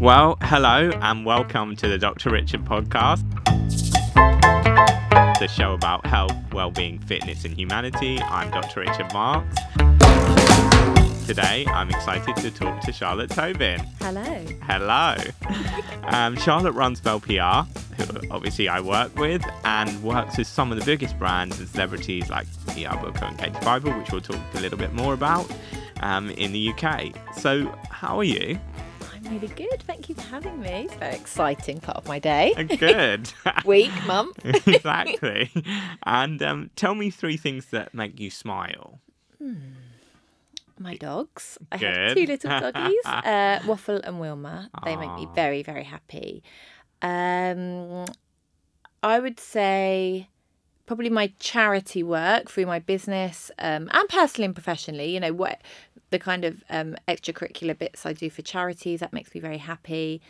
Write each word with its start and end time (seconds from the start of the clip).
Well, 0.00 0.38
hello 0.40 0.90
and 1.02 1.26
welcome 1.26 1.76
to 1.76 1.86
the 1.86 1.98
Dr. 1.98 2.30
Richard 2.30 2.64
podcast, 2.64 3.22
the 5.38 5.46
show 5.46 5.74
about 5.74 6.06
health, 6.06 6.34
well-being, 6.54 6.98
fitness, 7.00 7.44
and 7.44 7.52
humanity. 7.52 8.18
I'm 8.18 8.50
Dr. 8.50 8.80
Richard 8.80 9.12
Marques. 9.12 9.58
Today, 11.26 11.66
I'm 11.66 11.90
excited 11.90 12.34
to 12.36 12.50
talk 12.50 12.80
to 12.80 12.92
Charlotte 12.92 13.28
Tobin. 13.28 13.80
Hello. 14.00 14.46
Hello. 14.62 15.16
um, 16.04 16.34
Charlotte 16.38 16.72
runs 16.72 17.02
Belle 17.02 17.20
PR, 17.20 17.68
who 18.02 18.30
obviously 18.30 18.70
I 18.70 18.80
work 18.80 19.14
with, 19.18 19.44
and 19.64 20.02
works 20.02 20.38
with 20.38 20.46
some 20.46 20.72
of 20.72 20.78
the 20.78 20.84
biggest 20.86 21.18
brands 21.18 21.58
and 21.58 21.68
celebrities 21.68 22.30
like 22.30 22.46
PR 22.68 22.96
Booker 22.96 23.26
and 23.26 23.38
Katie 23.38 23.52
Piper, 23.60 23.94
which 23.98 24.10
we'll 24.12 24.22
talk 24.22 24.40
a 24.54 24.60
little 24.60 24.78
bit 24.78 24.94
more 24.94 25.12
about 25.12 25.46
um, 26.00 26.30
in 26.30 26.52
the 26.52 26.72
UK. 26.72 27.14
So, 27.36 27.66
how 27.90 28.18
are 28.18 28.24
you? 28.24 28.58
I'm 29.24 29.32
really 29.34 29.48
good. 29.48 29.82
Thank 29.82 30.08
you 30.08 30.14
for 30.14 30.22
having 30.22 30.60
me. 30.60 30.84
It's 30.84 30.94
a 30.94 30.98
very 30.98 31.14
exciting 31.14 31.80
part 31.80 31.98
of 31.98 32.06
my 32.06 32.18
day. 32.18 32.54
Good. 32.78 33.32
Week, 33.64 33.92
month. 34.06 34.44
exactly. 34.66 35.50
And 36.04 36.42
um, 36.42 36.70
tell 36.76 36.94
me 36.94 37.10
three 37.10 37.36
things 37.36 37.66
that 37.66 37.92
make 37.94 38.18
you 38.18 38.30
smile. 38.30 39.00
My 40.78 40.96
dogs. 40.96 41.58
I 41.70 41.76
Good. 41.76 41.94
have 41.94 42.16
two 42.16 42.26
little 42.26 42.50
doggies, 42.60 43.00
uh, 43.04 43.60
Waffle 43.66 44.00
and 44.02 44.20
Wilma. 44.20 44.70
They 44.84 44.96
make 44.96 45.14
me 45.14 45.28
very, 45.34 45.62
very 45.62 45.84
happy. 45.84 46.42
Um, 47.02 48.06
I 49.02 49.18
would 49.18 49.38
say 49.38 50.28
probably 50.86 51.10
my 51.10 51.32
charity 51.38 52.02
work 52.02 52.50
through 52.50 52.66
my 52.66 52.78
business 52.78 53.50
um, 53.58 53.88
and 53.92 54.08
personally 54.08 54.46
and 54.46 54.54
professionally. 54.54 55.12
You 55.14 55.20
know 55.20 55.32
what 55.32 55.60
the 56.10 56.18
kind 56.18 56.44
of 56.44 56.62
um, 56.70 56.96
extracurricular 57.08 57.78
bits 57.78 58.04
I 58.04 58.12
do 58.12 58.30
for 58.30 58.42
charities 58.42 59.00
that 59.00 59.12
makes 59.12 59.34
me 59.34 59.40
very 59.40 59.58
happy. 59.58 60.20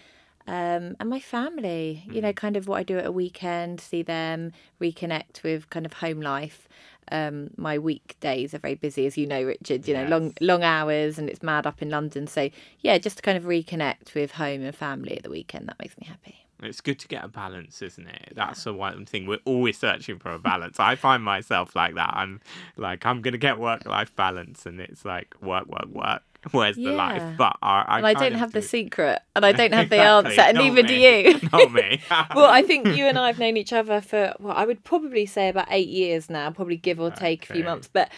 Um, 0.46 0.96
and 0.98 1.08
my 1.08 1.20
family, 1.20 2.04
you 2.10 2.20
know, 2.20 2.32
kind 2.32 2.56
of 2.56 2.66
what 2.66 2.76
I 2.78 2.82
do 2.82 2.98
at 2.98 3.06
a 3.06 3.12
weekend, 3.12 3.80
see 3.80 4.02
them, 4.02 4.52
reconnect 4.80 5.42
with 5.42 5.70
kind 5.70 5.86
of 5.86 5.94
home 5.94 6.20
life. 6.20 6.68
Um, 7.12 7.50
my 7.56 7.78
weekdays 7.78 8.54
are 8.54 8.58
very 8.58 8.74
busy, 8.74 9.06
as 9.06 9.18
you 9.18 9.26
know, 9.26 9.42
Richard. 9.42 9.86
You 9.86 9.94
know, 9.94 10.04
long 10.06 10.34
long 10.40 10.62
hours, 10.62 11.18
and 11.18 11.28
it's 11.28 11.42
mad 11.42 11.66
up 11.66 11.82
in 11.82 11.90
London. 11.90 12.26
So 12.26 12.50
yeah, 12.80 12.98
just 12.98 13.16
to 13.18 13.22
kind 13.22 13.36
of 13.36 13.44
reconnect 13.44 14.14
with 14.14 14.32
home 14.32 14.62
and 14.62 14.74
family 14.74 15.16
at 15.16 15.22
the 15.22 15.30
weekend, 15.30 15.68
that 15.68 15.78
makes 15.78 15.98
me 15.98 16.06
happy. 16.06 16.46
It's 16.62 16.80
good 16.80 16.98
to 17.00 17.08
get 17.08 17.24
a 17.24 17.28
balance, 17.28 17.82
isn't 17.82 18.06
it? 18.06 18.32
That's 18.34 18.64
the 18.64 18.74
one 18.74 19.06
thing 19.06 19.26
we're 19.26 19.38
always 19.44 19.78
searching 19.78 20.18
for 20.18 20.32
a 20.32 20.38
balance. 20.38 20.78
I 20.78 20.96
find 20.96 21.22
myself 21.22 21.74
like 21.74 21.94
that. 21.94 22.12
I'm 22.14 22.40
like, 22.76 23.06
I'm 23.06 23.22
gonna 23.22 23.38
get 23.38 23.58
work-life 23.58 24.14
balance, 24.16 24.66
and 24.66 24.80
it's 24.80 25.04
like 25.04 25.34
work, 25.42 25.66
work, 25.66 25.86
work. 25.86 26.22
Where's 26.52 26.76
the 26.76 26.92
life? 26.92 27.36
But 27.36 27.56
I, 27.62 28.00
I 28.00 28.08
I 28.10 28.14
don't 28.14 28.34
have 28.34 28.52
the 28.52 28.62
secret, 28.62 29.20
and 29.36 29.44
I 29.44 29.52
don't 29.52 29.72
have 29.80 29.90
the 29.90 30.00
answer, 30.00 30.40
and 30.40 30.56
not 30.56 30.64
neither 30.64 30.82
do 30.82 30.94
you. 30.94 31.38
Not 31.52 31.72
me. 31.72 32.00
well, 32.34 32.50
I 32.50 32.62
think 32.62 32.86
you 32.86 33.06
and 33.06 33.18
I 33.18 33.26
have 33.26 33.38
known 33.38 33.56
each 33.58 33.72
other 33.72 34.00
for 34.00 34.34
well, 34.38 34.56
I 34.56 34.64
would 34.64 34.82
probably 34.82 35.26
say 35.26 35.48
about 35.50 35.68
eight 35.70 35.88
years 35.88 36.30
now, 36.30 36.50
probably 36.50 36.78
give 36.78 36.98
or 36.98 37.10
take 37.10 37.48
a 37.50 37.52
few 37.52 37.64
months. 37.64 37.88
But 37.92 38.10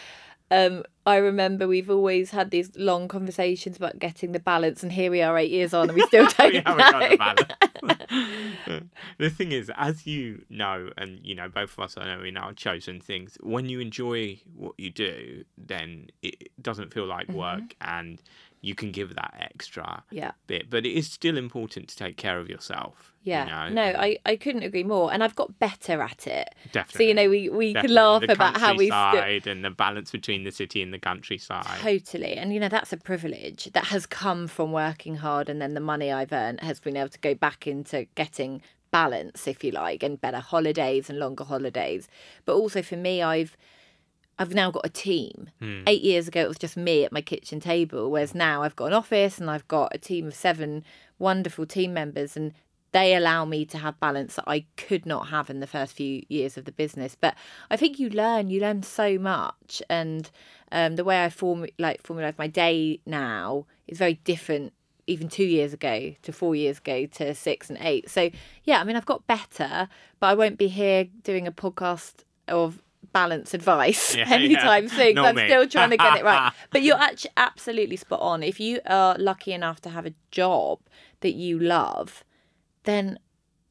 um, 0.53 0.83
I 1.05 1.17
remember 1.17 1.67
we've 1.67 1.89
always 1.89 2.29
had 2.29 2.51
these 2.51 2.75
long 2.77 3.07
conversations 3.07 3.75
about 3.75 3.97
getting 3.97 4.33
the 4.33 4.39
balance, 4.39 4.83
and 4.83 4.91
here 4.91 5.09
we 5.09 5.21
are 5.23 5.35
eight 5.37 5.49
years 5.49 5.73
on, 5.73 5.89
and 5.89 5.95
we 5.97 6.05
still 6.05 6.27
don't 6.37 6.53
we 6.53 6.61
know. 6.61 6.75
haven't 6.77 6.91
got 6.91 7.37
the 7.37 7.47
balance. 7.47 8.83
the 9.17 9.29
thing 9.31 9.51
is, 9.51 9.71
as 9.75 10.05
you 10.05 10.45
know, 10.51 10.91
and 10.95 11.19
you 11.23 11.33
know, 11.33 11.49
both 11.49 11.73
of 11.73 11.79
us 11.79 11.97
I 11.97 12.05
know 12.05 12.23
in 12.23 12.37
our 12.37 12.53
chosen 12.53 13.01
things, 13.01 13.35
when 13.41 13.67
you 13.67 13.79
enjoy 13.79 14.39
what 14.55 14.75
you 14.77 14.91
do, 14.91 15.43
then 15.57 16.07
it 16.21 16.51
doesn't 16.61 16.93
feel 16.93 17.05
like 17.05 17.27
work, 17.29 17.75
and 17.81 18.21
you 18.63 18.73
can 18.75 18.91
give 18.91 19.13
that 19.15 19.35
extra 19.39 20.03
yeah. 20.09 20.31
bit. 20.47 20.69
But 20.69 20.85
it 20.85 20.93
is 20.93 21.11
still 21.11 21.37
important 21.37 21.89
to 21.89 21.97
take 21.97 22.15
care 22.15 22.39
of 22.39 22.49
yourself. 22.49 23.13
Yeah, 23.23 23.67
you 23.67 23.75
know? 23.75 23.91
no, 23.91 23.99
I, 23.99 24.17
I 24.25 24.35
couldn't 24.37 24.63
agree 24.63 24.83
more, 24.83 25.13
and 25.13 25.23
I've 25.23 25.35
got 25.35 25.59
better 25.59 26.01
at 26.01 26.27
it. 26.27 26.55
Definitely. 26.71 27.05
So 27.05 27.07
you 27.07 27.13
know, 27.13 27.29
we 27.29 27.49
we 27.49 27.73
could 27.73 27.91
laugh 27.91 28.21
the 28.21 28.31
about 28.31 28.57
how 28.57 28.75
we 28.75 28.89
st- 28.89 29.47
and 29.47 29.63
the 29.63 29.69
balance 29.69 30.11
between 30.11 30.45
the 30.45 30.51
city 30.51 30.81
and 30.81 30.93
the 30.93 30.99
countryside. 30.99 31.79
Totally. 31.79 32.33
And, 32.33 32.53
you 32.53 32.59
know, 32.59 32.69
that's 32.69 32.93
a 32.93 32.97
privilege 32.97 33.69
that 33.73 33.85
has 33.85 34.05
come 34.05 34.47
from 34.47 34.71
working 34.71 35.17
hard. 35.17 35.49
And 35.49 35.61
then 35.61 35.73
the 35.73 35.79
money 35.79 36.11
I've 36.11 36.33
earned 36.33 36.61
has 36.61 36.79
been 36.79 36.97
able 36.97 37.09
to 37.09 37.19
go 37.19 37.35
back 37.35 37.67
into 37.67 38.07
getting 38.15 38.61
balance, 38.91 39.47
if 39.47 39.63
you 39.63 39.71
like, 39.71 40.03
and 40.03 40.19
better 40.19 40.39
holidays 40.39 41.09
and 41.09 41.19
longer 41.19 41.43
holidays. 41.43 42.07
But 42.45 42.55
also 42.55 42.81
for 42.81 42.95
me, 42.95 43.21
I've. 43.21 43.57
I've 44.39 44.53
now 44.53 44.71
got 44.71 44.85
a 44.85 44.89
team. 44.89 45.49
Hmm. 45.59 45.83
Eight 45.87 46.01
years 46.01 46.27
ago, 46.27 46.41
it 46.41 46.47
was 46.47 46.57
just 46.57 46.75
me 46.75 47.05
at 47.05 47.11
my 47.11 47.21
kitchen 47.21 47.59
table, 47.59 48.09
whereas 48.09 48.33
now 48.33 48.63
I've 48.63 48.75
got 48.75 48.87
an 48.87 48.93
office 48.93 49.39
and 49.39 49.49
I've 49.49 49.67
got 49.67 49.93
a 49.93 49.97
team 49.97 50.27
of 50.27 50.33
seven 50.33 50.83
wonderful 51.19 51.65
team 51.65 51.93
members, 51.93 52.35
and 52.35 52.53
they 52.91 53.15
allow 53.15 53.45
me 53.45 53.65
to 53.65 53.77
have 53.77 53.99
balance 53.99 54.35
that 54.35 54.45
I 54.47 54.65
could 54.77 55.05
not 55.05 55.29
have 55.29 55.49
in 55.49 55.59
the 55.59 55.67
first 55.67 55.93
few 55.93 56.23
years 56.29 56.57
of 56.57 56.65
the 56.65 56.71
business. 56.71 57.15
But 57.19 57.35
I 57.69 57.75
think 57.75 57.99
you 57.99 58.09
learn, 58.09 58.49
you 58.49 58.61
learn 58.61 58.83
so 58.83 59.17
much, 59.17 59.81
and 59.89 60.29
um, 60.71 60.95
the 60.95 61.03
way 61.03 61.23
I 61.23 61.29
form 61.29 61.65
like 61.77 62.01
formulate 62.01 62.37
my 62.37 62.47
day 62.47 62.99
now 63.05 63.65
is 63.87 63.97
very 63.97 64.15
different. 64.23 64.73
Even 65.05 65.27
two 65.27 65.43
years 65.43 65.73
ago 65.73 66.15
to 66.21 66.31
four 66.31 66.55
years 66.55 66.77
ago 66.77 67.05
to 67.07 67.35
six 67.35 67.69
and 67.69 67.77
eight. 67.81 68.09
So 68.09 68.29
yeah, 68.63 68.79
I 68.79 68.85
mean 68.85 68.95
I've 68.95 69.05
got 69.05 69.27
better, 69.27 69.89
but 70.21 70.27
I 70.27 70.33
won't 70.33 70.57
be 70.57 70.69
here 70.69 71.07
doing 71.23 71.45
a 71.45 71.51
podcast 71.51 72.23
of 72.47 72.81
balance 73.13 73.53
advice 73.53 74.15
Yeah, 74.15 74.27
anytime 74.29 74.85
yeah. 74.85 74.97
soon. 74.97 75.17
I'm 75.17 75.37
still 75.37 75.67
trying 75.67 75.91
to 75.91 75.97
get 75.97 76.17
it 76.17 76.23
right. 76.23 76.51
But 76.71 76.81
you're 76.81 76.97
actually 76.97 77.31
absolutely 77.37 77.95
spot 77.95 78.19
on. 78.21 78.43
If 78.43 78.59
you 78.59 78.79
are 78.85 79.15
lucky 79.17 79.53
enough 79.53 79.79
to 79.81 79.89
have 79.89 80.05
a 80.05 80.13
job 80.31 80.79
that 81.21 81.33
you 81.35 81.57
love, 81.59 82.23
then 82.83 83.19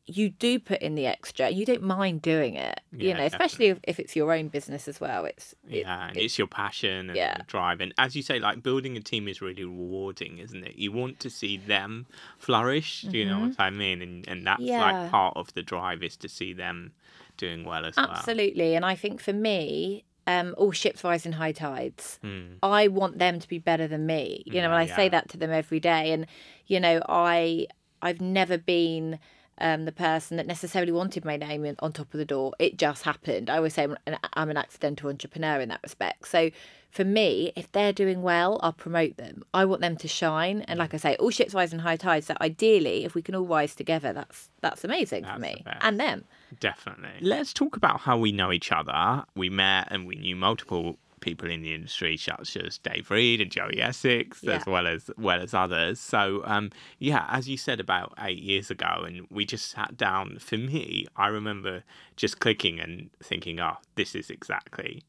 you 0.04 0.28
do 0.30 0.58
put 0.58 0.80
in 0.82 0.96
the 0.96 1.06
extra. 1.06 1.48
You 1.50 1.64
don't 1.64 1.82
mind 1.82 2.22
doing 2.22 2.54
it. 2.54 2.80
you 2.90 3.14
know, 3.14 3.24
especially 3.24 3.66
if, 3.66 3.78
if 3.84 4.00
it's 4.00 4.16
your 4.16 4.32
own 4.32 4.48
business 4.48 4.88
as 4.88 5.00
well. 5.00 5.24
It's 5.24 5.54
it- 5.68 5.80
Yeah, 5.86 6.08
and 6.08 6.16
it's 6.16 6.36
your 6.38 6.48
passion 6.48 7.08
and 7.10 7.16
yeah. 7.16 7.38
drive. 7.46 7.80
And 7.80 7.94
as 7.98 8.16
you 8.16 8.22
say, 8.22 8.40
like 8.40 8.62
building 8.64 8.96
a 8.96 9.00
team 9.00 9.28
is 9.28 9.40
really 9.40 9.64
rewarding, 9.64 10.38
isn't 10.38 10.64
it? 10.64 10.74
You 10.76 10.90
want 10.90 11.20
to 11.20 11.30
see 11.30 11.56
them 11.56 12.06
flourish. 12.36 13.02
Do 13.02 13.16
you 13.16 13.26
know 13.26 13.40
what 13.40 13.60
I 13.60 13.70
mean? 13.70 14.02
And 14.02 14.28
and 14.28 14.46
that's 14.46 14.60
Mm-hmm. 14.60 14.68
Yeah. 14.68 14.80
like 15.02 15.10
part 15.10 15.36
of 15.36 15.54
the 15.54 15.62
drive 15.62 16.02
is 16.02 16.16
to 16.18 16.28
see 16.28 16.52
them 16.52 16.92
doing 17.36 17.64
well 17.64 17.84
as 17.86 17.96
well. 17.96 18.10
Absolutely. 18.10 18.74
And 18.74 18.84
I 18.84 18.94
think 18.94 19.20
for 19.20 19.32
me, 19.32 20.04
um, 20.26 20.54
all 20.56 20.70
ships 20.72 21.02
rise 21.02 21.26
in 21.26 21.32
high 21.32 21.52
tides. 21.52 22.18
Hmm. 22.22 22.54
I 22.62 22.88
want 22.88 23.18
them 23.18 23.40
to 23.40 23.48
be 23.48 23.58
better 23.58 23.88
than 23.88 24.06
me. 24.06 24.42
You 24.46 24.60
know, 24.60 24.68
and 24.70 24.74
I 24.76 24.84
Yeah. 24.84 24.96
say 24.96 25.08
that 25.08 25.28
to 25.30 25.36
them 25.36 25.50
every 25.50 25.80
day. 25.80 26.12
And, 26.12 26.26
you 26.66 26.78
know, 26.80 27.02
I 27.08 27.66
I've 28.04 28.20
never 28.20 28.58
been 28.58 29.18
um, 29.58 29.84
the 29.84 29.92
person 29.92 30.36
that 30.38 30.46
necessarily 30.46 30.90
wanted 30.90 31.24
my 31.24 31.36
name 31.36 31.64
in, 31.64 31.76
on 31.78 31.92
top 31.92 32.12
of 32.12 32.18
the 32.18 32.24
door. 32.24 32.52
It 32.58 32.76
just 32.78 33.04
happened. 33.04 33.48
I 33.48 33.58
always 33.58 33.74
say 33.74 33.84
I'm 33.84 33.96
an, 34.06 34.18
I'm 34.34 34.50
an 34.50 34.56
accidental 34.56 35.08
entrepreneur 35.08 35.60
in 35.60 35.68
that 35.68 35.80
respect. 35.84 36.26
So 36.26 36.50
for 36.90 37.04
me, 37.04 37.52
if 37.54 37.70
they're 37.70 37.92
doing 37.92 38.22
well, 38.22 38.58
I'll 38.62 38.72
promote 38.72 39.18
them. 39.18 39.44
I 39.54 39.64
want 39.64 39.80
them 39.80 39.96
to 39.98 40.08
shine. 40.08 40.62
And 40.62 40.78
like 40.80 40.94
I 40.94 40.96
say, 40.96 41.14
all 41.16 41.30
ships 41.30 41.54
rise 41.54 41.72
in 41.72 41.80
high 41.80 41.96
tides. 41.96 42.26
So 42.26 42.34
ideally, 42.40 43.04
if 43.04 43.14
we 43.14 43.22
can 43.22 43.34
all 43.36 43.46
rise 43.46 43.74
together, 43.76 44.12
that's 44.12 44.50
that's 44.62 44.82
amazing 44.84 45.22
That's 45.22 45.34
for 45.34 45.40
me 45.40 45.64
and 45.80 46.00
them. 46.00 46.24
Definitely. 46.60 47.10
Let's 47.20 47.52
talk 47.52 47.76
about 47.76 48.00
how 48.00 48.18
we 48.18 48.32
know 48.32 48.52
each 48.52 48.72
other. 48.72 49.24
We 49.34 49.48
met 49.50 49.88
and 49.90 50.06
we 50.06 50.16
knew 50.16 50.36
multiple 50.36 50.98
people 51.20 51.48
in 51.48 51.62
the 51.62 51.72
industry, 51.72 52.16
such 52.16 52.56
as 52.56 52.78
Dave 52.78 53.10
Reed 53.10 53.40
and 53.40 53.50
Joey 53.50 53.80
Essex, 53.80 54.44
as 54.46 54.66
well 54.66 54.86
as 54.86 55.10
well 55.16 55.40
as 55.40 55.54
others. 55.54 56.00
So, 56.00 56.42
um, 56.44 56.70
yeah, 56.98 57.26
as 57.30 57.48
you 57.48 57.56
said 57.56 57.80
about 57.80 58.12
eight 58.18 58.42
years 58.42 58.70
ago, 58.70 59.04
and 59.06 59.26
we 59.30 59.46
just 59.46 59.70
sat 59.70 59.96
down. 59.96 60.38
For 60.38 60.58
me, 60.58 61.06
I 61.16 61.28
remember 61.28 61.84
just 62.16 62.40
clicking 62.40 62.80
and 62.80 63.08
thinking, 63.22 63.60
"Oh, 63.60 63.76
this 63.94 64.14
is 64.14 64.28
exactly." 64.28 65.04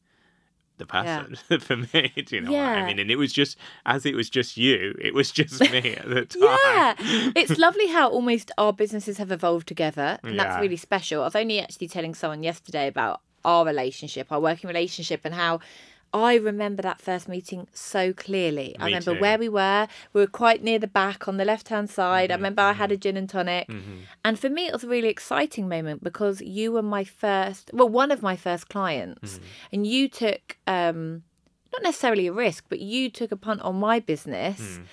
The 0.76 0.86
person 0.86 1.36
for 1.60 1.76
me, 1.76 2.12
do 2.26 2.34
you 2.34 2.40
know 2.42 2.50
what 2.52 2.60
I 2.78 2.86
mean? 2.86 2.98
And 2.98 3.10
it 3.10 3.16
was 3.16 3.32
just 3.32 3.56
as 3.86 4.04
it 4.04 4.14
was 4.16 4.28
just 4.28 4.56
you, 4.56 4.94
it 5.00 5.14
was 5.14 5.30
just 5.30 5.60
me 5.60 5.94
at 5.96 6.08
the 6.08 6.24
time. 6.24 6.58
Yeah, 6.74 6.94
it's 7.36 7.58
lovely 7.58 7.86
how 7.88 8.08
almost 8.10 8.50
our 8.58 8.72
businesses 8.72 9.18
have 9.18 9.30
evolved 9.30 9.68
together, 9.68 10.18
and 10.24 10.34
Yeah. 10.34 10.44
that's 10.44 10.60
really 10.60 10.76
special. 10.76 11.22
I 11.22 11.26
was 11.26 11.36
only 11.36 11.60
actually 11.60 11.86
telling 11.88 12.14
someone 12.14 12.42
yesterday 12.42 12.88
about 12.88 13.20
our 13.44 13.64
relationship, 13.64 14.32
our 14.32 14.40
working 14.40 14.66
relationship, 14.68 15.20
and 15.24 15.34
how 15.34 15.60
I 16.14 16.36
remember 16.36 16.80
that 16.82 17.00
first 17.00 17.28
meeting 17.28 17.66
so 17.74 18.12
clearly. 18.12 18.76
I 18.78 18.86
remember 18.86 19.14
too. 19.14 19.20
where 19.20 19.36
we 19.36 19.48
were. 19.48 19.88
We 20.12 20.20
were 20.20 20.28
quite 20.28 20.62
near 20.62 20.78
the 20.78 20.86
back 20.86 21.26
on 21.26 21.38
the 21.38 21.44
left 21.44 21.68
hand 21.68 21.90
side. 21.90 22.30
I 22.30 22.34
mm-hmm, 22.34 22.42
remember 22.42 22.62
I 22.62 22.72
had 22.72 22.90
mm-hmm. 22.90 22.94
a 22.94 22.98
gin 22.98 23.16
and 23.16 23.28
tonic. 23.28 23.66
Mm-hmm. 23.66 23.96
And 24.24 24.38
for 24.38 24.48
me, 24.48 24.68
it 24.68 24.72
was 24.72 24.84
a 24.84 24.88
really 24.88 25.08
exciting 25.08 25.68
moment 25.68 26.04
because 26.04 26.40
you 26.40 26.70
were 26.70 26.82
my 26.82 27.02
first, 27.02 27.72
well, 27.74 27.88
one 27.88 28.12
of 28.12 28.22
my 28.22 28.36
first 28.36 28.68
clients. 28.68 29.40
And 29.72 29.84
you 29.84 30.08
took, 30.08 30.56
um, 30.68 31.24
not 31.72 31.82
necessarily 31.82 32.28
a 32.28 32.32
risk, 32.32 32.64
but 32.68 32.78
you 32.78 33.10
took 33.10 33.32
a 33.32 33.36
punt 33.36 33.62
on 33.62 33.74
my 33.74 33.98
business. 33.98 34.60
Mm. 34.60 34.84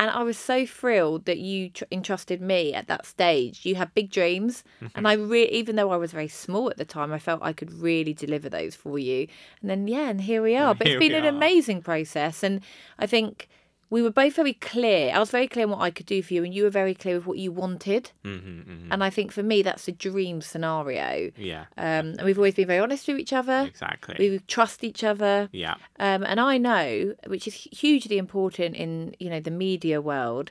And 0.00 0.10
I 0.10 0.22
was 0.22 0.38
so 0.38 0.64
thrilled 0.64 1.24
that 1.24 1.38
you 1.38 1.70
tr- 1.70 1.84
entrusted 1.90 2.40
me 2.40 2.72
at 2.72 2.86
that 2.86 3.04
stage. 3.04 3.66
You 3.66 3.74
had 3.74 3.92
big 3.94 4.10
dreams, 4.10 4.62
mm-hmm. 4.80 4.96
and 4.96 5.08
I 5.08 5.14
re- 5.14 5.48
even 5.48 5.74
though 5.74 5.90
I 5.90 5.96
was 5.96 6.12
very 6.12 6.28
small 6.28 6.70
at 6.70 6.76
the 6.76 6.84
time, 6.84 7.12
I 7.12 7.18
felt 7.18 7.40
I 7.42 7.52
could 7.52 7.72
really 7.72 8.14
deliver 8.14 8.48
those 8.48 8.76
for 8.76 8.98
you. 8.98 9.26
And 9.60 9.68
then 9.68 9.88
yeah, 9.88 10.08
and 10.08 10.20
here 10.20 10.40
we 10.40 10.56
are. 10.56 10.74
But 10.74 10.86
Here 10.86 10.96
it's 10.96 11.04
been 11.04 11.16
an 11.16 11.24
are. 11.24 11.36
amazing 11.36 11.82
process, 11.82 12.44
and 12.44 12.60
I 12.98 13.06
think 13.06 13.48
we 13.90 14.02
were 14.02 14.10
both 14.10 14.34
very 14.34 14.52
clear. 14.52 15.12
I 15.14 15.18
was 15.18 15.30
very 15.30 15.48
clear 15.48 15.64
on 15.64 15.70
what 15.72 15.80
I 15.80 15.90
could 15.90 16.06
do 16.06 16.22
for 16.22 16.34
you, 16.34 16.44
and 16.44 16.52
you 16.54 16.64
were 16.64 16.70
very 16.70 16.94
clear 16.94 17.16
with 17.16 17.26
what 17.26 17.38
you 17.38 17.50
wanted. 17.52 18.10
hmm 18.22 18.36
hmm 18.36 18.92
And 18.92 19.02
I 19.02 19.10
think 19.10 19.32
for 19.32 19.42
me, 19.42 19.62
that's 19.62 19.88
a 19.88 19.92
dream 19.92 20.42
scenario. 20.42 21.30
Yeah. 21.36 21.66
Um, 21.76 22.14
and 22.18 22.22
we've 22.22 22.38
always 22.38 22.54
been 22.54 22.66
very 22.66 22.80
honest 22.80 23.08
with 23.08 23.18
each 23.18 23.32
other. 23.32 23.64
Exactly. 23.66 24.16
We 24.18 24.38
trust 24.40 24.84
each 24.84 25.02
other. 25.04 25.48
yeah. 25.52 25.76
Um, 25.98 26.22
and 26.24 26.38
I 26.38 26.58
know, 26.58 27.14
which 27.26 27.46
is 27.48 27.54
hugely 27.54 28.18
important 28.18 28.76
in 28.76 29.14
you 29.18 29.30
know 29.30 29.40
the 29.40 29.50
media 29.50 30.00
world, 30.00 30.50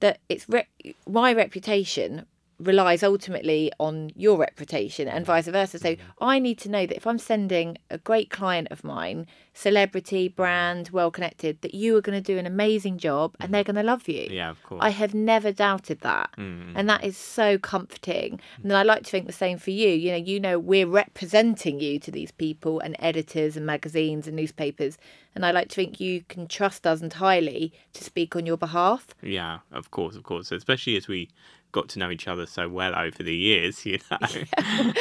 that 0.00 0.18
it's 0.28 0.46
re- 0.48 0.94
my 1.08 1.32
reputation 1.32 2.26
relies 2.62 3.02
ultimately 3.02 3.70
on 3.78 4.10
your 4.14 4.38
reputation 4.38 5.08
and 5.08 5.24
mm-hmm. 5.24 5.32
vice 5.32 5.46
versa. 5.46 5.78
So 5.78 5.94
mm-hmm. 5.94 6.24
I 6.24 6.38
need 6.38 6.58
to 6.58 6.70
know 6.70 6.86
that 6.86 6.96
if 6.96 7.06
I'm 7.06 7.18
sending 7.18 7.78
a 7.90 7.98
great 7.98 8.30
client 8.30 8.68
of 8.70 8.84
mine, 8.84 9.26
celebrity, 9.54 10.28
mm-hmm. 10.28 10.36
brand, 10.36 10.90
well 10.90 11.10
connected, 11.10 11.60
that 11.62 11.74
you 11.74 11.96
are 11.96 12.00
going 12.00 12.20
to 12.20 12.32
do 12.32 12.38
an 12.38 12.46
amazing 12.46 12.98
job 12.98 13.34
and 13.40 13.52
they're 13.52 13.64
going 13.64 13.76
to 13.76 13.82
love 13.82 14.08
you. 14.08 14.28
Yeah. 14.30 14.50
Of 14.50 14.62
course. 14.62 14.80
I 14.82 14.90
have 14.90 15.14
never 15.14 15.52
doubted 15.52 16.00
that. 16.00 16.30
Mm. 16.38 16.72
And 16.74 16.88
that 16.88 17.04
is 17.04 17.16
so 17.16 17.58
comforting. 17.58 18.40
And 18.62 18.72
I 18.72 18.82
like 18.82 19.04
to 19.04 19.10
think 19.10 19.26
the 19.26 19.32
same 19.32 19.58
for 19.58 19.70
you. 19.70 19.88
You 19.88 20.12
know, 20.12 20.16
you 20.16 20.40
know 20.40 20.58
we're 20.58 20.86
representing 20.86 21.80
you 21.80 21.98
to 22.00 22.10
these 22.10 22.30
people 22.30 22.80
and 22.80 22.96
editors 22.98 23.56
and 23.56 23.66
magazines 23.66 24.26
and 24.26 24.36
newspapers. 24.36 24.98
And 25.34 25.46
I 25.46 25.50
like 25.50 25.68
to 25.70 25.74
think 25.74 26.00
you 26.00 26.24
can 26.28 26.46
trust 26.46 26.86
us 26.86 27.00
entirely 27.00 27.72
to 27.94 28.04
speak 28.04 28.36
on 28.36 28.46
your 28.46 28.56
behalf. 28.58 29.06
Yeah, 29.22 29.60
of 29.70 29.90
course, 29.90 30.14
of 30.14 30.24
course. 30.24 30.52
Especially 30.52 30.96
as 30.96 31.08
we 31.08 31.30
got 31.72 31.88
to 31.90 31.98
know 31.98 32.10
each 32.10 32.28
other 32.28 32.46
so 32.46 32.68
well 32.68 32.94
over 32.94 33.22
the 33.22 33.34
years, 33.34 33.84
you 33.86 33.98
know. 34.10 34.18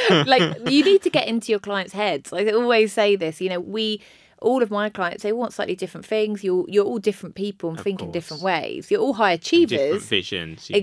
like 0.25 0.57
you 0.69 0.83
need 0.83 1.01
to 1.03 1.09
get 1.09 1.27
into 1.27 1.51
your 1.51 1.59
clients' 1.59 1.93
heads. 1.93 2.31
Like 2.31 2.47
I 2.47 2.51
always 2.51 2.93
say 2.93 3.15
this, 3.15 3.39
you 3.41 3.49
know, 3.49 3.59
we 3.59 4.01
all 4.41 4.63
of 4.63 4.71
my 4.71 4.89
clients 4.89 5.21
they 5.21 5.33
want 5.33 5.53
slightly 5.53 5.75
different 5.75 6.05
things. 6.05 6.43
You're 6.43 6.65
you're 6.67 6.85
all 6.85 6.97
different 6.99 7.35
people 7.35 7.69
and 7.69 7.79
think 7.79 8.01
in 8.01 8.11
different 8.11 8.41
ways. 8.41 8.89
You're 8.89 9.01
all 9.01 9.13
high 9.13 9.35
Different 9.35 9.71
achievers. 9.73 10.05
visions. 10.05 10.69
You 10.69 10.75
know. 10.75 10.79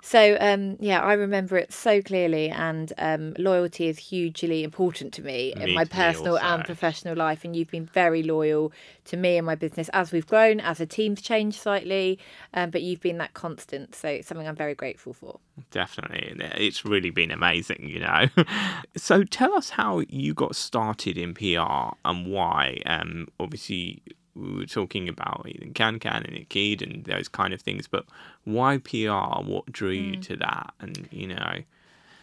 So 0.00 0.36
um, 0.40 0.76
yeah, 0.80 1.00
I 1.00 1.14
remember 1.14 1.56
it 1.56 1.72
so 1.72 2.00
clearly, 2.00 2.48
and 2.50 2.92
um, 2.98 3.34
loyalty 3.38 3.88
is 3.88 3.98
hugely 3.98 4.62
important 4.62 5.12
to 5.14 5.22
me 5.22 5.52
in 5.56 5.74
my 5.74 5.84
personal 5.84 6.38
and 6.38 6.64
professional 6.64 7.16
life. 7.16 7.44
And 7.44 7.56
you've 7.56 7.70
been 7.70 7.86
very 7.86 8.22
loyal 8.22 8.72
to 9.06 9.16
me 9.16 9.36
and 9.36 9.46
my 9.46 9.54
business 9.54 9.88
as 9.92 10.12
we've 10.12 10.26
grown, 10.26 10.60
as 10.60 10.78
the 10.78 10.86
team's 10.86 11.20
changed 11.20 11.60
slightly, 11.60 12.18
um, 12.54 12.70
but 12.70 12.82
you've 12.82 13.00
been 13.00 13.18
that 13.18 13.34
constant. 13.34 13.94
So 13.94 14.08
it's 14.08 14.28
something 14.28 14.46
I'm 14.46 14.56
very 14.56 14.74
grateful 14.74 15.12
for. 15.12 15.40
Definitely. 15.70 16.28
and 16.30 16.42
It's 16.56 16.84
really 16.84 17.10
been 17.10 17.30
amazing, 17.30 17.88
you 17.88 18.00
know. 18.00 18.28
so 18.96 19.24
tell 19.24 19.54
us 19.54 19.70
how 19.70 20.02
you 20.08 20.34
got 20.34 20.54
started 20.54 21.18
in 21.18 21.34
PR 21.34 21.94
and 22.04 22.26
why. 22.26 22.80
Um, 22.86 23.28
obviously, 23.40 24.02
we 24.38 24.56
were 24.56 24.66
talking 24.66 25.08
about 25.08 25.46
in 25.46 25.72
Can 25.74 25.98
Can 25.98 26.24
and 26.24 26.36
Akid 26.36 26.82
and 26.82 27.04
those 27.04 27.28
kind 27.28 27.52
of 27.52 27.60
things, 27.60 27.86
but 27.88 28.04
why 28.44 28.78
PR? 28.78 29.42
What 29.42 29.66
drew 29.72 29.90
you 29.90 30.16
Mm. 30.16 30.22
to 30.22 30.36
that? 30.36 30.74
And, 30.80 31.08
you 31.10 31.26
know, 31.28 31.62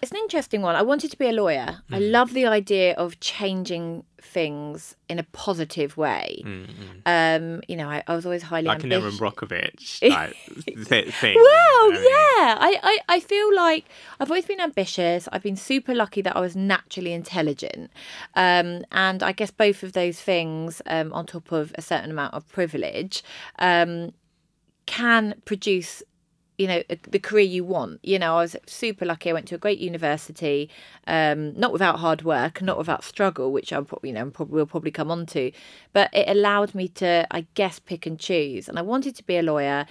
It's 0.06 0.12
an 0.12 0.20
interesting 0.20 0.62
one. 0.62 0.76
I 0.76 0.84
wanted 0.84 1.10
to 1.10 1.18
be 1.18 1.26
a 1.28 1.32
lawyer. 1.32 1.80
I 1.92 1.98
Mm. 2.00 2.12
love 2.12 2.34
the 2.34 2.46
idea 2.46 2.94
of 2.94 3.20
changing 3.20 4.04
things 4.22 4.96
in 5.10 5.18
a 5.18 5.24
positive 5.24 5.98
way. 5.98 6.44
Um, 7.08 7.62
you 7.68 7.76
know, 7.76 7.90
I, 7.90 8.04
I 8.06 8.16
was 8.16 8.24
always 8.24 8.44
highly 8.44 8.68
like 8.68 8.84
an 8.84 8.94
ambitious. 8.94 9.20
Erin 9.20 9.32
Brockovich 9.32 10.02
like, 10.12 10.36
thing. 11.16 11.36
Well, 11.36 11.82
I 11.86 11.90
mean, 11.92 12.04
yeah. 12.04 12.56
I, 12.60 12.80
I, 12.84 13.00
I 13.16 13.20
feel 13.20 13.56
like 13.56 13.86
I've 14.20 14.30
always 14.30 14.46
been 14.46 14.62
ambitious. 14.62 15.28
I've 15.32 15.42
been 15.42 15.56
super 15.56 15.96
lucky 15.96 16.22
that 16.22 16.36
I 16.38 16.40
was 16.40 16.56
naturally 16.56 17.12
intelligent. 17.12 17.90
Um, 18.36 18.84
and 18.92 19.24
I 19.24 19.32
guess 19.32 19.50
both 19.50 19.82
of 19.82 19.94
those 19.94 20.22
things, 20.22 20.84
um, 20.86 21.12
on 21.14 21.26
top 21.26 21.52
of 21.52 21.74
a 21.80 21.82
certain 21.82 22.12
amount 22.12 22.36
of 22.36 22.48
privilege, 22.50 23.24
um, 23.58 24.12
can 24.86 25.42
produce 25.46 26.04
you 26.58 26.68
know 26.68 26.84
the 27.10 27.20
career 27.20 27.44
you 27.44 27.64
want. 27.64 28.00
You 28.04 28.20
know 28.20 28.38
i 28.38 28.42
was 28.42 28.56
super 28.66 29.06
lucky. 29.06 29.30
I 29.30 29.34
went 29.34 29.48
to 29.50 29.56
a 29.56 29.58
great 29.58 29.80
university 29.80 30.70
um 31.08 31.58
not 31.60 31.72
without 31.72 32.00
hard 32.00 32.24
work 32.24 32.62
not 32.62 32.78
without 32.78 33.04
struggle 33.04 33.52
which 33.52 33.72
i'm 33.72 33.86
probably 33.86 34.10
you 34.10 34.16
know 34.16 34.30
probably 34.30 34.56
will 34.56 34.66
probably 34.66 34.92
come 34.92 35.12
on 35.12 35.26
to. 35.28 35.52
But 35.94 36.10
it 36.14 36.28
allowed 36.30 36.76
me 36.76 36.88
to 36.90 37.28
i 37.32 37.46
guess 37.56 37.80
pick 37.80 38.06
and 38.06 38.20
choose. 38.20 38.68
And 38.70 38.80
i 38.80 38.82
wanted 38.82 39.16
to 39.16 39.24
be 39.24 39.38
a 39.38 39.44
lawyer. 39.44 39.86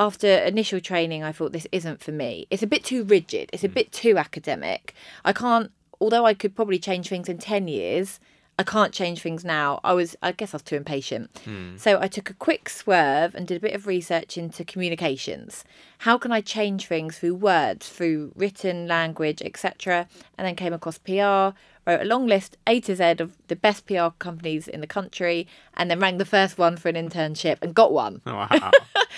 After 0.00 0.28
initial 0.28 0.80
training 0.80 1.24
i 1.24 1.32
thought 1.32 1.52
this 1.52 1.66
isn't 1.72 2.02
for 2.02 2.12
me. 2.12 2.46
It's 2.50 2.62
a 2.62 2.68
bit 2.68 2.84
too 2.84 3.02
rigid. 3.02 3.50
It's 3.52 3.64
a 3.64 3.68
bit 3.68 3.90
too 3.90 4.16
academic. 4.16 4.94
I 5.24 5.32
can't 5.32 5.72
although 6.00 6.24
i 6.24 6.34
could 6.34 6.54
probably 6.54 6.78
change 6.78 7.08
things 7.08 7.28
in 7.28 7.38
10 7.38 7.66
years 7.66 8.20
I 8.58 8.64
can't 8.64 8.92
change 8.92 9.22
things 9.22 9.44
now. 9.44 9.78
I 9.84 9.92
was, 9.92 10.16
I 10.20 10.32
guess, 10.32 10.52
I 10.52 10.56
was 10.56 10.62
too 10.62 10.74
impatient. 10.74 11.30
Hmm. 11.44 11.76
So 11.76 12.00
I 12.00 12.08
took 12.08 12.28
a 12.28 12.34
quick 12.34 12.68
swerve 12.68 13.34
and 13.36 13.46
did 13.46 13.56
a 13.56 13.60
bit 13.60 13.74
of 13.74 13.86
research 13.86 14.36
into 14.36 14.64
communications. 14.64 15.64
How 15.98 16.18
can 16.18 16.32
I 16.32 16.40
change 16.40 16.86
things 16.86 17.18
through 17.18 17.36
words, 17.36 17.88
through 17.88 18.32
written 18.34 18.88
language, 18.88 19.42
etc. 19.42 20.08
And 20.36 20.46
then 20.46 20.56
came 20.56 20.72
across 20.72 20.98
PR. 20.98 21.56
Wrote 21.88 22.02
a 22.02 22.04
long 22.04 22.26
list, 22.26 22.58
A 22.66 22.80
to 22.80 22.94
Z, 22.94 23.14
of 23.18 23.34
the 23.48 23.56
best 23.56 23.86
PR 23.86 24.08
companies 24.18 24.68
in 24.68 24.82
the 24.82 24.86
country, 24.86 25.48
and 25.74 25.90
then 25.90 25.98
rang 25.98 26.18
the 26.18 26.26
first 26.26 26.58
one 26.58 26.76
for 26.76 26.90
an 26.90 26.96
internship 26.96 27.56
and 27.62 27.74
got 27.74 27.94
one. 27.94 28.20
Wow. 28.26 28.46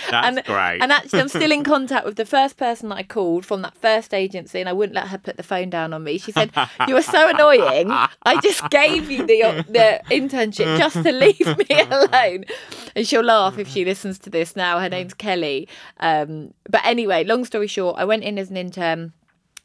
That's 0.09 0.37
and, 0.37 0.47
great. 0.47 0.79
And 0.81 0.93
actually, 0.93 1.19
I'm 1.19 1.29
still 1.29 1.51
in 1.51 1.65
contact 1.75 2.07
with 2.07 2.15
the 2.15 2.25
first 2.25 2.57
person 2.57 2.89
that 2.91 2.95
I 2.95 3.03
called 3.03 3.45
from 3.45 3.63
that 3.63 3.77
first 3.77 4.15
agency, 4.15 4.61
and 4.61 4.69
I 4.69 4.73
wouldn't 4.73 4.95
let 4.95 5.09
her 5.09 5.19
put 5.19 5.37
the 5.37 5.43
phone 5.43 5.69
down 5.69 5.93
on 5.93 6.05
me. 6.05 6.17
She 6.19 6.31
said, 6.31 6.53
"You 6.87 6.95
were 6.95 7.03
so 7.03 7.29
annoying. 7.29 7.91
I 7.91 8.41
just 8.41 8.71
gave 8.71 9.11
you 9.11 9.27
the 9.27 9.65
the 9.69 10.01
internship 10.09 10.79
just 10.79 11.03
to 11.03 11.11
leave 11.11 11.59
me 11.59 11.81
alone." 11.91 12.45
And 12.95 13.05
she'll 13.05 13.25
laugh 13.25 13.59
if 13.59 13.67
she 13.67 13.85
listens 13.85 14.21
to 14.21 14.31
this 14.31 14.55
now. 14.55 14.79
Her 14.79 14.89
name's 14.89 15.15
Kelly. 15.15 15.67
Um, 15.99 16.55
but 16.69 16.83
anyway, 16.85 17.25
long 17.25 17.45
story 17.45 17.67
short, 17.67 17.97
I 17.99 18.05
went 18.05 18.23
in 18.23 18.39
as 18.39 18.49
an 18.49 18.57
intern. 18.57 19.13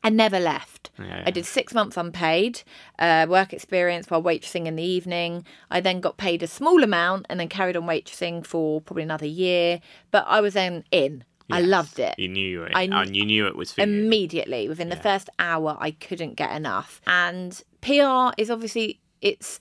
I 0.06 0.10
never 0.10 0.40
left. 0.40 0.92
Yeah, 1.00 1.24
I 1.26 1.32
did 1.32 1.46
six 1.46 1.74
months 1.74 1.98
unpaid 1.98 2.62
uh, 3.00 3.26
work 3.28 3.52
experience 3.52 4.10
while 4.10 4.22
waitressing 4.24 4.66
in 4.68 4.76
the 4.76 4.84
evening. 4.84 5.44
I 5.70 5.82
then 5.82 6.00
got 6.00 6.18
paid 6.18 6.42
a 6.44 6.48
small 6.48 6.84
amount 6.84 7.26
and 7.30 7.40
then 7.40 7.50
carried 7.50 7.76
on 7.76 7.84
waitressing 7.86 8.46
for 8.46 8.80
probably 8.82 9.04
another 9.04 9.26
year. 9.26 9.82
But 10.12 10.26
I 10.28 10.40
was 10.42 10.54
then 10.54 10.84
in. 10.92 11.24
I 11.52 11.62
loved 11.62 12.00
it. 12.00 12.16
You 12.18 12.28
knew 12.28 12.64
it. 12.64 12.72
I- 12.76 12.84
and 12.84 13.16
you 13.16 13.26
knew 13.26 13.46
it 13.48 13.56
was 13.56 13.72
for 13.74 13.82
you. 13.82 13.88
Immediately, 13.88 14.68
within 14.70 14.90
the 14.90 14.96
first 14.96 15.30
hour, 15.38 15.78
I 15.80 15.92
couldn't 15.92 16.36
get 16.36 16.52
enough. 16.56 17.02
And 17.06 17.62
PR 17.82 18.30
is 18.38 18.50
obviously 18.50 19.00
it's 19.22 19.60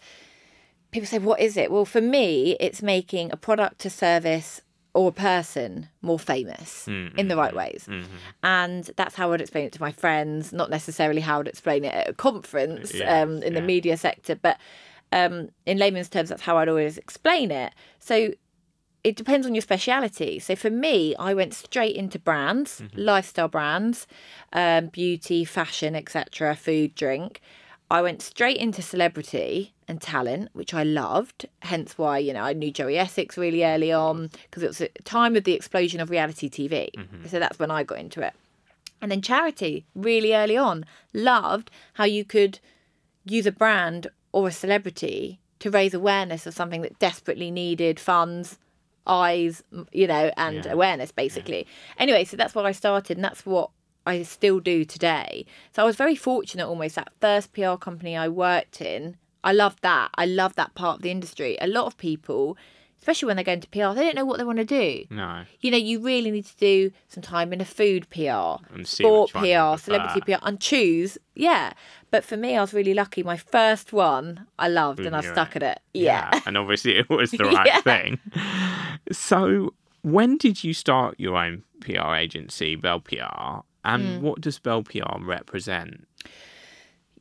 people 0.91 1.06
say, 1.06 1.19
what 1.19 1.41
is 1.41 1.56
it? 1.56 1.70
Well, 1.73 1.85
for 1.85 2.00
me, 2.00 2.56
it's 2.61 2.81
making 2.81 3.32
a 3.32 3.37
product, 3.37 3.85
a 3.85 3.91
service, 3.91 4.61
or 4.94 5.08
a 5.08 5.12
person 5.12 5.89
more 6.03 6.19
famous 6.19 6.86
in 6.86 7.29
the 7.29 7.36
right 7.36 7.55
ways. 7.55 7.86
And 8.43 8.84
that's 8.96 9.15
how 9.17 9.32
I'd 9.32 9.41
explain 9.41 9.65
it 9.67 9.72
to 9.72 9.81
my 9.81 9.93
friends, 9.93 10.53
not 10.53 10.70
necessarily 10.70 11.20
how 11.20 11.41
I'd 11.41 11.48
explain 11.48 11.84
it 11.84 11.93
at 11.93 12.08
a 12.08 12.13
conference 12.15 12.94
Yeah, 12.94 13.22
um, 13.22 13.43
in 13.43 13.55
the 13.55 13.60
media 13.60 13.96
sector, 13.96 14.36
but 14.36 14.58
um, 15.13 15.51
in 15.67 15.79
layman's 15.79 16.08
terms, 16.08 16.29
that's 16.29 16.43
how 16.43 16.58
I'd 16.58 16.69
always 16.69 16.96
explain 16.96 17.51
it. 17.51 17.72
So 17.98 18.32
it 19.03 19.17
depends 19.17 19.46
on 19.46 19.55
your 19.55 19.63
speciality. 19.63 20.39
So 20.39 20.56
for 20.56 20.70
me, 20.70 21.15
I 21.17 21.34
went 21.34 21.55
straight 21.55 21.94
into 21.94 22.19
brands, 22.19 22.82
lifestyle 22.94 23.48
brands, 23.48 24.06
um, 24.53 24.86
beauty, 24.86 25.44
fashion, 25.44 25.94
etc., 25.94 26.56
food, 26.56 26.94
drink. 26.94 27.41
I 27.91 28.03
went 28.03 28.22
straight 28.22 28.56
into 28.56 28.82
celebrity 28.82 29.74
and 29.86 30.00
talent, 30.00 30.48
which 30.53 30.72
I 30.74 30.82
loved. 30.82 31.46
Hence 31.60 31.96
why 31.98 32.19
you 32.19 32.32
know 32.32 32.43
I 32.43 32.53
knew 32.53 32.70
Joey 32.72 32.98
Essex 32.98 33.36
really 33.36 33.64
early 33.64 33.93
on 33.93 34.31
because 34.44 34.62
it 34.62 34.69
was 34.69 34.81
a 34.81 34.88
time 35.05 35.36
of 35.36 35.44
the 35.44 35.53
explosion 35.53 36.00
of 36.00 36.10
reality 36.10 36.48
TV. 36.48 36.91
Mm-hmm. 36.96 37.26
So 37.26 37.38
that's 37.38 37.58
when 37.58 37.70
I 37.70 37.82
got 37.84 37.98
into 37.98 38.22
it. 38.22 38.32
And 39.03 39.10
then 39.10 39.20
charity, 39.20 39.84
really 39.94 40.34
early 40.34 40.56
on, 40.56 40.86
loved 41.12 41.70
how 41.94 42.05
you 42.05 42.24
could 42.24 42.58
use 43.26 43.44
a 43.46 43.53
brand 43.53 44.06
or 44.32 44.48
a 44.48 44.53
celebrity 44.53 45.38
to 45.58 45.70
raise 45.70 45.94
awareness 45.94 46.46
of 46.46 46.55
something 46.55 46.81
that 46.82 46.98
desperately 46.98 47.50
needed 47.50 48.00
funds, 48.00 48.58
eyes, 49.06 49.62
you 49.93 50.06
know, 50.06 50.31
and 50.36 50.64
Yeah. 50.64 50.72
awareness 50.72 51.12
basically. 51.12 51.67
Anyway, 51.98 52.24
so 52.24 52.36
that's 52.36 52.55
what 52.55 52.64
I 52.67 52.72
started, 52.72 53.19
and 53.19 53.24
that's 53.24 53.44
what 53.44 53.70
I 54.06 54.23
still 54.23 54.61
do 54.61 54.84
today. 54.84 55.46
So 55.73 55.82
I 55.82 55.87
was 55.87 55.96
very 55.96 56.15
fortunate 56.17 56.67
almost 56.67 56.94
that 56.96 57.13
first 57.20 57.53
PR 57.53 57.75
company 57.77 58.17
I 58.17 58.29
worked 58.29 58.81
in. 58.81 59.17
I 59.43 59.53
loved 59.53 59.81
that. 59.82 60.11
I 60.15 60.27
love 60.27 60.55
that 60.56 60.75
part 60.75 60.96
of 60.96 61.03
the 61.03 61.11
industry. 61.11 61.56
A 61.61 61.67
lot 61.67 61.87
of 61.87 61.96
people, 61.99 62.56
especially 63.01 63.27
when 63.27 63.37
they 63.37 63.44
go 63.44 63.53
into 63.53 63.69
PR, 63.69 63.93
they 63.94 64.03
don't 64.05 64.15
know 64.15 64.25
what 64.25 64.39
they 64.39 64.44
want 64.44 64.58
to 64.58 64.65
do. 64.65 65.05
no. 65.11 65.44
You 65.61 65.70
know, 65.70 65.77
you 65.77 66.01
really 66.01 66.31
need 66.31 66.46
to 66.46 66.56
do 66.56 66.91
some 67.08 67.23
time 67.23 67.53
in 67.53 67.61
a 67.61 67.65
food 67.65 68.08
PR, 68.11 68.63
And 68.75 68.87
sport 68.87 69.31
which 69.31 69.34
one 69.34 69.44
you 69.44 69.55
PR, 69.55 69.79
celebrity. 69.79 70.20
PR, 70.23 70.39
and 70.43 70.61
choose. 70.61 71.19
Yeah. 71.34 71.73
But 72.11 72.25
for 72.25 72.37
me, 72.37 72.56
I 72.56 72.61
was 72.61 72.73
really 72.73 72.94
lucky. 72.94 73.23
My 73.23 73.37
first 73.37 73.93
one, 73.93 74.46
I 74.58 74.69
loved, 74.69 75.01
and 75.01 75.15
I 75.17 75.20
mm-hmm. 75.20 75.32
stuck 75.32 75.56
it. 75.56 75.63
at 75.63 75.77
it. 75.77 75.82
Yeah. 75.93 76.31
And 76.46 76.56
obviously 76.56 76.96
it 76.96 77.11
was 77.11 77.31
the 77.32 77.44
right 77.56 77.67
Yeah. 77.67 77.81
thing. 77.81 78.19
So 79.13 79.75
when 80.03 80.37
did 80.39 80.65
you 80.65 80.73
start 80.73 81.15
your 81.19 81.37
own 81.37 81.63
PR 81.81 82.15
agency, 82.15 82.77
Belle 82.77 83.01
PR? 83.01 83.61
And 83.84 84.19
Hmm. 84.19 84.20
what 84.24 84.41
does 84.41 84.58
Belle 84.58 84.82
PR 84.82 85.19
represent? 85.20 86.06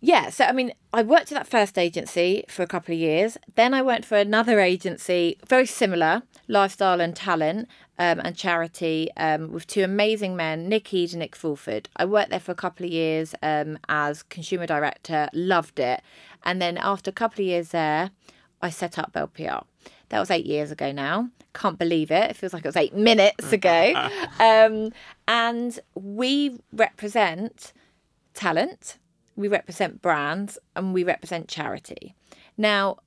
Yeah, 0.05 0.31
so 0.31 0.43
I 0.45 0.51
mean, 0.51 0.73
I 0.91 1.01
worked 1.01 1.31
at 1.31 1.37
that 1.37 1.47
first 1.47 1.77
agency 1.77 2.43
for 2.49 2.61
a 2.61 2.67
couple 2.67 2.93
of 2.93 2.99
years. 2.99 3.37
Then 3.55 3.73
I 3.73 3.81
went 3.81 4.03
for 4.03 4.17
another 4.17 4.59
agency, 4.59 5.37
very 5.47 5.65
similar, 5.65 6.23
lifestyle 6.49 6.99
and 6.99 7.15
talent 7.15 7.69
um, 7.97 8.19
and 8.19 8.35
charity, 8.35 9.09
um, 9.15 9.53
with 9.53 9.65
two 9.65 9.81
amazing 9.83 10.35
men, 10.35 10.67
Nick 10.67 10.93
Ede 10.93 11.11
and 11.11 11.19
Nick 11.19 11.37
Fulford. 11.37 11.87
I 11.95 12.03
worked 12.03 12.31
there 12.31 12.41
for 12.41 12.51
a 12.51 12.55
couple 12.55 12.85
of 12.85 12.91
years 12.91 13.33
um, 13.41 13.79
as 13.87 14.23
consumer 14.23 14.65
director, 14.65 15.29
loved 15.33 15.79
it. 15.79 16.01
And 16.43 16.61
then 16.61 16.77
after 16.77 17.09
a 17.09 17.13
couple 17.13 17.41
of 17.41 17.47
years 17.47 17.69
there, 17.69 18.11
I 18.61 18.71
set 18.71 18.99
up 18.99 19.13
Belle 19.13 19.27
PR. 19.27 19.63
That 20.09 20.19
was 20.19 20.29
eight 20.31 20.45
years 20.45 20.69
ago 20.69 20.91
now. 20.91 21.29
Can't 21.53 21.79
believe 21.79 22.11
it. 22.11 22.31
It 22.31 22.35
feels 22.35 22.51
like 22.51 22.65
it 22.65 22.67
was 22.67 22.75
eight 22.75 22.93
minutes 22.95 23.53
ago. 23.53 23.93
um, 24.39 24.91
and 25.27 25.79
we 25.95 26.59
represent 26.71 27.73
talent, 28.33 28.97
we 29.35 29.47
represent 29.47 30.01
brands, 30.01 30.57
and 30.75 30.93
we 30.93 31.03
represent 31.03 31.47
charity. 31.47 32.15
Now, 32.57 32.97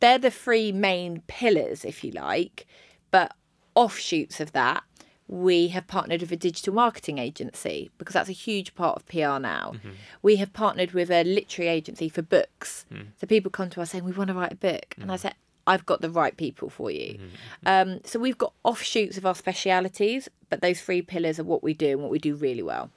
they're 0.00 0.18
the 0.18 0.30
three 0.30 0.72
main 0.72 1.22
pillars, 1.26 1.84
if 1.84 2.02
you 2.02 2.12
like, 2.12 2.66
but 3.10 3.34
offshoots 3.74 4.40
of 4.40 4.52
that, 4.52 4.82
we 5.30 5.68
have 5.68 5.86
partnered 5.86 6.22
with 6.22 6.32
a 6.32 6.36
digital 6.36 6.74
marketing 6.74 7.18
agency 7.18 7.88
because 7.98 8.14
that's 8.14 8.28
a 8.28 8.32
huge 8.32 8.74
part 8.74 8.96
of 8.96 9.06
PR 9.06 9.38
now. 9.38 9.72
Mm-hmm. 9.74 9.90
We 10.22 10.36
have 10.36 10.52
partnered 10.52 10.90
with 10.90 11.08
a 11.08 11.22
literary 11.22 11.70
agency 11.70 12.08
for 12.08 12.20
books. 12.20 12.84
Mm. 12.92 13.08
So 13.20 13.28
people 13.28 13.48
come 13.48 13.70
to 13.70 13.80
us 13.80 13.90
saying, 13.90 14.02
We 14.02 14.10
want 14.10 14.28
to 14.28 14.34
write 14.34 14.52
a 14.52 14.56
book. 14.56 14.96
And 15.00 15.12
I 15.12 15.14
mm. 15.14 15.20
said, 15.20 15.34
I've 15.66 15.86
got 15.86 16.00
the 16.00 16.10
right 16.10 16.36
people 16.36 16.70
for 16.70 16.90
you. 16.90 17.18
Um, 17.66 18.00
so 18.04 18.18
we've 18.18 18.38
got 18.38 18.52
offshoots 18.64 19.18
of 19.18 19.26
our 19.26 19.34
specialities, 19.34 20.28
but 20.48 20.60
those 20.62 20.80
three 20.80 21.02
pillars 21.02 21.38
are 21.38 21.44
what 21.44 21.62
we 21.62 21.74
do 21.74 21.90
and 21.90 22.00
what 22.02 22.10
we 22.10 22.18
do 22.18 22.34
really 22.34 22.62
well. 22.62 22.90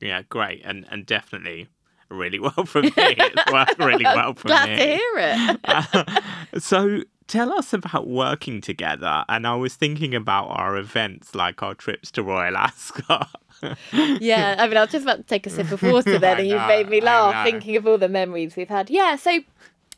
Yeah, 0.00 0.22
great, 0.28 0.62
and 0.64 0.86
and 0.90 1.04
definitely 1.04 1.68
really 2.08 2.38
well 2.38 2.64
for 2.64 2.82
me. 2.82 2.92
It's 2.96 3.52
worked 3.52 3.78
really 3.78 4.04
well 4.04 4.34
for 4.34 4.48
Glad 4.48 4.70
me. 4.70 4.76
to 4.76 4.84
hear 4.84 6.22
it. 6.54 6.62
so 6.62 7.02
tell 7.26 7.52
us 7.52 7.72
about 7.72 8.08
working 8.08 8.60
together. 8.60 9.24
And 9.28 9.46
I 9.46 9.54
was 9.54 9.76
thinking 9.76 10.14
about 10.14 10.46
our 10.46 10.76
events, 10.76 11.34
like 11.34 11.62
our 11.62 11.74
trips 11.74 12.10
to 12.12 12.22
Royal 12.22 12.56
Ascot. 12.56 13.28
yeah, 13.92 14.56
I 14.58 14.66
mean, 14.66 14.76
I 14.76 14.80
was 14.82 14.90
just 14.90 15.04
about 15.04 15.18
to 15.18 15.22
take 15.22 15.46
a 15.46 15.50
sip 15.50 15.70
of 15.70 15.82
water 15.82 16.18
then, 16.18 16.38
and 16.40 16.48
you 16.48 16.56
made 16.56 16.88
me 16.88 17.00
laugh 17.00 17.44
thinking 17.44 17.76
of 17.76 17.86
all 17.86 17.98
the 17.98 18.08
memories 18.08 18.56
we've 18.56 18.68
had. 18.68 18.90
Yeah, 18.90 19.16
so 19.16 19.38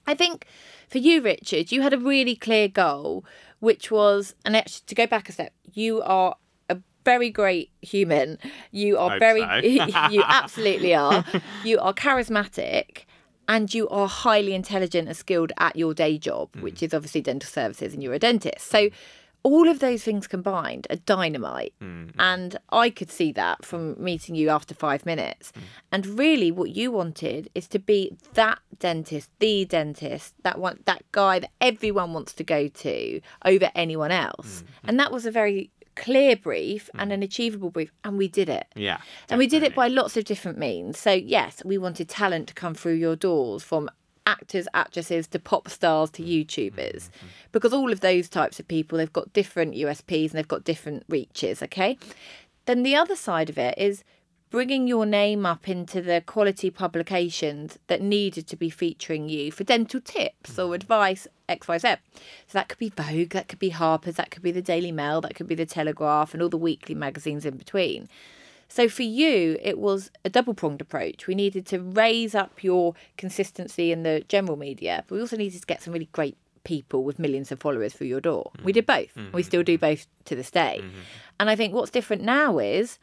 I 0.06 0.14
think 0.14 0.46
for 0.92 0.98
you, 0.98 1.22
Richard, 1.22 1.72
you 1.72 1.82
had 1.82 1.92
a 1.92 1.98
really 1.98 2.36
clear 2.36 2.68
goal, 2.68 3.24
which 3.60 3.90
was, 3.90 4.34
and 4.44 4.54
actually 4.56 4.82
to 4.86 4.94
go 4.94 5.06
back 5.06 5.28
a 5.28 5.32
step, 5.32 5.52
you 5.72 6.02
are 6.02 6.36
a 6.68 6.76
very 7.04 7.30
great 7.30 7.70
human. 7.80 8.38
You 8.70 8.98
are 8.98 9.10
Hope 9.10 9.18
very, 9.18 9.40
so. 9.40 9.56
you 10.10 10.22
absolutely 10.24 10.94
are. 10.94 11.24
You 11.64 11.78
are 11.80 11.94
charismatic. 11.94 13.04
And 13.48 13.74
you 13.74 13.88
are 13.88 14.06
highly 14.06 14.54
intelligent 14.54 15.08
and 15.08 15.16
skilled 15.16 15.52
at 15.58 15.74
your 15.76 15.94
day 15.94 16.16
job, 16.16 16.52
Mm. 16.52 16.62
which 16.62 16.82
is 16.82 16.94
obviously 16.94 17.22
dental 17.22 17.48
services, 17.50 17.92
and 17.92 18.02
you're 18.02 18.14
a 18.14 18.18
dentist. 18.18 18.68
So, 18.68 18.88
all 19.42 19.68
of 19.68 19.80
those 19.80 20.02
things 20.02 20.26
combined 20.26 20.86
are 20.90 20.96
dynamite. 20.96 21.74
Mm, 21.80 22.06
mm. 22.06 22.12
And 22.18 22.56
I 22.70 22.90
could 22.90 23.10
see 23.10 23.32
that 23.32 23.64
from 23.64 24.02
meeting 24.02 24.34
you 24.34 24.48
after 24.50 24.74
five 24.74 25.04
minutes. 25.04 25.52
Mm. 25.52 25.60
And 25.90 26.06
really, 26.18 26.50
what 26.50 26.70
you 26.70 26.92
wanted 26.92 27.50
is 27.54 27.66
to 27.68 27.78
be 27.78 28.16
that 28.34 28.58
dentist, 28.78 29.30
the 29.38 29.64
dentist, 29.64 30.34
that 30.42 30.58
one, 30.58 30.80
that 30.86 31.02
guy 31.12 31.40
that 31.40 31.50
everyone 31.60 32.12
wants 32.12 32.32
to 32.34 32.44
go 32.44 32.68
to 32.68 33.20
over 33.44 33.70
anyone 33.74 34.10
else. 34.10 34.62
Mm, 34.62 34.88
and 34.88 35.00
that 35.00 35.12
was 35.12 35.26
a 35.26 35.30
very 35.30 35.70
clear 35.94 36.36
brief 36.36 36.88
and 36.94 37.12
an 37.12 37.22
achievable 37.22 37.70
brief. 37.70 37.92
And 38.04 38.16
we 38.16 38.28
did 38.28 38.48
it. 38.48 38.66
yeah. 38.74 38.98
And 39.28 39.38
we 39.38 39.46
did 39.46 39.62
it 39.62 39.74
by 39.74 39.88
lots 39.88 40.16
of 40.16 40.24
different 40.24 40.58
means. 40.58 40.98
So, 40.98 41.12
yes, 41.12 41.62
we 41.64 41.78
wanted 41.78 42.08
talent 42.08 42.48
to 42.48 42.54
come 42.54 42.74
through 42.74 42.94
your 42.94 43.16
doors 43.16 43.62
from 43.62 43.90
actors, 44.26 44.68
actresses 44.74 45.26
to 45.28 45.38
pop 45.38 45.68
stars 45.68 46.10
to 46.10 46.22
mm-hmm. 46.22 46.32
YouTubers. 46.32 47.08
Mm-hmm. 47.08 47.26
Because 47.52 47.72
all 47.72 47.92
of 47.92 48.00
those 48.00 48.28
types 48.28 48.60
of 48.60 48.68
people, 48.68 48.98
they've 48.98 49.12
got 49.12 49.32
different 49.32 49.74
USPs 49.74 50.30
and 50.30 50.32
they've 50.32 50.48
got 50.48 50.64
different 50.64 51.04
reaches, 51.08 51.62
okay? 51.62 51.98
Then 52.66 52.82
the 52.82 52.96
other 52.96 53.16
side 53.16 53.50
of 53.50 53.58
it 53.58 53.76
is 53.76 54.04
bringing 54.52 54.86
your 54.86 55.06
name 55.06 55.46
up 55.46 55.66
into 55.66 56.02
the 56.02 56.22
quality 56.26 56.70
publications 56.70 57.78
that 57.86 58.02
needed 58.02 58.46
to 58.46 58.54
be 58.54 58.68
featuring 58.68 59.26
you 59.26 59.50
for 59.50 59.64
dental 59.64 59.98
tips 59.98 60.58
or 60.58 60.64
mm-hmm. 60.64 60.74
advice 60.74 61.26
xyz 61.48 61.80
so 61.80 62.52
that 62.52 62.68
could 62.68 62.78
be 62.78 62.90
vogue 62.90 63.30
that 63.30 63.48
could 63.48 63.58
be 63.58 63.70
harper's 63.70 64.16
that 64.16 64.30
could 64.30 64.42
be 64.42 64.52
the 64.52 64.60
daily 64.60 64.92
mail 64.92 65.22
that 65.22 65.34
could 65.34 65.48
be 65.48 65.54
the 65.54 65.64
telegraph 65.64 66.34
and 66.34 66.42
all 66.42 66.50
the 66.50 66.58
weekly 66.58 66.94
magazines 66.94 67.46
in 67.46 67.56
between 67.56 68.06
so 68.72 68.88
for 68.88 69.02
you, 69.02 69.58
it 69.60 69.78
was 69.78 70.10
a 70.24 70.30
double 70.30 70.54
pronged 70.54 70.80
approach. 70.80 71.26
We 71.26 71.34
needed 71.34 71.66
to 71.66 71.78
raise 71.78 72.34
up 72.34 72.64
your 72.64 72.94
consistency 73.18 73.92
in 73.92 74.02
the 74.02 74.24
general 74.30 74.56
media, 74.56 75.04
but 75.06 75.14
we 75.14 75.20
also 75.20 75.36
needed 75.36 75.60
to 75.60 75.66
get 75.66 75.82
some 75.82 75.92
really 75.92 76.08
great 76.12 76.38
people 76.64 77.04
with 77.04 77.18
millions 77.18 77.52
of 77.52 77.60
followers 77.60 77.92
through 77.92 78.06
your 78.06 78.22
door. 78.22 78.50
We 78.54 78.58
mm-hmm. 78.58 78.72
did 78.72 78.86
both. 78.86 79.14
Mm-hmm. 79.14 79.36
We 79.36 79.42
still 79.42 79.62
do 79.62 79.76
both 79.76 80.06
to 80.24 80.34
this 80.34 80.50
day. 80.50 80.78
Mm-hmm. 80.80 81.00
And 81.38 81.50
I 81.50 81.54
think 81.54 81.74
what's 81.74 81.90
different 81.90 82.22
now 82.22 82.58
is 82.58 82.98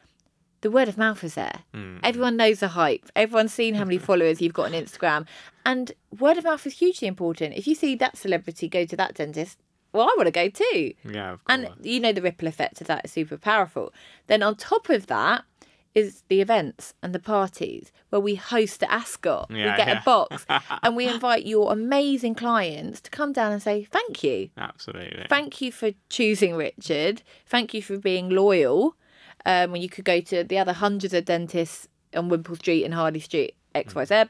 the 0.62 0.72
word 0.72 0.88
of 0.88 0.98
mouth 0.98 1.22
is 1.22 1.36
there. 1.36 1.60
Everyone 2.02 2.36
knows 2.36 2.58
the 2.58 2.68
hype. 2.68 3.08
Everyone's 3.14 3.54
seen 3.54 3.76
how 3.76 3.84
many 3.84 3.98
followers 4.08 4.40
you've 4.40 4.52
got 4.52 4.66
on 4.66 4.72
Instagram. 4.72 5.24
And 5.64 5.92
word 6.18 6.36
of 6.36 6.42
mouth 6.42 6.66
is 6.66 6.80
hugely 6.80 7.06
important. 7.06 7.54
If 7.54 7.68
you 7.68 7.76
see 7.76 7.94
that 7.94 8.16
celebrity 8.16 8.66
go 8.68 8.86
to 8.86 8.96
that 8.96 9.14
dentist, 9.14 9.56
well, 9.92 10.08
I 10.08 10.14
want 10.16 10.26
to 10.26 10.32
go 10.32 10.48
too. 10.48 10.94
Yeah, 11.04 11.34
of 11.34 11.44
course. 11.44 11.60
And 11.60 11.70
you 11.86 12.00
know 12.00 12.12
the 12.12 12.22
ripple 12.22 12.48
effect 12.48 12.80
of 12.80 12.88
that 12.88 13.04
is 13.04 13.12
super 13.12 13.36
powerful. 13.36 13.92
Then 14.26 14.42
on 14.42 14.56
top 14.56 14.88
of 14.88 15.06
that 15.06 15.44
is 15.94 16.22
the 16.28 16.40
events 16.40 16.94
and 17.02 17.14
the 17.14 17.18
parties 17.18 17.92
where 18.10 18.20
we 18.20 18.36
host 18.36 18.82
at 18.82 18.90
Ascot. 18.90 19.48
Yeah, 19.50 19.72
we 19.72 19.76
get 19.76 19.88
yeah. 19.88 20.00
a 20.00 20.04
box 20.04 20.46
and 20.82 20.96
we 20.96 21.08
invite 21.08 21.46
your 21.46 21.72
amazing 21.72 22.34
clients 22.34 23.00
to 23.02 23.10
come 23.10 23.32
down 23.32 23.52
and 23.52 23.62
say 23.62 23.84
thank 23.84 24.22
you. 24.22 24.50
Absolutely. 24.56 25.26
Thank 25.28 25.60
you 25.60 25.72
for 25.72 25.90
choosing 26.08 26.54
Richard. 26.54 27.22
Thank 27.46 27.74
you 27.74 27.82
for 27.82 27.98
being 27.98 28.30
loyal. 28.30 28.94
Um, 29.46 29.72
when 29.72 29.80
you 29.80 29.88
could 29.88 30.04
go 30.04 30.20
to 30.20 30.44
the 30.44 30.58
other 30.58 30.74
hundreds 30.74 31.14
of 31.14 31.24
dentists 31.24 31.88
on 32.14 32.28
Wimpole 32.28 32.56
Street 32.56 32.84
and 32.84 32.92
Harley 32.92 33.20
Street, 33.20 33.54
XYZ. 33.74 34.28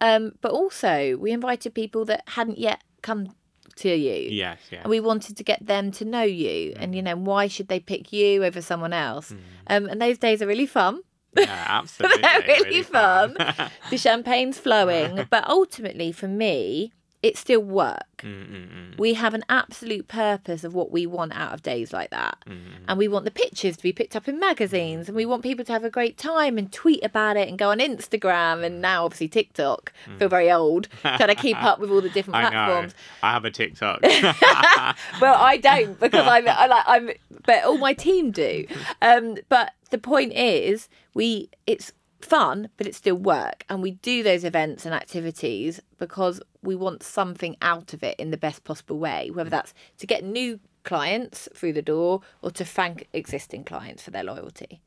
Um, 0.00 0.32
but 0.40 0.52
also, 0.52 1.16
we 1.16 1.32
invited 1.32 1.74
people 1.74 2.04
that 2.06 2.22
hadn't 2.28 2.58
yet 2.58 2.82
come 3.02 3.34
to 3.78 3.94
you. 3.94 4.30
Yes, 4.30 4.58
yes. 4.70 4.82
and 4.82 4.90
we 4.90 5.00
wanted 5.00 5.36
to 5.36 5.44
get 5.44 5.64
them 5.66 5.90
to 5.92 6.04
know 6.04 6.22
you 6.22 6.74
and 6.76 6.94
you 6.94 7.02
know 7.02 7.16
why 7.16 7.48
should 7.48 7.68
they 7.68 7.80
pick 7.80 8.12
you 8.12 8.44
over 8.44 8.60
someone 8.60 8.92
else? 8.92 9.32
Um, 9.66 9.86
and 9.86 10.00
those 10.00 10.18
days 10.18 10.42
are 10.42 10.46
really 10.46 10.66
fun. 10.66 11.02
Yeah, 11.36 11.44
absolutely. 11.68 12.22
they're 12.22 12.42
really, 12.64 12.82
fun. 12.82 13.36
The 13.90 13.98
champagne's 13.98 14.58
flowing. 14.58 15.26
But 15.30 15.48
ultimately 15.48 16.12
for 16.12 16.28
me 16.28 16.92
it's 17.28 17.40
still 17.40 17.60
work 17.62 18.04
Mm, 18.18 18.98
we 18.98 19.14
have 19.14 19.32
an 19.32 19.44
absolute 19.48 20.08
purpose 20.08 20.64
of 20.64 20.74
what 20.74 20.90
we 20.90 21.06
want 21.06 21.32
out 21.36 21.52
of 21.54 21.62
days 21.62 21.92
like 21.92 22.10
that 22.10 22.36
mm, 22.48 22.56
and 22.88 22.98
we 22.98 23.06
want 23.06 23.24
the 23.24 23.30
pictures 23.30 23.76
to 23.76 23.82
be 23.84 23.92
picked 23.92 24.16
up 24.16 24.26
in 24.26 24.40
magazines 24.40 25.06
and 25.08 25.14
we 25.14 25.24
want 25.24 25.44
people 25.44 25.64
to 25.64 25.70
have 25.72 25.84
a 25.84 25.90
great 25.98 26.16
time 26.18 26.58
and 26.58 26.72
tweet 26.72 27.04
about 27.04 27.36
it 27.36 27.46
and 27.48 27.58
go 27.58 27.70
on 27.70 27.78
instagram 27.78 28.64
and 28.64 28.80
now 28.82 29.04
obviously 29.04 29.28
tiktok 29.28 29.92
feel 30.18 30.28
very 30.28 30.50
old 30.50 30.88
trying 31.02 31.28
to 31.28 31.34
keep 31.36 31.62
up 31.62 31.78
with 31.78 31.90
all 31.92 32.00
the 32.00 32.08
different 32.10 32.34
Mm. 32.38 32.40
I 32.40 32.42
know. 32.44 32.50
platforms 32.50 32.94
I 33.22 33.32
have 33.32 33.44
a 33.44 33.50
TikTok. 33.52 34.00
well, 35.20 35.34
I 35.52 35.58
don't 35.62 35.98
because 36.00 36.26
I'm 36.26 36.46
I 36.48 36.66
like 36.66 36.84
I'm, 36.86 37.10
but 37.46 37.64
all 37.64 37.78
my 37.78 37.94
team 37.94 38.30
do. 38.32 38.66
Um, 39.02 39.36
but 39.48 39.72
the 39.90 39.98
point 39.98 40.32
is, 40.32 40.88
we 41.14 41.48
it's 41.66 41.92
fun, 42.20 42.68
but 42.76 42.86
it's 42.86 42.98
still 42.98 43.16
work, 43.16 43.64
and 43.68 43.82
we 43.82 43.92
do 43.92 44.22
those 44.22 44.44
events 44.44 44.84
and 44.84 44.94
activities 44.94 45.80
because 45.98 46.40
we 46.62 46.74
want 46.74 47.02
something 47.02 47.56
out 47.62 47.92
of 47.92 48.02
it 48.02 48.18
in 48.18 48.30
the 48.30 48.36
best 48.36 48.64
possible 48.64 48.98
way. 48.98 49.30
Whether 49.30 49.50
that's 49.50 49.74
to 49.98 50.06
get 50.06 50.24
new 50.24 50.60
clients 50.88 51.48
through 51.54 51.74
the 51.74 51.82
door 51.82 52.20
or 52.40 52.50
to 52.50 52.64
thank 52.64 53.06
existing 53.12 53.62
clients 53.64 54.02
for 54.02 54.10
their 54.10 54.24
loyalty. 54.24 54.80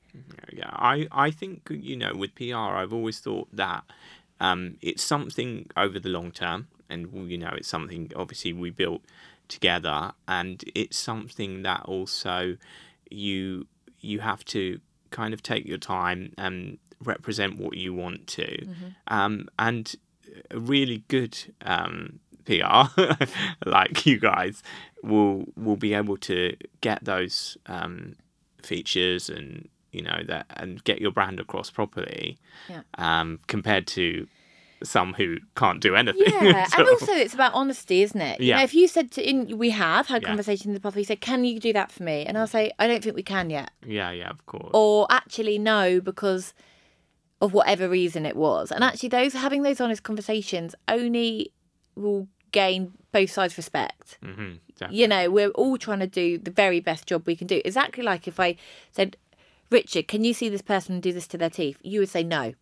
yeah, 0.51 0.69
I, 0.71 1.07
I 1.11 1.29
think, 1.29 1.67
you 1.69 1.95
know, 1.95 2.15
with 2.15 2.33
PR, 2.33 2.55
I've 2.55 2.91
always 2.91 3.19
thought 3.19 3.47
that 3.53 3.83
um, 4.39 4.77
it's 4.81 5.03
something 5.03 5.69
over 5.77 5.99
the 5.99 6.09
long 6.09 6.31
term. 6.31 6.67
And, 6.89 7.29
you 7.29 7.37
know, 7.37 7.53
it's 7.55 7.67
something 7.67 8.11
obviously 8.15 8.51
we 8.51 8.71
built 8.71 9.03
together. 9.47 10.11
And 10.27 10.63
it's 10.73 10.97
something 10.97 11.61
that 11.61 11.83
also 11.83 12.57
you 13.11 13.67
you 13.99 14.19
have 14.19 14.43
to 14.43 14.79
kind 15.11 15.33
of 15.33 15.43
take 15.43 15.65
your 15.65 15.77
time 15.77 16.33
and 16.37 16.77
represent 17.03 17.57
what 17.57 17.77
you 17.77 17.93
want 17.93 18.27
to. 18.27 18.67
Um, 19.07 19.47
and 19.59 19.95
a 20.49 20.59
really 20.59 21.03
good 21.07 21.37
um, 21.61 22.19
PR, 22.45 23.01
like 23.65 24.05
you 24.05 24.19
guys, 24.19 24.63
will 25.03 25.45
will 25.55 25.75
be 25.77 25.93
able 25.93 26.17
to 26.17 26.55
get 26.81 27.03
those 27.03 27.57
um, 27.67 28.15
features 28.61 29.29
and 29.29 29.69
you 29.91 30.01
know 30.01 30.21
that 30.27 30.45
and 30.55 30.83
get 30.83 31.01
your 31.01 31.11
brand 31.11 31.39
across 31.39 31.69
properly. 31.69 32.37
Yeah. 32.69 32.81
Um, 32.97 33.39
compared 33.47 33.87
to 33.87 34.27
some 34.83 35.13
who 35.13 35.37
can't 35.55 35.79
do 35.81 35.95
anything. 35.95 36.21
Yeah, 36.41 36.67
and 36.77 36.87
also 36.87 37.11
it's 37.13 37.33
about 37.33 37.53
honesty, 37.53 38.01
isn't 38.03 38.19
it? 38.21 38.39
You 38.39 38.47
Yeah. 38.47 38.57
know, 38.57 38.63
if 38.63 38.73
you 38.73 38.87
said 38.87 39.11
to, 39.11 39.27
in, 39.29 39.57
we 39.57 39.69
have 39.71 40.07
had 40.07 40.21
Yeah. 40.23 40.27
conversations 40.29 40.67
in 40.67 40.73
the 40.73 40.79
past, 40.79 40.95
you 40.97 41.03
said, 41.03 41.21
"Can 41.21 41.45
you 41.45 41.59
do 41.59 41.73
that 41.73 41.91
for 41.91 42.03
me?" 42.03 42.25
and 42.25 42.37
I'll 42.37 42.47
say, 42.47 42.71
"I 42.79 42.87
don't 42.87 43.03
think 43.03 43.15
we 43.15 43.23
can 43.23 43.49
yet." 43.49 43.71
yeah, 43.85 44.11
yeah, 44.11 44.29
of 44.29 44.45
course. 44.45 44.71
or 44.73 45.07
actually 45.09 45.57
no 45.57 45.99
because 46.01 46.53
of 47.41 47.53
whatever 47.53 47.89
reason 47.89 48.25
it 48.25 48.35
was. 48.35 48.71
And 48.71 48.83
actually, 48.83 49.09
those 49.09 49.33
having 49.33 49.63
those 49.63 49.81
honest 49.81 50.03
conversations 50.03 50.75
only 50.87 51.51
will 51.95 52.27
gain 52.51 52.91
both 53.11 53.31
sides 53.31 53.57
respect. 53.57 54.17
hmm 54.23 54.53
You 54.89 55.07
know, 55.07 55.29
we're 55.29 55.49
all 55.51 55.77
trying 55.77 55.99
to 55.99 56.07
do 56.07 56.37
the 56.37 56.51
very 56.51 56.79
best 56.79 57.05
job 57.07 57.25
we 57.25 57.35
can 57.35 57.47
do. 57.47 57.61
Exactly 57.63 58.03
like 58.03 58.27
if 58.27 58.39
I 58.39 58.55
said, 58.91 59.15
Richard, 59.69 60.07
can 60.07 60.23
you 60.23 60.33
see 60.33 60.49
this 60.49 60.61
person 60.61 60.99
do 60.99 61.13
this 61.13 61.27
to 61.27 61.37
their 61.37 61.49
teeth? 61.49 61.77
You 61.81 61.99
would 62.01 62.09
say 62.09 62.23
no. 62.23 62.53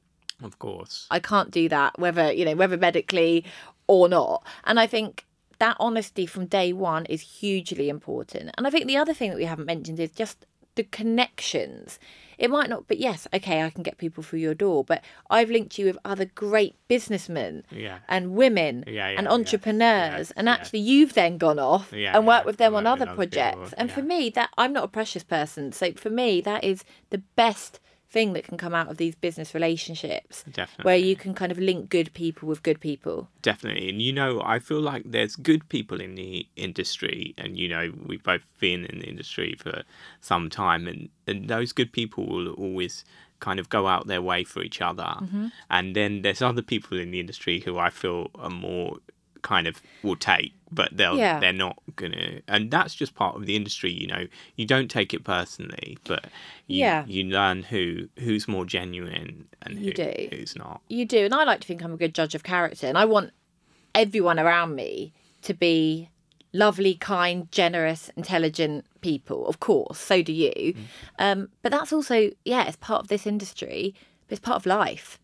Of 0.44 0.60
course. 0.60 1.08
I 1.12 1.20
can't 1.20 1.52
do 1.52 1.68
that, 1.70 1.98
whether 2.00 2.32
you 2.32 2.46
know, 2.46 2.56
whether 2.56 2.78
medically 2.78 3.46
or 3.88 4.08
not. 4.08 4.44
And 4.66 4.80
I 4.80 4.88
think 4.88 5.26
that 5.60 5.76
honesty 5.80 6.26
from 6.26 6.46
day 6.46 6.72
one 6.74 7.06
is 7.08 7.22
hugely 7.22 7.90
important. 7.90 8.52
And 8.58 8.66
I 8.66 8.70
think 8.70 8.88
the 8.88 8.98
other 8.98 9.14
thing 9.14 9.30
that 9.32 9.38
we 9.38 9.46
haven't 9.46 9.66
mentioned 9.66 10.00
is 10.00 10.12
just 10.12 10.46
the 10.76 10.84
connections. 10.86 12.00
It 12.38 12.50
might 12.50 12.70
not, 12.70 12.88
but 12.88 13.00
yes, 13.00 13.28
okay, 13.34 13.64
I 13.64 13.70
can 13.70 13.84
get 13.84 13.98
people 13.98 14.24
through 14.24 14.40
your 14.40 14.54
door, 14.54 14.86
but 14.86 15.04
I've 15.30 15.50
linked 15.50 15.78
you 15.78 15.86
with 15.88 15.98
other 16.06 16.24
great 16.24 16.76
businessmen 16.88 17.66
Yeah. 17.70 18.00
and 18.08 18.32
women 18.36 18.86
Yeah, 18.88 19.10
yeah, 19.10 19.18
and 19.20 19.28
entrepreneurs, 19.28 20.32
and 20.32 20.48
actually 20.48 20.80
you've 20.80 21.14
then 21.14 21.38
gone 21.38 21.60
off 21.60 21.92
and 21.92 22.26
worked 22.26 22.46
with 22.46 22.56
them 22.58 22.76
on 22.76 22.88
other 22.88 23.06
other 23.06 23.16
projects. 23.16 23.58
people, 23.72 23.74
And 23.78 23.92
for 23.92 24.02
me, 24.02 24.30
that 24.30 24.50
I'm 24.58 24.72
not 24.72 24.86
a 24.86 24.88
precious 24.88 25.24
person, 25.24 25.74
so 25.74 25.92
for 25.94 26.10
me, 26.10 26.40
that 26.42 26.64
is 26.64 26.86
the 27.10 27.18
best 27.36 27.82
thing 28.10 28.34
that 28.34 28.44
can 28.44 28.58
come 28.58 28.74
out 28.74 28.90
of 28.90 28.98
these 28.98 29.14
business 29.14 29.54
relationships 29.54 30.44
where 30.82 30.98
you 30.98 31.16
can 31.16 31.34
kind 31.36 31.52
of 31.52 31.60
link 31.60 31.90
good 31.90 32.12
people 32.14 32.48
with 32.48 32.64
good 32.64 32.80
people. 32.80 33.30
Definitely. 33.42 33.90
And 33.90 34.02
you 34.02 34.12
know, 34.12 34.42
I 34.44 34.60
feel 34.60 34.82
like 34.82 35.04
there's 35.06 35.36
good 35.36 35.68
people 35.70 36.02
in 36.02 36.16
the 36.16 36.48
industry 36.56 37.36
and 37.38 37.58
you 37.58 37.68
know, 37.68 37.94
we've 38.06 38.24
both 38.24 38.42
been 38.60 38.86
in 38.86 39.00
the 39.00 39.06
industry 39.06 39.56
for 39.60 39.84
some 40.22 40.50
time 40.50 40.88
and, 40.88 41.10
and 41.28 41.48
those 41.48 41.72
good 41.72 41.92
people 41.92 42.26
will 42.26 42.54
always 42.54 43.06
kind 43.40 43.60
of 43.60 43.70
go 43.70 43.88
out 43.88 44.08
their 44.08 44.22
way 44.22 44.44
for 44.44 44.62
each 44.62 44.82
other. 44.82 45.04
Mm-hmm. 45.04 45.48
And 45.70 45.96
then 45.96 46.24
there's 46.24 46.42
other 46.42 46.64
people 46.64 47.00
in 47.00 47.12
the 47.12 47.20
industry 47.20 47.60
who 47.60 47.78
I 47.78 47.90
feel 47.90 48.32
are 48.36 48.50
more 48.50 48.98
kind 49.42 49.68
of 49.68 49.82
will 50.04 50.16
take 50.16 50.54
but 50.72 50.96
they'll 50.96 51.18
Yeah. 51.18 51.40
they're 51.40 51.52
not 51.54 51.78
gonna 51.96 52.42
and 52.48 52.70
that's 52.72 52.94
just 52.94 53.16
part 53.16 53.36
of 53.36 53.46
the 53.46 53.56
industry 53.56 53.92
you 53.92 54.08
know 54.08 54.28
you 54.56 54.66
don't 54.66 54.90
take 54.90 55.14
it 55.14 55.24
personally 55.24 55.98
but 56.04 56.26
you, 56.68 56.80
Yeah. 56.80 57.06
you 57.08 57.24
learn 57.26 57.64
who 57.64 58.10
who's 58.20 58.48
more 58.48 58.66
genuine 58.66 59.48
and 59.62 59.80
You 59.80 59.86
who, 59.86 59.94
do. 59.94 60.28
who's 60.32 60.56
not 60.56 60.82
You 60.90 61.06
do, 61.06 61.26
and 61.26 61.34
I 61.34 61.44
like 61.44 61.62
to 61.62 61.68
think 61.68 61.84
I'm 61.84 61.94
a 61.94 61.98
good 61.98 62.14
judge 62.16 62.36
of 62.36 62.44
character, 62.44 62.88
and 62.88 62.98
I 62.98 63.06
want 63.06 63.32
everyone 63.96 64.40
around 64.40 64.76
me 64.76 65.14
to 65.42 65.54
be 65.54 66.10
lovely, 66.54 66.96
kind, 66.96 67.52
generous, 67.52 68.10
intelligent 68.16 68.86
people. 69.02 69.48
Of 69.48 69.60
course, 69.60 70.00
so 70.00 70.22
do 70.22 70.32
you. 70.34 70.74
Mm. 70.74 70.84
Um, 71.20 71.50
but 71.62 71.72
that's 71.72 71.94
also, 71.94 72.32
yeah, 72.46 72.66
it's 72.68 72.78
part 72.78 73.02
of 73.02 73.08
this 73.08 73.28
industry. 73.28 73.94
It's 74.30 74.40
part 74.40 74.58
of 74.58 74.66
life. 74.66 75.20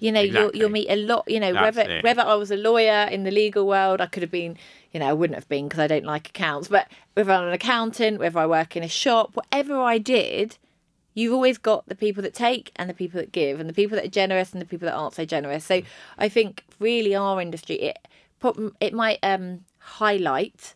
You 0.00 0.12
know, 0.12 0.20
you'll 0.20 0.48
Mm-hmm. 0.48 0.56
You'll 0.56 0.70
meet 0.70 0.88
a 0.90 0.96
lot. 0.96 1.24
You 1.26 1.40
know, 1.40 1.52
That's 1.52 1.76
whether 1.76 1.90
it. 1.90 2.04
whether 2.04 2.22
I 2.22 2.34
was 2.34 2.50
a 2.50 2.56
lawyer 2.56 3.08
in 3.10 3.24
the 3.24 3.30
legal 3.30 3.66
world, 3.66 4.00
I 4.00 4.06
could 4.06 4.22
have 4.22 4.30
been. 4.30 4.56
You 4.92 5.00
know, 5.00 5.06
I 5.08 5.12
wouldn't 5.12 5.34
have 5.34 5.48
been 5.48 5.68
because 5.68 5.80
I 5.80 5.86
don't 5.86 6.04
like 6.04 6.28
accounts. 6.28 6.68
But 6.68 6.88
whether 7.14 7.32
I'm 7.32 7.48
an 7.48 7.52
accountant, 7.52 8.18
whether 8.18 8.38
I 8.38 8.46
work 8.46 8.76
in 8.76 8.82
a 8.82 8.88
shop, 8.88 9.32
whatever 9.34 9.78
I 9.78 9.98
did, 9.98 10.56
you've 11.14 11.32
always 11.32 11.58
got 11.58 11.86
the 11.88 11.94
people 11.96 12.22
that 12.22 12.34
take 12.34 12.70
and 12.76 12.88
the 12.88 12.94
people 12.94 13.18
that 13.20 13.32
give 13.32 13.58
and 13.58 13.68
the 13.68 13.74
people 13.74 13.96
that 13.96 14.04
are 14.04 14.08
generous 14.08 14.52
and 14.52 14.60
the 14.62 14.66
people 14.66 14.86
that 14.86 14.94
aren't 14.94 15.14
so 15.14 15.24
generous 15.24 15.64
so 15.64 15.80
i 16.18 16.28
think 16.28 16.62
really 16.78 17.14
our 17.14 17.40
industry 17.40 17.76
it 17.76 17.98
it 18.80 18.92
might 18.94 19.18
um 19.22 19.60
highlight 19.78 20.74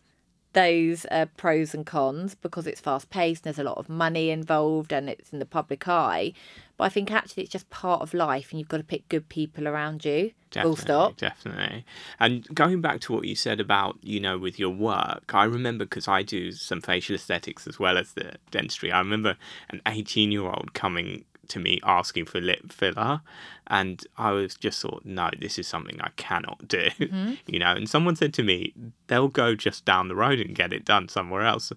those 0.53 1.05
uh, 1.11 1.25
pros 1.37 1.73
and 1.73 1.85
cons 1.85 2.35
because 2.35 2.67
it's 2.67 2.81
fast 2.81 3.09
paced 3.09 3.45
and 3.45 3.53
there's 3.55 3.65
a 3.65 3.69
lot 3.69 3.77
of 3.77 3.87
money 3.87 4.29
involved 4.31 4.91
and 4.91 5.09
it's 5.09 5.31
in 5.31 5.39
the 5.39 5.45
public 5.45 5.87
eye 5.87 6.33
but 6.81 6.85
i 6.85 6.89
think 6.89 7.11
actually 7.11 7.43
it's 7.43 7.51
just 7.51 7.69
part 7.69 8.01
of 8.01 8.11
life 8.15 8.49
and 8.49 8.59
you've 8.59 8.67
got 8.67 8.77
to 8.77 8.83
pick 8.83 9.07
good 9.07 9.29
people 9.29 9.67
around 9.67 10.03
you 10.03 10.31
full 10.63 10.75
stop 10.75 11.15
Definitely. 11.17 11.85
And 12.19 12.45
going 12.53 12.81
back 12.81 12.99
to 13.01 13.13
what 13.13 13.25
you 13.25 13.35
said 13.35 13.61
about, 13.61 13.97
you 14.01 14.19
know, 14.19 14.37
with 14.37 14.59
your 14.59 14.69
work, 14.69 15.33
I 15.33 15.45
remember 15.45 15.85
because 15.85 16.09
I 16.09 16.23
do 16.23 16.51
some 16.51 16.81
facial 16.81 17.15
aesthetics 17.15 17.67
as 17.67 17.79
well 17.79 17.97
as 17.97 18.11
the 18.13 18.33
dentistry. 18.49 18.91
I 18.91 18.99
remember 18.99 19.37
an 19.69 19.81
18 19.85 20.29
year 20.29 20.43
old 20.43 20.73
coming 20.73 21.23
to 21.51 21.59
me 21.59 21.79
asking 21.83 22.25
for 22.25 22.41
lip 22.41 22.71
filler. 22.71 23.21
And 23.67 24.05
I 24.17 24.31
was 24.31 24.55
just 24.55 24.81
thought, 24.81 25.05
no, 25.05 25.29
this 25.39 25.59
is 25.59 25.67
something 25.67 25.99
I 26.01 26.09
cannot 26.15 26.67
do. 26.67 26.89
Mm-hmm. 26.99 27.33
You 27.47 27.59
know, 27.59 27.71
and 27.71 27.89
someone 27.89 28.15
said 28.15 28.33
to 28.35 28.43
me, 28.43 28.73
they'll 29.07 29.27
go 29.27 29.55
just 29.55 29.83
down 29.83 30.07
the 30.07 30.15
road 30.15 30.39
and 30.39 30.55
get 30.55 30.71
it 30.71 30.85
done 30.85 31.09
somewhere 31.09 31.41
else. 31.41 31.71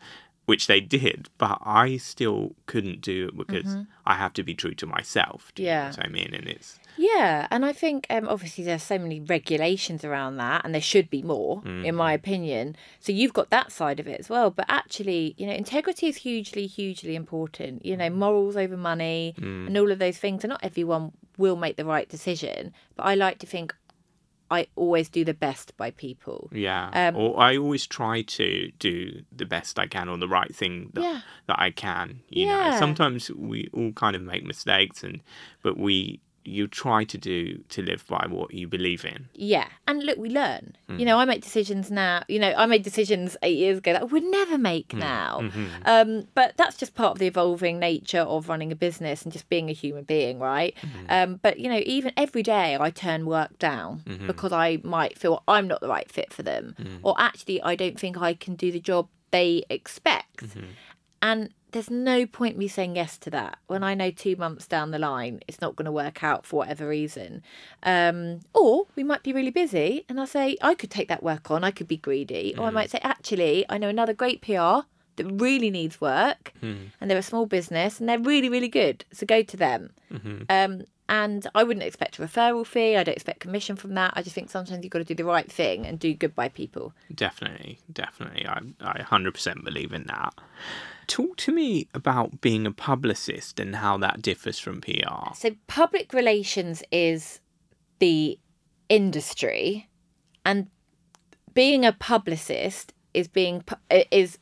Which 0.46 0.66
they 0.66 0.80
did, 0.80 1.28
but 1.38 1.58
I 1.64 1.96
still 1.96 2.54
couldn't 2.66 3.00
do 3.00 3.28
it 3.28 3.36
because 3.36 3.76
I 4.04 4.14
have 4.14 4.34
to 4.34 4.42
be 4.42 4.54
true 4.54 4.74
to 4.74 4.86
myself. 4.86 5.52
Do 5.54 5.62
you 5.62 5.70
know 5.70 5.74
Mm-hmm. 5.74 5.90
Yeah. 5.94 5.96
what 5.96 6.06
I 6.06 6.08
mean? 6.08 6.34
And 6.34 6.46
it's 6.48 6.78
Yeah, 6.98 7.48
and 7.50 7.64
I 7.64 7.72
think 7.72 8.06
um, 8.10 8.28
obviously 8.28 8.62
there's 8.64 8.82
so 8.82 8.98
many 8.98 9.20
regulations 9.20 10.04
around 10.04 10.36
that, 10.36 10.62
and 10.64 10.74
there 10.74 10.82
should 10.82 11.08
be 11.08 11.22
more, 11.22 11.62
in 11.64 11.94
my 11.94 12.12
opinion. 12.12 12.76
So 13.00 13.10
you've 13.12 13.32
got 13.32 13.48
that 13.50 13.72
side 13.72 13.98
of 14.00 14.06
it 14.06 14.20
as 14.20 14.28
well. 14.28 14.50
But 14.50 14.66
actually, 14.68 15.34
you 15.38 15.46
know, 15.46 15.54
integrity 15.54 16.08
is 16.08 16.16
hugely, 16.18 16.66
hugely 16.66 17.14
important. 17.16 17.84
You 17.86 17.96
know, 17.96 18.10
morals 18.10 18.56
over 18.56 18.76
money 18.76 19.34
and 19.38 19.76
all 19.78 19.90
of 19.90 19.98
those 19.98 20.18
things. 20.18 20.44
And 20.44 20.50
not 20.50 20.60
everyone 20.62 21.12
will 21.38 21.56
make 21.56 21.76
the 21.76 21.84
right 21.86 22.08
decision, 22.08 22.72
but 22.96 23.04
I 23.04 23.14
like 23.14 23.38
to 23.38 23.46
think 23.46 23.74
I 24.50 24.66
always 24.76 25.08
do 25.08 25.24
the 25.24 25.34
best 25.34 25.76
by 25.76 25.90
people. 25.90 26.50
Yeah. 26.52 26.90
Um, 26.92 27.16
or 27.16 27.40
I 27.40 27.56
always 27.56 27.86
try 27.86 28.22
to 28.22 28.70
do 28.78 29.22
the 29.34 29.46
best 29.46 29.78
I 29.78 29.86
can 29.86 30.08
or 30.08 30.18
the 30.18 30.28
right 30.28 30.54
thing 30.54 30.90
that, 30.92 31.02
Yeah. 31.02 31.20
that 31.46 31.58
I 31.58 31.70
can. 31.70 32.20
You 32.28 32.46
know, 32.46 32.76
sometimes 32.78 33.30
we 33.30 33.68
all 33.72 33.92
kind 33.92 34.14
of 34.14 34.22
make 34.22 34.44
mistakes 34.44 35.02
and 35.02 35.22
but 35.62 35.76
we 35.78 36.20
you 36.44 36.68
try 36.68 37.04
to 37.04 37.18
do 37.18 37.58
to 37.70 37.82
live 37.82 38.06
by 38.06 38.26
what 38.28 38.52
you 38.52 38.68
believe 38.68 39.04
in. 39.04 39.28
Yeah, 39.34 39.68
and 39.88 40.02
look, 40.02 40.18
we 40.18 40.28
learn. 40.28 40.76
You 40.88 40.96
hmm. 40.96 41.04
know, 41.04 41.18
I 41.18 41.24
make 41.24 41.42
decisions 41.42 41.90
now. 41.90 42.22
You 42.28 42.38
know, 42.38 42.52
I 42.56 42.66
made 42.66 42.82
decisions 42.82 43.36
eight 43.42 43.56
years 43.56 43.78
ago 43.78 43.94
that 43.94 44.02
I 44.02 44.04
would 44.04 44.24
never 44.24 44.58
make 44.58 44.92
hmm. 44.92 44.98
now. 44.98 45.40
Mm-hmm. 45.42 45.66
Um, 45.84 46.28
but 46.34 46.56
that's 46.56 46.76
just 46.76 46.94
part 46.94 47.12
of 47.12 47.18
the 47.18 47.26
evolving 47.26 47.78
nature 47.78 48.20
of 48.20 48.48
running 48.48 48.72
a 48.72 48.76
business 48.76 49.22
and 49.22 49.32
just 49.32 49.48
being 49.48 49.70
a 49.70 49.72
human 49.72 50.04
being, 50.04 50.38
right? 50.38 50.74
Mm-hmm. 50.76 51.06
Um, 51.08 51.40
but 51.42 51.58
you 51.58 51.68
know, 51.68 51.80
even 51.84 52.12
every 52.16 52.42
day 52.42 52.76
I 52.78 52.90
turn 52.90 53.26
work 53.26 53.58
down 53.58 54.02
mm-hmm. 54.06 54.26
because 54.26 54.52
I 54.52 54.80
might 54.82 55.18
feel 55.18 55.42
I'm 55.48 55.66
not 55.66 55.80
the 55.80 55.88
right 55.88 56.10
fit 56.10 56.32
for 56.32 56.42
them, 56.42 56.76
or 57.02 57.14
actually 57.18 57.62
I 57.62 57.74
don't 57.74 57.98
think 57.98 58.20
I 58.20 58.34
can 58.34 58.54
do 58.54 58.70
the 58.70 58.80
job 58.80 59.08
they 59.30 59.64
expect. 59.68 60.44
And 61.24 61.48
there's 61.72 61.90
no 61.90 62.26
point 62.26 62.58
me 62.58 62.68
saying 62.68 62.96
yes 62.96 63.16
to 63.18 63.30
that 63.30 63.58
when 63.66 63.82
I 63.82 63.94
know 63.94 64.10
two 64.10 64.36
months 64.36 64.66
down 64.66 64.92
the 64.92 64.98
line 64.98 65.40
it's 65.48 65.60
not 65.60 65.74
going 65.74 65.86
to 65.86 65.90
work 65.92 66.22
out 66.22 66.44
for 66.46 66.58
whatever 66.58 66.86
reason. 66.86 67.42
Um, 67.82 68.40
or 68.52 68.86
we 68.94 69.02
might 69.02 69.22
be 69.22 69.32
really 69.32 69.50
busy 69.50 70.04
and 70.08 70.20
I 70.20 70.26
say, 70.26 70.56
I 70.62 70.74
could 70.74 70.90
take 70.90 71.08
that 71.08 71.22
work 71.22 71.50
on, 71.50 71.64
I 71.64 71.70
could 71.72 71.88
be 71.88 71.96
greedy. 71.96 72.54
Or 72.56 72.66
I 72.66 72.70
might 72.70 72.90
say, 72.90 73.00
actually, 73.02 73.64
I 73.70 73.78
know 73.78 73.88
another 73.88 74.12
great 74.12 74.42
PR 74.42 74.86
that 75.16 75.26
really 75.32 75.70
needs 75.70 75.98
work 76.00 76.52
and 77.00 77.10
they're 77.10 77.18
a 77.18 77.22
small 77.22 77.46
business 77.46 77.98
and 77.98 78.08
they're 78.08 78.18
really, 78.20 78.50
really 78.50 78.68
good. 78.68 79.04
So 79.12 79.24
go 79.26 79.42
to 79.42 79.56
them. 79.56 79.90
Um, 80.50 80.82
and 81.08 81.46
I 81.54 81.64
wouldn't 81.64 81.84
expect 81.84 82.18
a 82.18 82.22
referral 82.22 82.66
fee. 82.66 82.96
I 82.96 83.04
don't 83.04 83.14
expect 83.14 83.40
commission 83.40 83.76
from 83.76 83.94
that. 83.94 84.12
I 84.14 84.22
just 84.22 84.34
think 84.34 84.50
sometimes 84.50 84.82
you've 84.82 84.90
got 84.90 85.00
to 85.00 85.04
do 85.04 85.14
the 85.14 85.24
right 85.24 85.50
thing 85.50 85.86
and 85.86 85.98
do 85.98 86.14
good 86.14 86.34
by 86.34 86.48
people. 86.48 86.94
Definitely, 87.14 87.78
definitely. 87.92 88.46
I 88.46 88.60
I 88.80 89.02
100% 89.02 89.64
believe 89.64 89.92
in 89.92 90.04
that. 90.04 90.34
Talk 91.06 91.36
to 91.38 91.52
me 91.52 91.88
about 91.94 92.40
being 92.40 92.66
a 92.66 92.72
publicist 92.72 93.60
and 93.60 93.76
how 93.76 93.96
that 93.98 94.22
differs 94.22 94.58
from 94.58 94.80
PR. 94.80 95.34
So 95.34 95.50
public 95.66 96.12
relations 96.12 96.82
is 96.90 97.40
the 97.98 98.38
industry, 98.88 99.88
and 100.44 100.68
being 101.54 101.84
a 101.84 101.92
publicist 101.92 102.92
is 103.12 103.28
being 103.28 103.64
is 104.10 104.38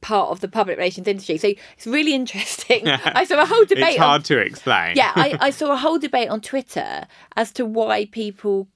part 0.00 0.30
of 0.30 0.40
the 0.40 0.48
public 0.48 0.76
relations 0.78 1.08
industry. 1.08 1.36
So 1.38 1.48
it's 1.76 1.86
really 1.86 2.14
interesting. 2.14 2.86
I 2.88 3.24
saw 3.24 3.42
a 3.42 3.46
whole 3.46 3.64
debate. 3.64 3.94
It's 3.94 3.98
on- 3.98 4.06
hard 4.08 4.24
to 4.26 4.38
explain. 4.38 4.96
yeah, 4.96 5.12
I, 5.14 5.36
I 5.40 5.50
saw 5.58 5.72
a 5.72 5.76
whole 5.76 5.98
debate 5.98 6.28
on 6.28 6.40
Twitter 6.40 7.06
as 7.36 7.50
to 7.52 7.64
why 7.66 8.06
people 8.06 8.68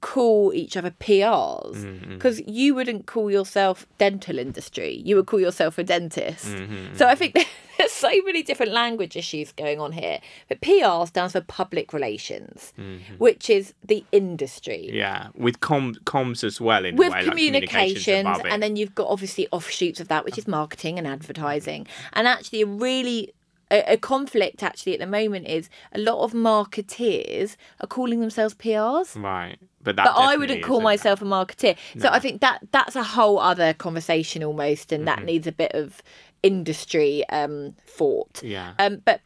call 0.00 0.52
each 0.54 0.76
other 0.76 0.90
PRs 0.90 1.76
Mm-hmm. 1.76 2.14
because 2.14 2.40
you 2.46 2.74
wouldn't 2.74 3.06
call 3.06 3.30
yourself 3.30 3.86
dental 3.98 4.38
industry 4.38 5.02
you 5.04 5.16
would 5.16 5.26
call 5.26 5.40
yourself 5.40 5.76
a 5.78 5.84
dentist 5.84 6.46
Mm-hmm. 6.46 6.94
so 6.96 7.06
I 7.06 7.14
think 7.14 7.34
there's 7.78 7.92
so 7.92 8.08
many 8.24 8.42
different 8.42 8.72
language 8.72 9.16
issues 9.16 9.52
going 9.52 9.80
on 9.80 9.92
here 9.92 10.18
but 10.48 10.60
PR 10.60 11.06
stands 11.06 11.32
for 11.32 11.40
public 11.40 11.92
relations 11.92 12.72
which 13.18 13.50
is 13.50 13.74
the 13.84 14.04
industry 14.12 14.84
Mm-hmm. 14.88 14.96
Yeah, 14.96 15.28
with 15.34 15.60
com- 15.60 15.94
comms 16.04 16.44
as 16.44 16.60
well 16.60 16.84
in 16.84 16.96
with 16.96 17.12
way, 17.12 17.18
like 17.22 17.24
communications 17.28 18.04
communications 18.04 18.26
above 18.38 18.46
it. 18.46 18.52
and 18.52 18.62
then 18.62 18.76
you've 18.76 18.94
got 18.94 19.08
obviously 19.08 19.48
offshoots 19.50 20.00
of 20.00 20.08
that 20.08 20.24
which 20.24 20.38
is 20.38 20.46
marketing 20.46 20.98
and 20.98 21.06
advertising 21.06 21.86
and 22.12 22.26
actually 22.28 22.62
a 22.62 22.66
really 22.66 23.32
a, 23.70 23.92
a 23.94 23.96
conflict 23.96 24.62
actually 24.62 24.94
at 24.94 25.00
the 25.00 25.06
moment 25.06 25.46
is 25.46 25.68
a 25.92 25.98
lot 25.98 26.22
of 26.22 26.32
marketeers 26.32 27.56
are 27.80 27.86
calling 27.86 28.20
themselves 28.20 28.54
PRs 28.54 29.20
right, 29.22 29.58
but 29.82 29.96
that 29.96 30.04
but 30.04 30.14
I 30.16 30.36
wouldn't 30.36 30.62
call 30.62 30.80
myself 30.80 31.22
a 31.22 31.24
marketeer. 31.24 31.76
So 31.98 32.08
I 32.08 32.18
think 32.18 32.40
that 32.40 32.60
that's 32.72 32.96
a 32.96 33.02
whole 33.02 33.38
other 33.38 33.72
conversation 33.74 34.42
almost 34.44 34.92
and 34.92 35.06
that 35.06 35.24
needs 35.24 35.46
a 35.46 35.52
bit 35.52 35.72
of 35.74 36.02
industry 36.42 37.28
um 37.28 37.74
thought. 37.86 38.42
Yeah, 38.42 38.74
um, 38.78 39.02
but 39.04 39.20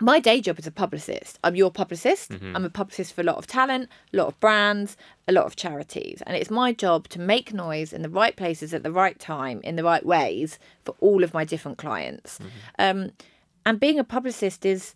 my 0.00 0.20
day 0.20 0.40
job 0.40 0.58
is 0.60 0.66
a 0.66 0.70
publicist. 0.70 1.40
I'm 1.42 1.56
your 1.56 1.72
publicist. 1.72 2.30
I'm 2.54 2.64
a 2.64 2.70
publicist 2.70 3.12
for 3.14 3.20
a 3.22 3.24
lot 3.24 3.36
of 3.36 3.48
talent, 3.48 3.88
a 4.12 4.16
lot 4.16 4.28
of 4.28 4.38
brands, 4.38 4.96
a 5.26 5.32
lot 5.32 5.44
of 5.44 5.56
charities. 5.56 6.22
And 6.24 6.36
it's 6.36 6.50
my 6.50 6.72
job 6.72 7.08
to 7.08 7.18
make 7.20 7.52
noise 7.52 7.92
in 7.92 8.02
the 8.02 8.08
right 8.08 8.36
places 8.36 8.72
at 8.72 8.84
the 8.84 8.92
right 8.92 9.18
time, 9.18 9.60
in 9.64 9.74
the 9.74 9.82
right 9.82 10.06
ways 10.06 10.60
for 10.84 10.94
all 11.00 11.24
of 11.24 11.34
my 11.34 11.44
different 11.44 11.78
clients. 11.78 12.38
Um, 12.78 13.10
and 13.68 13.78
being 13.78 13.98
a 13.98 14.04
publicist 14.04 14.64
is 14.64 14.94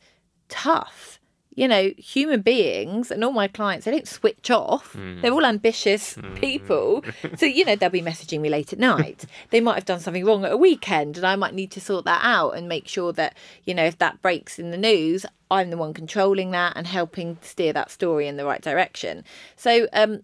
tough. 0.49 1.21
You 1.55 1.69
know, 1.69 1.91
human 1.99 2.41
beings 2.41 3.11
and 3.11 3.23
all 3.23 3.33
my 3.33 3.47
clients, 3.47 3.85
they 3.85 3.91
don't 3.91 4.09
switch 4.09 4.51
off. 4.51 4.97
They're 5.21 5.31
all 5.31 5.45
ambitious 5.45 6.17
people. 6.37 7.05
So, 7.37 7.45
you 7.45 7.67
know, 7.67 7.77
they'll 7.77 7.91
be 7.91 8.01
messaging 8.01 8.41
me 8.41 8.49
late 8.49 8.73
at 8.73 8.79
night. 8.79 9.27
they 9.51 9.61
might 9.61 9.75
have 9.75 9.85
done 9.85 10.01
something 10.01 10.25
wrong 10.25 10.47
at 10.47 10.53
a 10.53 10.57
weekend 10.57 11.19
and 11.19 11.27
I 11.27 11.37
might 11.37 11.53
need 11.53 11.71
to 11.73 11.81
sort 11.83 12.07
that 12.07 12.21
out 12.25 12.53
and 12.53 12.67
make 12.67 12.89
sure 12.89 13.13
that, 13.13 13.37
you 13.65 13.75
know, 13.75 13.85
if 13.85 13.99
that 13.99 14.23
breaks 14.23 14.59
in 14.59 14.71
the 14.71 14.79
news, 14.79 15.27
I'm 15.51 15.69
the 15.69 15.77
one 15.77 15.93
controlling 15.93 16.53
that 16.53 16.73
and 16.75 16.87
helping 16.87 17.37
steer 17.43 17.75
that 17.75 17.91
story 17.91 18.27
in 18.27 18.39
the 18.39 18.47
right 18.47 18.63
direction. 18.63 19.23
So, 19.57 19.87
um, 19.93 20.23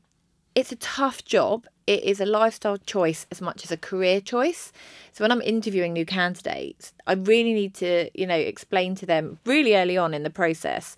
it's 0.58 0.72
a 0.72 0.76
tough 0.76 1.24
job. 1.24 1.66
It 1.86 2.02
is 2.02 2.20
a 2.20 2.26
lifestyle 2.26 2.78
choice 2.78 3.26
as 3.30 3.40
much 3.40 3.64
as 3.64 3.70
a 3.70 3.76
career 3.76 4.20
choice. 4.20 4.72
So 5.12 5.22
when 5.22 5.30
I'm 5.30 5.40
interviewing 5.40 5.92
new 5.92 6.04
candidates, 6.04 6.92
I 7.06 7.12
really 7.12 7.54
need 7.54 7.74
to, 7.74 8.10
you 8.12 8.26
know, 8.26 8.34
explain 8.34 8.96
to 8.96 9.06
them 9.06 9.38
really 9.46 9.76
early 9.76 9.96
on 9.96 10.14
in 10.14 10.24
the 10.24 10.30
process 10.30 10.96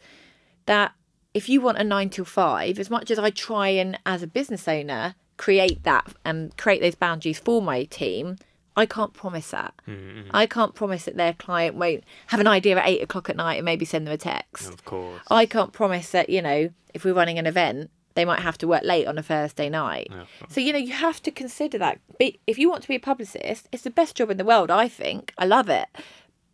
that 0.64 0.92
if 1.34 1.50
you 1.50 1.60
want 1.60 1.76
a 1.76 1.84
nine 1.84 2.08
till 2.08 2.24
five, 2.24 2.78
as 2.78 2.88
much 2.88 3.10
as 3.10 3.18
I 3.18 3.28
try 3.28 3.68
and 3.68 3.98
as 4.06 4.22
a 4.22 4.26
business 4.26 4.66
owner 4.66 5.14
create 5.36 5.82
that 5.82 6.06
and 6.24 6.56
create 6.56 6.80
those 6.80 6.94
boundaries 6.94 7.38
for 7.38 7.60
my 7.60 7.84
team, 7.84 8.36
I 8.76 8.86
can't 8.86 9.12
promise 9.12 9.50
that. 9.50 9.74
Mm-hmm. 9.86 10.30
I 10.32 10.46
can't 10.46 10.74
promise 10.74 11.04
that 11.04 11.16
their 11.16 11.34
client 11.34 11.76
won't 11.76 12.02
have 12.28 12.40
an 12.40 12.46
idea 12.46 12.78
at 12.78 12.88
eight 12.88 13.02
o'clock 13.02 13.28
at 13.28 13.36
night 13.36 13.56
and 13.56 13.64
maybe 13.66 13.84
send 13.84 14.06
them 14.06 14.14
a 14.14 14.18
text. 14.18 14.70
Of 14.70 14.86
course. 14.86 15.20
I 15.30 15.44
can't 15.44 15.72
promise 15.72 16.10
that, 16.12 16.30
you 16.30 16.40
know, 16.40 16.70
if 16.94 17.04
we're 17.04 17.12
running 17.12 17.38
an 17.38 17.46
event, 17.46 17.90
they 18.14 18.24
might 18.24 18.40
have 18.40 18.58
to 18.58 18.68
work 18.68 18.82
late 18.84 19.06
on 19.06 19.18
a 19.18 19.22
Thursday 19.22 19.68
night. 19.68 20.08
So, 20.48 20.60
you 20.60 20.72
know, 20.72 20.78
you 20.78 20.92
have 20.92 21.22
to 21.22 21.30
consider 21.30 21.78
that. 21.78 22.00
Be- 22.18 22.40
If 22.46 22.58
you 22.58 22.68
want 22.68 22.82
to 22.82 22.88
be 22.88 22.96
a 22.96 23.00
publicist, 23.00 23.68
it's 23.72 23.84
the 23.84 23.90
best 23.90 24.16
job 24.16 24.30
in 24.30 24.36
the 24.36 24.44
world, 24.44 24.70
I 24.70 24.88
think. 24.88 25.32
I 25.38 25.46
love 25.46 25.68
it. 25.68 25.86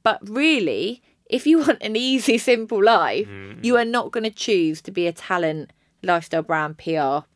But 0.02 0.18
really, 0.28 1.02
if 1.28 1.46
you 1.46 1.58
want 1.66 1.78
an 1.82 1.96
easy, 1.96 2.38
simple 2.38 2.82
life, 2.82 3.26
mm. 3.28 3.64
you 3.64 3.76
are 3.76 3.84
not 3.84 4.12
going 4.12 4.24
to 4.24 4.30
choose 4.30 4.82
to 4.82 4.90
be 4.90 5.06
a 5.06 5.12
talent, 5.12 5.72
lifestyle 6.02 6.42
brand, 6.42 6.78
PR 6.78 7.26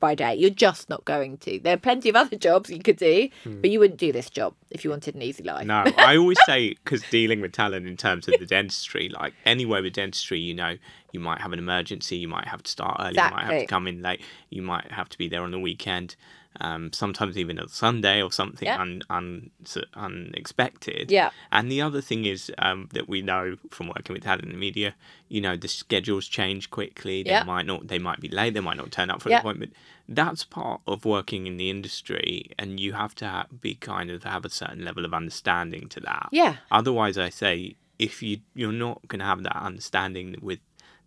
by 0.00 0.14
day. 0.14 0.34
You're 0.34 0.50
just 0.50 0.88
not 0.88 1.04
going 1.04 1.36
to. 1.38 1.60
There 1.60 1.74
are 1.74 1.78
plenty 1.78 2.08
of 2.08 2.16
other 2.16 2.36
jobs 2.48 2.70
you 2.70 2.80
could 2.80 2.96
do, 2.96 3.28
hmm. 3.44 3.60
but 3.60 3.70
you 3.70 3.78
wouldn't 3.78 4.00
do 4.00 4.12
this 4.12 4.30
job 4.30 4.54
if 4.70 4.84
you 4.84 4.90
wanted 4.90 5.14
an 5.14 5.22
easy 5.22 5.44
life. 5.44 5.66
No, 5.66 5.84
I 5.96 6.16
always 6.16 6.38
say 6.46 6.70
because 6.70 7.02
dealing 7.10 7.40
with 7.40 7.52
talent 7.52 7.86
in 7.86 7.96
terms 7.96 8.26
of 8.26 8.40
the 8.40 8.46
dentistry, 8.46 9.08
like 9.08 9.34
anywhere 9.44 9.82
with 9.82 9.92
dentistry, 9.92 10.40
you 10.40 10.54
know, 10.54 10.76
you 11.12 11.20
might 11.20 11.40
have 11.40 11.52
an 11.52 11.58
emergency, 11.58 12.16
you 12.16 12.28
might 12.28 12.48
have 12.48 12.62
to 12.62 12.70
start 12.70 12.96
early, 13.00 13.14
you 13.14 13.30
might 13.30 13.44
have 13.44 13.60
to 13.60 13.66
come 13.66 13.86
in 13.86 14.02
late, 14.02 14.20
you 14.48 14.62
might 14.62 14.90
have 14.90 15.08
to 15.10 15.18
be 15.18 15.28
there 15.28 15.42
on 15.42 15.50
the 15.50 15.60
weekend, 15.60 16.16
um, 16.60 16.92
sometimes 16.92 17.38
even 17.38 17.58
a 17.58 17.68
Sunday 17.68 18.20
or 18.22 18.32
something 18.32 18.66
Yeah. 18.66 18.80
un, 18.80 19.02
un, 19.08 19.50
unexpected. 19.94 21.10
Yeah. 21.10 21.30
And 21.52 21.70
the 21.70 21.80
other 21.80 22.00
thing 22.00 22.24
is 22.24 22.50
um, 22.58 22.88
that 22.92 23.08
we 23.08 23.22
know 23.22 23.56
from 23.70 23.88
working 23.88 24.14
with 24.14 24.24
talent 24.24 24.44
in 24.44 24.50
the 24.52 24.58
media, 24.58 24.94
you 25.28 25.40
know, 25.40 25.56
the 25.56 25.68
schedules 25.68 26.26
change 26.26 26.70
quickly. 26.70 27.22
They 27.22 27.30
Yeah. 27.30 27.44
might 27.44 27.66
not, 27.66 27.88
they 27.88 27.98
might 27.98 28.20
be 28.20 28.28
late, 28.28 28.54
they 28.54 28.60
might 28.60 28.76
not 28.76 28.90
turn 28.90 29.10
up 29.10 29.22
for 29.22 29.28
Yeah. 29.30 29.36
an 29.36 29.40
appointment. 29.40 29.74
That's 30.08 30.44
part 30.44 30.80
of 30.86 31.04
working 31.04 31.46
in 31.46 31.56
the 31.56 31.70
industry, 31.70 32.50
and 32.58 32.80
you 32.80 32.94
have 32.94 33.14
to 33.16 33.28
ha- 33.28 33.46
be 33.60 33.74
kind 33.76 34.10
of 34.10 34.24
have 34.24 34.44
a 34.44 34.50
certain 34.50 34.84
level 34.84 35.04
of 35.04 35.14
understanding 35.14 35.88
to 35.90 36.00
that. 36.00 36.28
Yeah. 36.32 36.56
Otherwise, 36.72 37.16
I 37.16 37.28
say 37.30 37.76
if 37.98 38.22
you 38.22 38.40
you're 38.54 38.72
not 38.72 39.06
going 39.06 39.20
to 39.20 39.24
have 39.26 39.42
that 39.44 39.56
understanding 39.56 40.34
with 40.42 40.58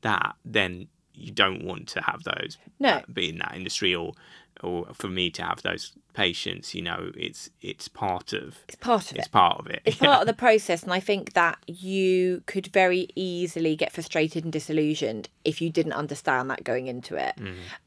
that, 0.02 0.36
then 0.46 0.88
you 1.16 1.32
don't 1.32 1.64
want 1.64 1.88
to 1.90 2.02
have 2.02 2.24
those. 2.24 2.58
No. 2.80 2.90
uh, 2.90 3.02
be 3.12 3.30
in 3.30 3.38
that 3.40 3.54
industry, 3.56 3.94
or 3.94 4.14
or 4.62 4.88
for 4.94 5.08
me 5.08 5.30
to 5.32 5.44
have 5.44 5.62
those 5.64 5.94
patients. 6.14 6.76
You 6.76 6.84
know, 6.84 7.12
it's 7.16 7.50
it's 7.62 7.88
part 7.88 8.34
of 8.34 8.60
It's 8.68 8.76
part 8.76 9.12
of 9.12 9.18
it's 9.18 9.28
it. 9.28 9.32
part 9.32 9.60
of 9.60 9.68
it. 9.68 9.82
It's 9.86 9.98
part 9.98 10.22
of 10.22 10.28
the 10.28 10.34
process, 10.48 10.84
and 10.84 10.94
I 10.94 11.00
think 11.00 11.34
that 11.34 11.58
you 11.68 12.44
could 12.46 12.68
very 12.68 13.08
easily 13.16 13.76
get 13.76 13.92
frustrated 13.92 14.44
and 14.44 14.54
disillusioned 14.54 15.30
if 15.44 15.60
you 15.62 15.70
didn't 15.72 15.94
understand 15.94 16.50
that 16.52 16.64
going 16.64 16.86
into 16.88 17.16
it. 17.16 17.34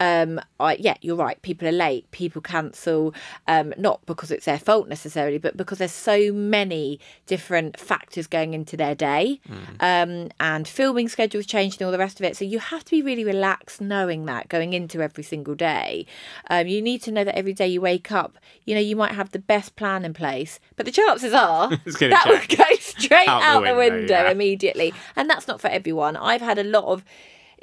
Um, 0.00 0.40
I, 0.58 0.74
yeah, 0.80 0.96
you're 1.02 1.14
right. 1.16 1.40
People 1.42 1.68
are 1.68 1.72
late. 1.72 2.10
People 2.10 2.42
cancel, 2.42 3.14
um, 3.46 3.72
not 3.78 4.04
because 4.06 4.30
it's 4.32 4.46
their 4.46 4.58
fault 4.58 4.88
necessarily, 4.88 5.38
but 5.38 5.56
because 5.56 5.78
there's 5.78 5.92
so 5.92 6.32
many 6.32 6.98
different 7.26 7.78
factors 7.78 8.26
going 8.26 8.54
into 8.54 8.76
their 8.76 8.94
day, 8.96 9.40
um, 9.80 10.30
and 10.40 10.66
filming 10.66 11.08
schedules 11.08 11.46
changed 11.46 11.80
and 11.80 11.86
all 11.86 11.92
the 11.92 11.98
rest 11.98 12.18
of 12.18 12.24
it. 12.26 12.36
So 12.36 12.44
you 12.44 12.58
have 12.58 12.84
to 12.86 12.90
be 12.90 13.02
really 13.02 13.24
relaxed, 13.24 13.80
knowing 13.80 14.24
that 14.26 14.48
going 14.48 14.72
into 14.72 15.00
every 15.00 15.22
single 15.22 15.54
day. 15.54 16.06
Um, 16.50 16.55
Um, 16.60 16.66
you 16.66 16.80
need 16.80 17.02
to 17.02 17.12
know 17.12 17.24
that 17.24 17.36
every 17.36 17.52
day 17.52 17.68
you 17.68 17.80
wake 17.80 18.10
up, 18.10 18.38
you 18.64 18.74
know, 18.74 18.80
you 18.80 18.96
might 18.96 19.12
have 19.12 19.30
the 19.30 19.38
best 19.38 19.76
plan 19.76 20.04
in 20.04 20.14
place, 20.14 20.58
but 20.76 20.86
the 20.86 20.92
chances 20.92 21.32
are 21.32 21.68
that 21.84 22.46
change. 22.48 22.56
go 22.56 22.64
straight 22.80 23.28
Out 23.28 23.42
out, 23.42 23.60
the 23.60 23.72
the 23.72 23.76
window, 23.76 23.96
window, 23.98 24.14
yeah. 24.14 24.30
immediately. 24.30 24.94
And 25.14 25.28
that's 25.28 25.46
not 25.46 25.60
for 25.60 25.68
everyone. 25.68 26.16
I've 26.16 26.40
had 26.40 26.58
a 26.58 26.64
lot 26.64 26.84
of, 26.84 27.04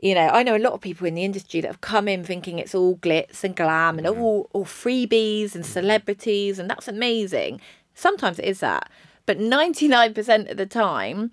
you 0.02 0.14
know, 0.14 0.28
I 0.28 0.44
know 0.44 0.56
a 0.56 0.60
lot 0.60 0.74
of 0.74 0.82
people 0.82 1.08
in 1.08 1.16
the 1.16 1.24
industry 1.24 1.62
that 1.62 1.68
have 1.68 1.82
come 1.82 2.08
in 2.08 2.24
thinking 2.24 2.60
it's 2.60 2.76
all 2.76 2.98
glitz 2.98 3.44
and 3.44 3.56
glam 3.56 3.98
and 3.98 4.08
mm. 4.08 4.20
all, 4.20 4.50
all 4.54 4.66
freebies 4.66 5.56
and 5.56 5.64
mm. 5.64 5.68
celebrities, 5.68 6.60
and 6.60 6.70
that's 6.70 6.88
amazing. 6.88 7.60
Sometimes 7.96 8.40
it 8.40 8.46
is 8.46 8.60
that. 8.60 8.90
But 9.26 9.40
99% 9.40 10.52
of 10.52 10.58
the 10.58 10.66
time, 10.66 11.32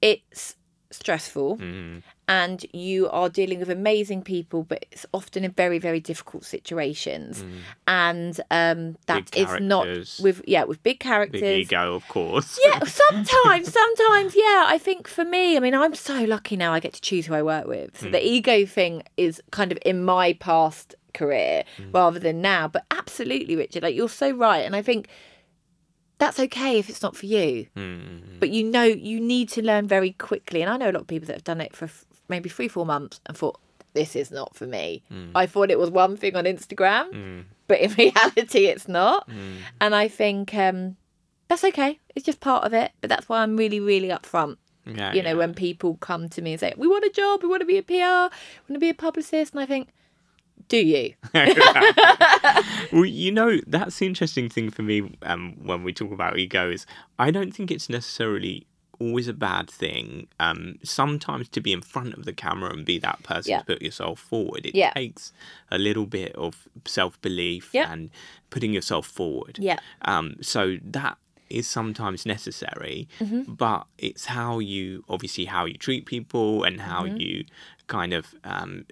it's 0.00 0.56
stressful 0.92 1.56
mm-hmm. 1.56 1.98
and 2.28 2.64
you 2.72 3.08
are 3.10 3.28
dealing 3.28 3.58
with 3.58 3.70
amazing 3.70 4.22
people 4.22 4.62
but 4.62 4.84
it's 4.90 5.06
often 5.12 5.44
in 5.44 5.50
very 5.52 5.78
very 5.78 6.00
difficult 6.00 6.44
situations 6.44 7.42
mm-hmm. 7.42 7.58
and 7.86 8.40
um 8.50 8.96
that 9.06 9.34
is 9.36 9.48
not 9.60 9.86
with 10.20 10.42
yeah 10.46 10.64
with 10.64 10.82
big 10.82 11.00
characters 11.00 11.42
Big 11.42 11.72
ego, 11.72 11.94
of 11.94 12.06
course. 12.08 12.58
yeah, 12.64 12.78
sometimes, 12.84 13.72
sometimes, 13.72 14.34
yeah. 14.36 14.64
I 14.66 14.78
think 14.78 15.08
for 15.08 15.24
me, 15.24 15.56
I 15.56 15.60
mean, 15.60 15.74
I'm 15.74 15.94
so 15.94 16.24
lucky 16.24 16.56
now 16.56 16.72
I 16.72 16.80
get 16.80 16.92
to 16.94 17.00
choose 17.00 17.26
who 17.26 17.34
I 17.34 17.42
work 17.42 17.66
with. 17.66 17.98
So 17.98 18.06
the 18.06 18.18
mm. 18.18 18.22
ego 18.22 18.66
thing 18.66 19.02
is 19.16 19.42
kind 19.50 19.72
of 19.72 19.78
in 19.84 20.04
my 20.04 20.34
past 20.34 20.94
career 21.14 21.64
mm. 21.78 21.92
rather 21.92 22.18
than 22.18 22.40
now. 22.40 22.68
But 22.68 22.84
absolutely, 22.90 23.56
Richard, 23.56 23.82
like 23.82 23.94
you're 23.94 24.08
so 24.08 24.30
right. 24.30 24.60
And 24.60 24.76
I 24.76 24.82
think 24.82 25.08
that's 26.22 26.38
okay 26.38 26.78
if 26.78 26.88
it's 26.88 27.02
not 27.02 27.16
for 27.16 27.26
you. 27.26 27.66
Hmm. 27.76 28.38
But 28.38 28.50
you 28.50 28.62
know, 28.62 28.84
you 28.84 29.18
need 29.20 29.48
to 29.50 29.62
learn 29.62 29.88
very 29.88 30.12
quickly. 30.12 30.62
And 30.62 30.70
I 30.70 30.76
know 30.76 30.90
a 30.90 30.92
lot 30.92 31.00
of 31.02 31.06
people 31.08 31.26
that 31.26 31.32
have 31.34 31.42
done 31.42 31.60
it 31.60 31.74
for 31.74 31.86
f- 31.86 32.04
maybe 32.28 32.48
three, 32.48 32.68
four 32.68 32.86
months 32.86 33.20
and 33.26 33.36
thought, 33.36 33.58
this 33.94 34.14
is 34.14 34.30
not 34.30 34.54
for 34.54 34.66
me. 34.66 35.02
Hmm. 35.08 35.30
I 35.34 35.46
thought 35.46 35.72
it 35.72 35.80
was 35.80 35.90
one 35.90 36.16
thing 36.16 36.36
on 36.36 36.44
Instagram, 36.44 37.10
hmm. 37.10 37.40
but 37.66 37.80
in 37.80 37.92
reality, 37.98 38.66
it's 38.66 38.86
not. 38.86 39.28
And 39.80 39.96
I 39.96 40.06
think 40.06 40.54
um, 40.54 40.96
that's 41.48 41.64
okay. 41.64 41.98
It's 42.14 42.24
just 42.24 42.38
part 42.38 42.62
of 42.62 42.72
it. 42.72 42.92
But 43.00 43.10
that's 43.10 43.28
why 43.28 43.42
I'm 43.42 43.56
really, 43.56 43.80
really 43.80 44.08
upfront. 44.08 44.58
Yeah, 44.86 45.12
You 45.12 45.22
know, 45.22 45.30
yeah. 45.30 45.36
when 45.36 45.54
people 45.54 45.96
come 45.96 46.28
to 46.28 46.40
me 46.40 46.52
and 46.52 46.60
say, 46.60 46.72
we 46.76 46.86
want 46.86 47.04
a 47.04 47.10
job, 47.10 47.42
we 47.42 47.48
want 47.48 47.62
to 47.62 47.66
be 47.66 47.78
a 47.78 47.82
PR, 47.82 47.92
we 47.92 48.72
want 48.72 48.74
to 48.74 48.78
be 48.78 48.90
a 48.90 48.94
publicist. 48.94 49.54
And 49.54 49.60
I 49.60 49.66
think, 49.66 49.88
do 50.68 50.76
you? 50.78 51.14
Well, 52.92 53.06
you 53.06 53.32
know, 53.32 53.58
that's 53.66 53.98
the 53.98 54.06
interesting 54.06 54.48
thing 54.50 54.70
for 54.70 54.82
me 54.82 55.16
um, 55.22 55.54
when 55.64 55.82
we 55.82 55.92
talk 55.94 56.12
about 56.12 56.38
ego 56.38 56.70
is 56.70 56.84
I 57.18 57.30
don't 57.30 57.52
think 57.52 57.70
it's 57.70 57.88
necessarily 57.88 58.66
always 58.98 59.28
a 59.28 59.32
bad 59.32 59.70
thing. 59.70 60.26
Um, 60.38 60.76
sometimes 60.84 61.48
to 61.50 61.60
be 61.60 61.72
in 61.72 61.80
front 61.80 62.12
of 62.14 62.24
the 62.26 62.32
camera 62.34 62.70
and 62.70 62.84
be 62.84 62.98
that 62.98 63.22
person 63.22 63.50
Yeah. 63.52 63.58
to 63.60 63.64
put 63.64 63.82
yourself 63.82 64.20
forward, 64.20 64.66
it 64.66 64.74
Yeah. 64.74 64.92
takes 64.92 65.32
a 65.70 65.78
little 65.78 66.06
bit 66.06 66.34
of 66.36 66.68
self 66.86 67.20
belief 67.22 67.70
Yeah. 67.72 67.90
and 67.90 68.10
putting 68.50 68.72
yourself 68.74 69.06
forward. 69.06 69.58
Yeah. 69.58 69.78
Um, 70.02 70.36
so 70.42 70.76
that 70.84 71.16
is 71.48 71.66
sometimes 71.66 72.26
necessary, 72.26 73.08
Mm-hmm. 73.20 73.54
but 73.54 73.86
it's 73.98 74.26
how 74.26 74.58
you 74.58 75.04
obviously 75.08 75.46
how 75.46 75.64
you 75.64 75.74
treat 75.78 76.04
people 76.06 76.62
and 76.62 76.80
how 76.82 77.04
Mm-hmm. 77.04 77.16
you 77.16 77.44
kind 77.86 78.12
of 78.12 78.34
um, 78.44 78.84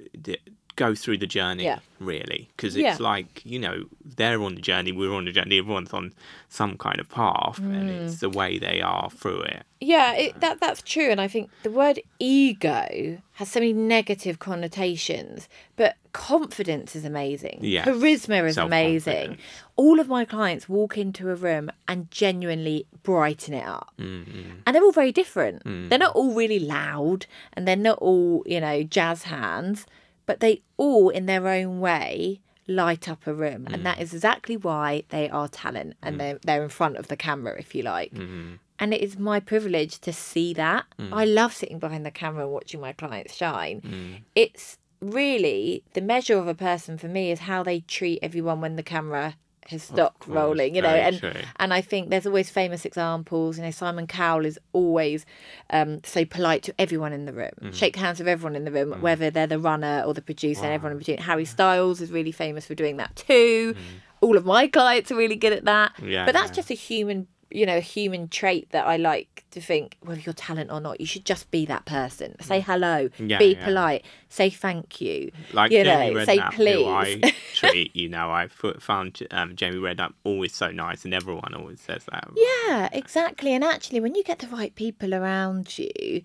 go 0.85 0.91
through 1.03 1.19
the 1.25 1.27
journey 1.39 1.65
Yeah. 1.71 1.81
really 2.13 2.41
because 2.57 2.73
Yeah. 2.77 2.91
it's 2.91 3.01
like 3.13 3.31
you 3.53 3.59
know 3.65 3.77
they're 4.19 4.43
on 4.49 4.55
the 4.59 4.65
journey 4.71 4.91
we're 4.93 5.15
on 5.21 5.25
the 5.29 5.33
journey 5.39 5.59
everyone's 5.63 5.93
on 6.01 6.07
some 6.49 6.73
kind 6.87 6.99
of 7.03 7.07
path 7.21 7.59
and 7.59 7.89
Mm. 7.89 8.05
it's 8.05 8.21
the 8.27 8.31
way 8.41 8.51
they 8.67 8.79
are 8.95 9.09
through 9.21 9.43
it 9.55 9.63
Yeah, 9.95 10.09
it, 10.25 10.31
that 10.45 10.57
that's 10.65 10.83
true, 10.95 11.09
and 11.13 11.21
I 11.27 11.29
think 11.35 11.45
the 11.67 11.71
word 11.83 11.97
ego 12.45 13.19
has 13.39 13.49
so 13.51 13.61
many 13.61 13.73
negative 13.73 14.39
connotations, 14.39 15.49
but 15.77 15.97
confidence 16.13 16.95
is 16.99 17.05
amazing. 17.05 17.59
Yeah, 17.63 17.85
charisma 17.87 18.47
is 18.47 18.59
amazing. 18.59 19.39
All 19.77 19.99
of 20.01 20.07
my 20.17 20.25
clients 20.35 20.69
walk 20.69 20.99
into 20.99 21.31
a 21.31 21.35
room 21.35 21.71
and 21.89 22.11
genuinely 22.11 22.79
brighten 23.03 23.55
it 23.55 23.67
up, 23.67 23.89
Mm-hmm. 23.99 24.51
and 24.67 24.71
they're 24.75 24.83
all 24.89 24.93
very 24.93 25.13
different. 25.13 25.63
They're 25.89 25.99
not 26.07 26.15
all 26.15 26.33
really 26.35 26.59
loud, 26.59 27.21
and 27.55 27.67
they're 27.67 27.77
not 27.91 27.99
all 27.99 28.43
you 28.47 28.61
know 28.61 28.83
jazz 28.83 29.23
hands, 29.25 29.87
but 30.31 30.39
they 30.39 30.63
all, 30.77 31.09
in 31.09 31.27
their 31.27 31.49
own 31.49 31.81
way. 31.81 32.41
Light 32.69 33.09
up 33.09 33.27
a 33.27 33.35
room, 33.35 33.67
and 33.73 33.85
that 33.85 33.99
mm. 33.99 34.03
is 34.03 34.15
exactly 34.15 34.57
why 34.57 35.03
they 35.09 35.29
are 35.29 35.49
talent, 35.49 35.97
and 36.05 36.15
mm. 36.15 36.19
they're 36.19 36.39
they're 36.45 36.63
in 36.63 36.69
front 36.69 36.99
of 36.99 37.09
the 37.09 37.17
camera, 37.17 37.59
if 37.59 37.75
you 37.75 37.83
like. 37.83 38.13
Mm-hmm. 38.15 38.53
And 38.79 38.95
it 38.95 39.01
is 39.01 39.19
my 39.19 39.41
privilege 39.41 39.99
to 40.07 40.13
see 40.13 40.55
that. 40.55 40.85
Mm. 40.97 41.09
I 41.13 41.25
love 41.25 41.53
sitting 41.53 41.81
behind 41.81 42.07
the 42.07 42.13
camera 42.13 42.45
and 42.45 42.53
watching 42.53 42.81
my 42.81 42.93
clients 42.93 43.35
shine. 43.35 44.23
It's 44.37 44.79
really 45.01 45.83
the 45.95 46.01
measure 46.01 46.39
of 46.39 46.47
a 46.47 46.55
person 46.55 46.97
for 46.97 47.09
me 47.09 47.33
is 47.33 47.41
how 47.41 47.65
they 47.65 47.81
treat 47.81 48.21
everyone 48.23 48.61
when 48.61 48.77
the 48.77 48.85
camera 48.85 49.35
has 49.71 49.83
stopped 49.83 50.21
course, 50.21 50.35
rolling, 50.37 50.75
you 50.77 50.83
know. 50.83 50.89
And 50.89 51.19
true. 51.19 51.33
and 51.57 51.73
I 51.75 51.81
think 51.81 52.11
there's 52.11 52.27
always 52.27 52.51
famous 52.51 52.85
examples. 52.85 53.57
You 53.59 53.65
know, 53.65 53.71
Simon 53.71 54.07
Cowell 54.07 54.45
is 54.47 54.59
always 54.73 55.27
um, 55.71 56.01
so 56.05 56.25
polite 56.25 56.63
to 56.65 56.75
everyone 56.79 57.13
in 57.13 57.25
the 57.25 57.33
room, 57.33 57.51
Mm. 57.63 57.75
shake 57.75 57.97
hands 57.97 58.19
with 58.19 58.29
everyone 58.29 58.57
in 58.57 58.65
the 58.65 58.71
room, 58.73 59.01
whether 59.01 59.31
they're 59.31 59.47
the 59.47 59.59
runner 59.59 60.03
or 60.07 60.15
the 60.15 60.23
producer, 60.23 60.65
and 60.65 60.73
everyone 60.73 60.93
in 60.93 60.99
between. 60.99 61.19
Harry 61.19 61.45
Styles 61.45 62.01
is 62.01 62.11
really 62.11 62.33
famous 62.33 62.67
for 62.67 62.75
doing 62.75 62.97
that 62.99 63.17
too. 63.17 63.75
All 64.21 64.37
of 64.37 64.45
my 64.45 64.67
clients 64.69 65.11
are 65.11 65.17
really 65.17 65.37
good 65.37 65.53
at 65.55 65.65
that. 65.65 65.95
Mm. 65.97 66.11
Yeah, 66.11 66.25
but 66.27 66.33
that's 66.33 66.51
yeah. 66.51 66.55
just 66.57 66.71
a 66.71 66.75
human, 66.75 67.27
you 67.51 67.67
know, 67.67 67.77
a 67.77 67.81
human 67.81 68.29
trait 68.29 68.71
that 68.71 68.87
I 68.87 68.97
like 68.97 69.45
to 69.51 69.61
think, 69.61 69.97
whether 70.03 70.21
you're 70.21 70.33
talent 70.33 70.71
or 70.71 70.81
not, 70.81 71.01
you 71.01 71.07
should 71.07 71.25
just 71.25 71.51
be 71.51 71.67
that 71.67 71.85
person. 71.85 72.37
Say 72.41 72.61
hello, 72.61 73.09
Mm. 73.19 73.31
Yeah, 73.31 73.39
be 73.39 73.55
yeah. 73.55 73.65
polite, 73.65 74.05
say 74.29 74.51
thank 74.51 75.01
you, 75.01 75.33
Like 75.53 75.73
you 75.73 75.83
Jamie 75.83 76.15
know, 76.15 76.25
say 76.25 76.39
Redknapp, 76.39 76.53
please. 76.53 76.85
who 76.85 76.89
I 76.89 77.35
treat, 77.55 77.97
you 77.97 78.09
know, 78.09 78.31
I 78.31 78.47
found 78.79 79.19
um, 79.33 79.57
Jamie 79.57 79.79
Redknapp 79.79 80.13
always 80.25 80.55
so 80.55 80.71
nice, 80.71 81.05
and 81.05 81.13
everyone 81.13 81.53
always 81.55 81.81
says 81.81 82.05
that. 82.13 82.29
Yeah, 82.37 82.89
exactly. 82.93 83.53
And 83.55 83.65
actually, 83.65 84.01
when 84.01 84.15
you 84.15 84.23
get 84.23 84.39
the 84.39 84.47
right 84.49 84.75
people 84.75 85.15
around 85.15 85.77
you, 85.79 86.23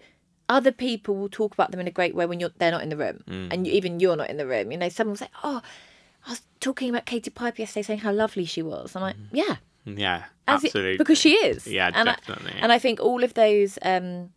other 0.48 0.72
people 0.72 1.16
will 1.16 1.30
talk 1.30 1.54
about 1.56 1.72
them 1.72 1.80
in 1.80 1.88
a 1.88 1.92
great 1.92 2.14
way 2.14 2.28
when 2.28 2.40
you're 2.40 2.52
they're 2.60 2.70
not 2.72 2.84
in 2.84 2.90
the 2.90 2.98
room, 2.98 3.24
Mm. 3.28 3.48
and 3.52 3.66
you, 3.66 3.74
even 3.74 4.00
you're 4.00 4.16
not 4.16 4.30
in 4.30 4.38
the 4.38 4.46
room. 4.46 4.72
You 4.72 4.78
know, 4.78 4.90
someone 4.90 5.14
will 5.14 5.18
say, 5.18 5.30
"Oh, 5.44 5.62
I 6.28 6.30
was 6.30 6.42
talking 6.60 6.90
about 6.90 7.06
Katie 7.08 7.32
Piper 7.32 7.62
yesterday, 7.64 7.82
saying 7.82 8.00
how 8.02 8.12
lovely 8.12 8.46
she 8.46 8.62
was." 8.62 8.96
I'm 8.96 9.02
like, 9.02 9.16
"Yeah, 9.32 9.56
Yeah, 9.86 10.24
as 10.48 10.63
it- 10.63 10.67
Mm. 10.67 10.69
absolutely. 10.69 10.98
because 10.98 11.17
she 11.17 11.34
is." 11.34 11.67
Yeah, 11.67 11.91
and 11.93 12.08
definitely. 12.08 12.54
I, 12.54 12.60
and 12.63 12.71
I 12.71 12.80
think 12.80 13.00
all 13.00 13.24
of 13.24 13.34
those, 13.34 13.78
um, 13.82 14.32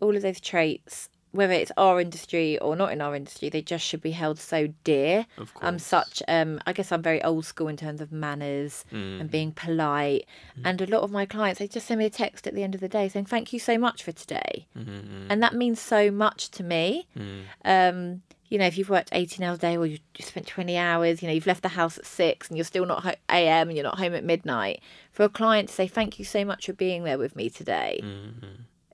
all 0.00 0.14
of 0.16 0.22
those 0.22 0.40
traits, 0.40 1.08
whether 1.32 1.52
it's 1.52 1.72
our 1.76 2.00
industry 2.00 2.56
or 2.60 2.76
not 2.76 2.92
in 2.92 3.00
our 3.00 3.12
industry, 3.16 3.48
they 3.48 3.60
just 3.60 3.84
should 3.84 4.00
be 4.00 4.12
held 4.12 4.38
so 4.38 4.68
dear. 4.84 5.26
Of 5.36 5.52
course. 5.52 5.66
I'm 5.66 5.78
such, 5.80 6.22
um, 6.28 6.60
I 6.64 6.72
guess 6.72 6.92
I'm 6.92 7.02
very 7.02 7.20
old 7.24 7.44
school 7.44 7.66
in 7.66 7.76
terms 7.76 8.00
of 8.00 8.12
manners 8.12 8.84
Mm. 8.92 9.20
and 9.20 9.30
being 9.30 9.50
polite. 9.50 10.26
And 10.64 10.80
a 10.80 10.86
lot 10.86 11.02
of 11.02 11.10
my 11.10 11.26
clients, 11.26 11.58
they 11.58 11.66
just 11.66 11.88
send 11.88 11.98
me 11.98 12.04
a 12.04 12.10
text 12.10 12.46
at 12.46 12.54
the 12.54 12.62
end 12.62 12.76
of 12.76 12.80
the 12.80 12.88
day 12.88 13.08
saying, 13.08 13.26
"Thank 13.26 13.52
you 13.52 13.58
so 13.58 13.76
much 13.78 14.04
for 14.04 14.12
today," 14.12 14.66
Mm-hmm. 14.78 15.26
and 15.28 15.42
that 15.42 15.54
means 15.54 15.80
so 15.80 16.12
much 16.12 16.50
to 16.52 16.62
me. 16.62 17.08
Mm. 17.18 17.40
Um, 17.64 18.22
you 18.48 18.58
know, 18.58 18.66
if 18.66 18.76
you've 18.78 18.90
worked 18.90 19.08
18 19.12 19.42
hours 19.44 19.58
a 19.58 19.60
day 19.60 19.76
or 19.76 19.86
you 19.86 19.98
spent 20.20 20.46
20 20.46 20.76
hours, 20.76 21.22
you 21.22 21.28
know, 21.28 21.34
you've 21.34 21.46
left 21.46 21.62
the 21.62 21.68
house 21.70 21.98
at 21.98 22.06
six 22.06 22.48
and 22.48 22.56
you're 22.56 22.64
still 22.64 22.86
not 22.86 23.02
ho- 23.02 23.14
AM 23.30 23.68
and 23.68 23.76
you're 23.76 23.84
not 23.84 23.98
home 23.98 24.14
at 24.14 24.22
midnight, 24.24 24.80
for 25.12 25.24
a 25.24 25.28
client 25.28 25.68
to 25.70 25.74
say, 25.74 25.86
thank 25.86 26.18
you 26.18 26.24
so 26.24 26.44
much 26.44 26.66
for 26.66 26.72
being 26.74 27.04
there 27.04 27.18
with 27.18 27.34
me 27.36 27.48
today. 27.50 28.00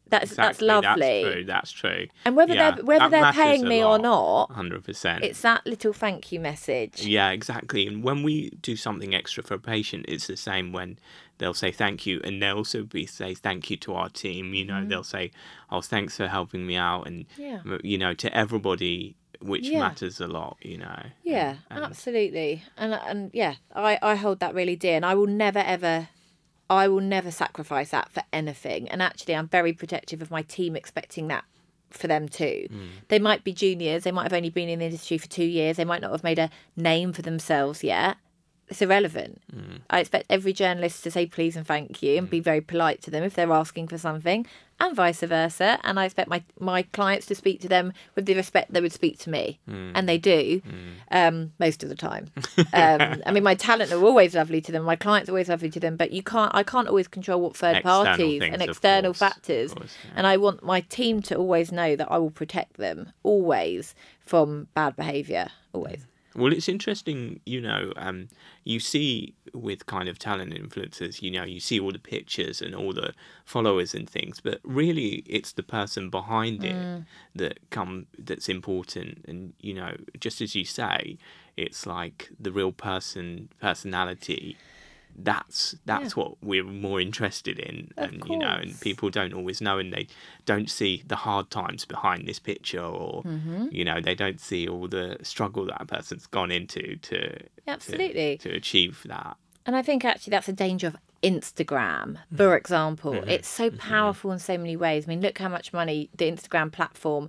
That's, 0.09 0.35
that's 0.35 0.61
Exactly, 0.61 0.67
lovely. 0.67 1.23
That's 1.23 1.33
true. 1.35 1.45
That's 1.45 1.71
true. 1.73 2.07
And 2.25 2.35
whether 2.35 2.55
Yeah, 2.55 2.73
they're 2.73 2.85
whether 2.85 3.09
they're 3.09 3.33
paying 3.33 3.69
me 3.69 3.85
or 3.85 3.97
not, 3.97 4.51
Hundred 4.51 4.83
percent. 4.83 5.23
it's 5.23 5.41
that 5.43 5.65
little 5.65 5.93
thank 5.93 6.33
you 6.33 6.41
message. 6.41 7.07
Yeah, 7.07 7.31
exactly. 7.31 7.87
And 7.87 8.03
when 8.03 8.25
we 8.25 8.51
do 8.61 8.75
something 8.75 9.15
extra 9.15 9.45
for 9.45 9.55
a 9.55 9.59
patient, 9.61 10.07
it's 10.09 10.27
the 10.27 10.37
same 10.37 10.73
when 10.73 10.99
they'll 11.39 11.55
say 11.55 11.71
thank 11.71 12.07
you, 12.07 12.21
and 12.25 12.43
they'll 12.43 12.57
also 12.57 12.83
be 12.83 13.07
say 13.07 13.35
thank 13.35 13.71
you 13.71 13.77
to 13.79 13.95
our 13.95 14.09
team. 14.09 14.53
You 14.53 14.65
know, 14.65 14.75
Mm-hmm. 14.75 14.89
they'll 14.89 15.05
say, 15.05 15.31
"Oh, 15.71 15.81
thanks 15.81 16.17
for 16.17 16.27
helping 16.27 16.67
me 16.67 16.75
out," 16.75 17.07
and 17.07 17.27
Yeah. 17.39 17.61
you 17.85 17.97
know, 17.97 18.13
to 18.15 18.37
everybody, 18.37 19.15
which 19.41 19.69
Yeah. 19.69 19.81
matters 19.81 20.21
a 20.21 20.27
lot. 20.27 20.57
You 20.63 20.79
know. 20.79 21.03
Yeah, 21.23 21.57
And- 21.71 21.85
absolutely. 21.85 22.63
And 22.77 22.95
and 22.95 23.31
yeah, 23.33 23.55
I 23.75 23.99
I 24.03 24.15
hold 24.15 24.41
that 24.41 24.55
really 24.55 24.77
dear, 24.77 24.97
and 24.97 25.05
I 25.05 25.15
will 25.15 25.27
never 25.27 25.61
ever, 25.61 26.09
I 26.69 26.89
will 26.89 27.01
never 27.01 27.31
sacrifice 27.31 27.91
that 27.91 28.11
for 28.11 28.23
anything. 28.33 28.89
And 28.89 29.03
actually, 29.03 29.35
I'm 29.35 29.49
very 29.49 29.73
protective 29.73 30.23
of 30.23 30.31
my 30.31 30.43
team, 30.43 30.77
expecting 30.77 31.29
that 31.29 31.45
for 31.91 32.07
them 32.07 32.29
too. 32.29 32.67
Hmm. 32.71 32.87
They 33.09 33.19
might 33.19 33.45
be 33.45 33.53
juniors, 33.53 34.05
they 34.05 34.13
might 34.13 34.25
have 34.25 34.33
only 34.33 34.51
been 34.51 34.69
in 34.69 34.79
the 34.79 34.87
industry 34.87 35.19
for 35.19 35.27
two 35.29 35.45
years, 35.45 35.77
they 35.77 35.85
might 35.85 36.01
not 36.01 36.13
have 36.13 36.25
made 36.25 36.39
a 36.39 36.51
name 36.77 37.13
for 37.13 37.23
themselves 37.23 37.83
yet. 37.83 38.17
It's 38.69 38.81
irrelevant. 38.81 39.43
Hmm. 39.53 39.79
I 39.91 39.99
expect 39.99 40.27
every 40.31 40.53
journalist 40.53 41.03
to 41.03 41.11
say 41.11 41.27
please 41.27 41.57
and 41.57 41.67
thank 41.67 42.03
you 42.03 42.17
and 42.17 42.29
hmm. 42.29 42.31
be 42.31 42.41
very 42.41 42.61
polite 42.61 43.03
to 43.03 43.11
them 43.11 43.25
if 43.25 43.35
they're 43.35 43.53
asking 43.53 43.89
for 43.89 43.99
something, 43.99 44.47
and 44.81 44.97
vice 44.97 45.21
versa. 45.21 45.79
And 45.85 46.01
I 46.01 46.07
expect 46.07 46.29
my 46.29 46.43
my 46.59 46.83
clients 46.83 47.27
to 47.27 47.35
speak 47.35 47.61
to 47.61 47.69
them 47.69 47.93
with 48.15 48.27
the 48.27 48.35
respect 48.35 48.73
they 48.73 48.81
would 48.81 48.93
speak 48.93 49.19
to 49.21 49.31
me, 49.31 49.61
and 49.95 50.09
they 50.09 50.19
do 50.19 50.63
um, 51.11 51.53
most 51.59 51.83
of 51.83 51.89
the 51.89 51.95
time. 51.95 52.29
Um, 52.73 53.23
I 53.27 53.31
mean, 53.33 53.43
my 53.43 53.55
talent 53.55 53.93
are 53.93 54.03
always 54.03 54.35
lovely 54.35 54.61
to 54.63 54.73
them, 54.73 54.83
my 54.83 54.97
clients 54.97 55.29
are 55.29 55.33
always 55.33 55.49
lovely 55.49 55.71
to 55.71 55.81
them, 55.81 55.97
but 55.97 56.11
you 56.13 56.23
can't. 56.23 56.53
I 56.55 56.63
can't 56.63 56.89
always 56.89 57.09
control 57.09 57.41
what 57.41 57.57
third 57.57 57.77
External 57.77 58.05
parties 58.05 58.41
things, 58.41 58.53
and 58.53 58.63
external 58.63 59.11
course, 59.11 59.19
factors, 59.19 59.75
course, 59.75 59.97
yeah. 60.05 60.13
and 60.17 60.27
I 60.27 60.37
want 60.37 60.63
my 60.65 60.81
team 60.81 61.23
to 61.23 61.37
always 61.37 61.71
know 61.71 61.97
that 61.97 62.11
I 62.11 62.19
will 62.19 62.31
protect 62.31 62.77
them 62.77 63.13
always 63.23 63.95
from 64.21 64.69
bad 64.75 64.97
behaviour. 64.97 65.49
Always. 65.73 66.07
Well, 66.41 66.53
it's 66.53 66.69
interesting, 66.69 67.41
you 67.45 67.61
know, 67.61 67.93
um, 67.97 68.29
you 68.65 68.81
see 68.81 69.35
with 69.53 69.87
kind 69.87 70.09
of 70.09 70.19
talent 70.19 70.55
influencers, 70.55 71.23
you 71.23 71.31
know, 71.31 71.45
you 71.45 71.61
see 71.61 71.79
all 71.79 71.93
the 71.93 71.99
pictures 71.99 72.63
and 72.63 72.75
all 72.75 72.93
the 72.93 73.13
followers 73.45 73.95
and 73.95 74.09
things, 74.09 74.41
but 74.41 74.61
really 74.65 75.23
it's 75.27 75.53
the 75.53 75.63
person 75.63 76.09
behind 76.11 76.65
it 76.65 77.05
that 77.35 77.59
come 77.71 78.07
that's 78.19 78.49
important. 78.49 79.25
And, 79.29 79.53
you 79.61 79.75
know, 79.75 79.97
just 80.19 80.41
as 80.41 80.55
you 80.55 80.65
say, 80.65 81.19
it's 81.57 81.87
like 81.87 82.31
the 82.41 82.53
real 82.53 82.73
person 82.73 83.51
personality. 83.61 84.57
That's 85.25 85.75
that's 85.87 86.17
what 86.17 86.43
we're 86.43 86.65
more 86.65 87.01
interested 87.01 87.59
in, 87.59 87.91
and 87.97 88.23
you 88.29 88.39
know, 88.39 88.57
and 88.63 88.81
people 88.81 89.11
don't 89.11 89.33
always 89.35 89.61
know, 89.61 89.79
and 89.79 89.93
they 89.93 90.07
don't 90.47 90.71
see 90.71 91.03
the 91.07 91.17
hard 91.17 91.51
times 91.51 91.85
behind 91.85 92.27
this 92.27 92.39
picture, 92.39 92.83
or 92.83 93.23
Mm-hmm. 93.23 93.67
you 93.71 93.85
know, 93.85 94.01
they 94.01 94.15
don't 94.15 94.41
see 94.41 94.67
all 94.69 94.89
the 94.89 95.17
struggle 95.23 95.67
that 95.67 95.81
a 95.81 95.85
person's 95.87 96.27
gone 96.27 96.51
into 96.51 96.97
to 96.97 97.21
to- 97.39 97.49
Absolutely. 97.69 98.39
to, 98.39 98.51
achieve 98.51 99.03
that. 99.07 99.37
And 99.67 99.77
I 99.77 99.83
think 99.83 100.05
actually 100.05 100.31
that's 100.33 100.49
a 100.49 100.53
danger 100.53 100.87
of 100.89 100.97
Instagram, 101.23 102.19
Mm. 102.33 102.37
for 102.37 102.57
example. 102.57 103.13
Mm-hmm. 103.13 103.29
It's 103.29 103.49
so 103.49 103.71
powerful 103.71 104.33
in 104.33 104.39
so 104.39 104.57
many 104.57 104.77
ways. 104.77 105.05
I 105.07 105.09
mean, 105.09 105.21
look 105.21 105.39
how 105.39 105.49
much 105.49 105.73
money 105.73 106.09
the 106.17 106.31
Instagram 106.31 106.73
platform 106.73 107.29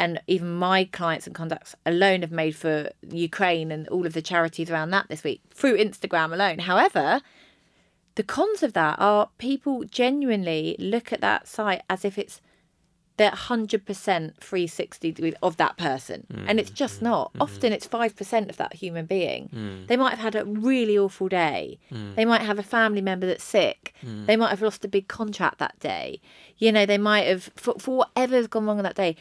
and 0.00 0.18
even 0.26 0.48
my 0.48 0.84
clients 0.84 1.26
and 1.26 1.36
contacts 1.36 1.76
alone 1.84 2.22
have 2.22 2.32
made 2.32 2.56
for 2.56 2.90
Ukraine 3.12 3.70
and 3.70 3.86
all 3.88 4.06
of 4.06 4.14
the 4.14 4.22
charities 4.22 4.70
around 4.70 4.90
that 4.90 5.06
this 5.10 5.22
week 5.22 5.42
through 5.52 5.76
Instagram 5.76 6.32
alone. 6.32 6.60
However, 6.60 7.20
the 8.14 8.22
cons 8.22 8.62
of 8.62 8.72
that 8.72 8.96
are 8.98 9.28
people 9.36 9.84
genuinely 9.84 10.74
look 10.78 11.12
at 11.12 11.20
that 11.20 11.46
site 11.46 11.82
as 11.90 12.06
if 12.06 12.16
it's 12.16 12.40
they're 13.18 13.30
100% 13.30 13.84
360 13.84 15.34
of 15.42 15.58
that 15.58 15.76
person. 15.76 16.26
And 16.48 16.58
it's 16.58 16.70
just 16.70 17.00
mm. 17.00 17.02
not. 17.02 17.34
Mm-hmm. 17.34 17.42
Often 17.42 17.72
it's 17.74 17.86
5% 17.86 18.48
of 18.48 18.56
that 18.56 18.72
human 18.72 19.04
being. 19.04 19.50
Mm. 19.54 19.86
They 19.88 19.98
might 19.98 20.12
have 20.12 20.20
had 20.20 20.34
a 20.36 20.46
really 20.46 20.96
awful 20.96 21.28
day. 21.28 21.78
Mm. 21.92 22.14
They 22.14 22.24
might 22.24 22.40
have 22.40 22.58
a 22.58 22.62
family 22.62 23.02
member 23.02 23.26
that's 23.26 23.44
sick. 23.44 23.92
They 24.02 24.36
might 24.36 24.48
have 24.48 24.62
lost 24.62 24.86
a 24.86 24.88
big 24.88 25.08
contract 25.08 25.58
that 25.58 25.78
day. 25.80 26.22
You 26.56 26.72
know 26.72 26.86
they 26.86 26.96
might 26.96 27.26
have 27.26 27.50
for, 27.56 27.74
for 27.78 27.98
whatever's 27.98 28.46
gone 28.46 28.64
wrong 28.64 28.78
on 28.78 28.84
that 28.84 28.96
day 28.96 29.16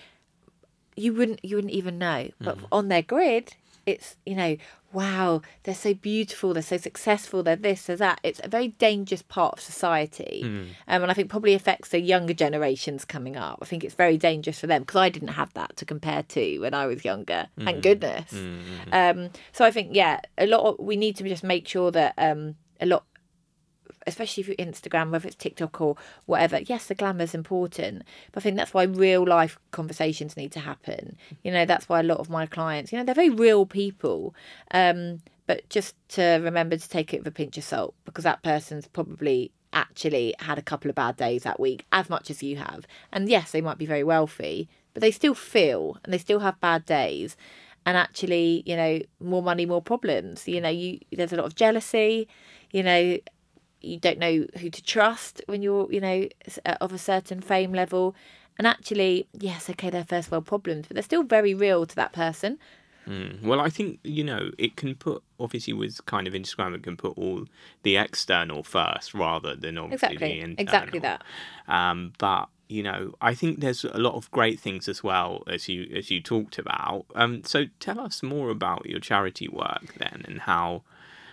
you 0.99 1.13
wouldn't 1.13 1.43
you 1.43 1.55
wouldn't 1.55 1.73
even 1.73 1.97
know. 1.97 2.29
But 2.41 2.57
on 2.71 2.87
their 2.89 3.01
grid 3.01 3.55
it's 3.85 4.17
you 4.25 4.35
know 4.35 4.55
wow 4.91 5.41
they're 5.63 5.73
so 5.73 5.93
beautiful 5.93 6.53
they're 6.53 6.61
so 6.61 6.77
successful 6.77 7.41
they're 7.41 7.55
this 7.55 7.83
they're 7.83 7.95
that. 7.95 8.19
It's 8.23 8.41
a 8.43 8.47
very 8.47 8.69
dangerous 8.69 9.21
part 9.21 9.53
of 9.53 9.59
society. 9.61 10.41
Um, 10.87 11.01
and 11.03 11.09
i 11.11 11.13
think 11.13 11.29
probably 11.29 11.53
affects 11.53 11.89
the 11.89 11.99
younger 11.99 12.33
generations 12.33 13.05
coming 13.05 13.35
up. 13.37 13.59
I 13.61 13.65
think 13.65 13.83
it's 13.83 13.95
very 13.95 14.17
dangerous 14.17 14.59
for 14.59 14.67
them 14.67 14.81
because 14.83 14.97
i 14.99 15.09
didn't 15.09 15.29
have 15.41 15.53
that 15.53 15.75
to 15.77 15.85
compare 15.85 16.23
to 16.35 16.59
when 16.59 16.73
i 16.73 16.85
was 16.85 17.03
younger 17.05 17.47
thank 17.65 17.81
goodness. 17.81 18.31
Um, 18.91 19.29
so 19.53 19.65
i 19.65 19.71
think 19.71 19.89
yeah 19.93 20.19
a 20.37 20.45
lot 20.45 20.61
of, 20.67 20.79
we 20.79 20.95
need 20.95 21.15
to 21.17 21.23
just 21.23 21.43
make 21.43 21.67
sure 21.67 21.89
that 21.91 22.13
um, 22.17 22.55
a 22.81 22.85
lot 22.85 23.03
especially 24.07 24.41
if 24.41 24.47
you're 24.47 24.57
Instagram, 24.57 25.11
whether 25.11 25.27
it's 25.27 25.35
TikTok 25.35 25.79
or 25.81 25.95
whatever, 26.25 26.59
yes, 26.59 26.87
the 26.87 26.95
glamour 26.95 27.23
is 27.23 27.35
important. 27.35 28.03
But 28.31 28.41
I 28.41 28.43
think 28.43 28.57
that's 28.57 28.73
why 28.73 28.83
real 28.83 29.25
life 29.25 29.57
conversations 29.71 30.37
need 30.37 30.51
to 30.53 30.59
happen. 30.59 31.17
You 31.43 31.51
know, 31.51 31.65
that's 31.65 31.89
why 31.89 31.99
a 31.99 32.03
lot 32.03 32.19
of 32.19 32.29
my 32.29 32.45
clients, 32.45 32.91
you 32.91 32.97
know, 32.97 33.03
they're 33.03 33.15
very 33.15 33.29
real 33.29 33.65
people. 33.65 34.33
Um, 34.71 35.21
but 35.47 35.67
just 35.69 35.95
to 36.09 36.39
remember 36.43 36.77
to 36.77 36.89
take 36.89 37.13
it 37.13 37.19
with 37.19 37.27
a 37.27 37.31
pinch 37.31 37.57
of 37.57 37.63
salt 37.63 37.95
because 38.05 38.23
that 38.23 38.43
person's 38.43 38.87
probably 38.87 39.51
actually 39.73 40.35
had 40.39 40.57
a 40.57 40.63
couple 40.63 40.89
of 40.89 40.95
bad 40.95 41.17
days 41.17 41.43
that 41.43 41.59
week, 41.59 41.85
as 41.91 42.09
much 42.09 42.29
as 42.29 42.43
you 42.43 42.57
have. 42.57 42.85
And 43.11 43.29
yes, 43.29 43.51
they 43.51 43.61
might 43.61 43.77
be 43.77 43.85
very 43.85 44.03
wealthy, 44.03 44.69
but 44.93 45.01
they 45.01 45.11
still 45.11 45.33
feel 45.33 45.97
and 46.03 46.13
they 46.13 46.17
still 46.17 46.39
have 46.39 46.59
bad 46.59 46.85
days. 46.85 47.35
And 47.85 47.97
actually, 47.97 48.63
you 48.65 48.75
know, 48.75 48.99
more 49.19 49.41
money, 49.41 49.65
more 49.65 49.81
problems. 49.81 50.47
You 50.47 50.61
know, 50.61 50.69
you 50.69 50.99
there's 51.11 51.33
a 51.33 51.37
lot 51.37 51.45
of 51.45 51.55
jealousy. 51.55 52.27
You 52.71 52.83
know, 52.83 53.17
you 53.81 53.99
don't 53.99 54.19
know 54.19 54.45
who 54.59 54.69
to 54.69 54.83
trust 54.83 55.41
when 55.47 55.61
you're, 55.61 55.91
you 55.91 56.01
know, 56.01 56.27
uh, 56.65 56.75
of 56.81 56.93
a 56.93 56.97
certain 56.97 57.41
fame 57.41 57.73
level. 57.73 58.15
And 58.57 58.67
actually, 58.67 59.27
yes, 59.33 59.69
okay, 59.69 59.89
they're 59.89 60.03
first 60.03 60.31
world 60.31 60.45
problems, 60.45 60.87
but 60.87 60.95
they're 60.95 61.03
still 61.03 61.23
very 61.23 61.53
real 61.53 61.85
to 61.85 61.95
that 61.95 62.11
person. 62.11 62.59
Mm. 63.07 63.41
Well, 63.41 63.59
I 63.59 63.69
think 63.69 63.99
you 64.03 64.23
know 64.23 64.51
it 64.57 64.75
can 64.75 64.93
put 64.95 65.23
obviously 65.39 65.73
with 65.73 66.05
kind 66.05 66.27
of 66.27 66.33
Instagram, 66.33 66.75
it 66.75 66.83
can 66.83 66.95
put 66.97 67.17
all 67.17 67.45
the 67.83 67.97
external 67.97 68.61
first 68.61 69.13
rather 69.13 69.55
than 69.55 69.77
obviously 69.77 70.09
the 70.09 70.13
Exactly. 70.13 70.39
internal. 70.41 70.63
Exactly 70.63 70.99
that. 70.99 71.23
Um, 71.67 72.13
but 72.19 72.49
you 72.67 72.83
know, 72.83 73.15
I 73.19 73.33
think 73.33 73.61
there's 73.61 73.83
a 73.83 73.97
lot 73.97 74.13
of 74.13 74.29
great 74.29 74.59
things 74.59 74.87
as 74.87 75.03
well 75.03 75.43
as 75.47 75.67
you 75.67 75.89
as 75.95 76.11
you 76.11 76.21
talked 76.21 76.59
about. 76.59 77.05
Um, 77.15 77.43
so 77.43 77.65
tell 77.79 77.99
us 77.99 78.21
more 78.21 78.49
about 78.49 78.85
your 78.85 78.99
charity 78.99 79.47
work 79.47 79.95
then, 79.97 80.23
and 80.27 80.41
how 80.41 80.83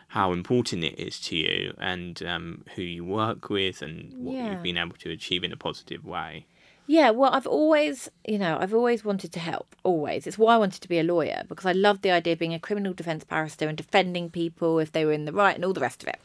how 0.08 0.32
important 0.32 0.84
it 0.84 0.98
is 0.98 1.18
to 1.20 1.36
you, 1.36 1.74
and 1.78 2.22
um, 2.22 2.64
who 2.74 2.82
you 2.82 3.04
work 3.04 3.50
with, 3.50 3.82
and 3.82 4.12
what 4.16 4.34
Yeah. 4.36 4.52
you've 4.52 4.62
been 4.62 4.78
able 4.78 4.96
to 4.98 5.10
achieve 5.10 5.42
in 5.44 5.52
a 5.52 5.56
positive 5.56 6.04
way. 6.04 6.46
Yeah, 6.88 7.10
well, 7.10 7.32
I've 7.34 7.48
always, 7.48 8.08
you 8.28 8.38
know, 8.38 8.58
I've 8.60 8.72
always 8.72 9.04
wanted 9.04 9.32
to 9.32 9.40
help. 9.40 9.74
Always. 9.82 10.24
It's 10.24 10.38
why 10.38 10.54
I 10.54 10.58
wanted 10.58 10.82
to 10.82 10.88
be 10.88 11.00
a 11.00 11.02
lawyer 11.02 11.42
because 11.48 11.66
I 11.66 11.72
loved 11.72 12.02
the 12.02 12.12
idea 12.12 12.34
of 12.34 12.38
being 12.38 12.54
a 12.54 12.60
criminal 12.60 12.92
defence 12.92 13.24
barrister 13.24 13.66
and 13.66 13.76
defending 13.76 14.30
people 14.30 14.78
if 14.78 14.92
they 14.92 15.04
were 15.04 15.12
in 15.12 15.24
the 15.24 15.32
right 15.32 15.56
and 15.56 15.64
all 15.64 15.72
the 15.72 15.80
rest 15.80 16.04
of 16.04 16.08
it. 16.10 16.20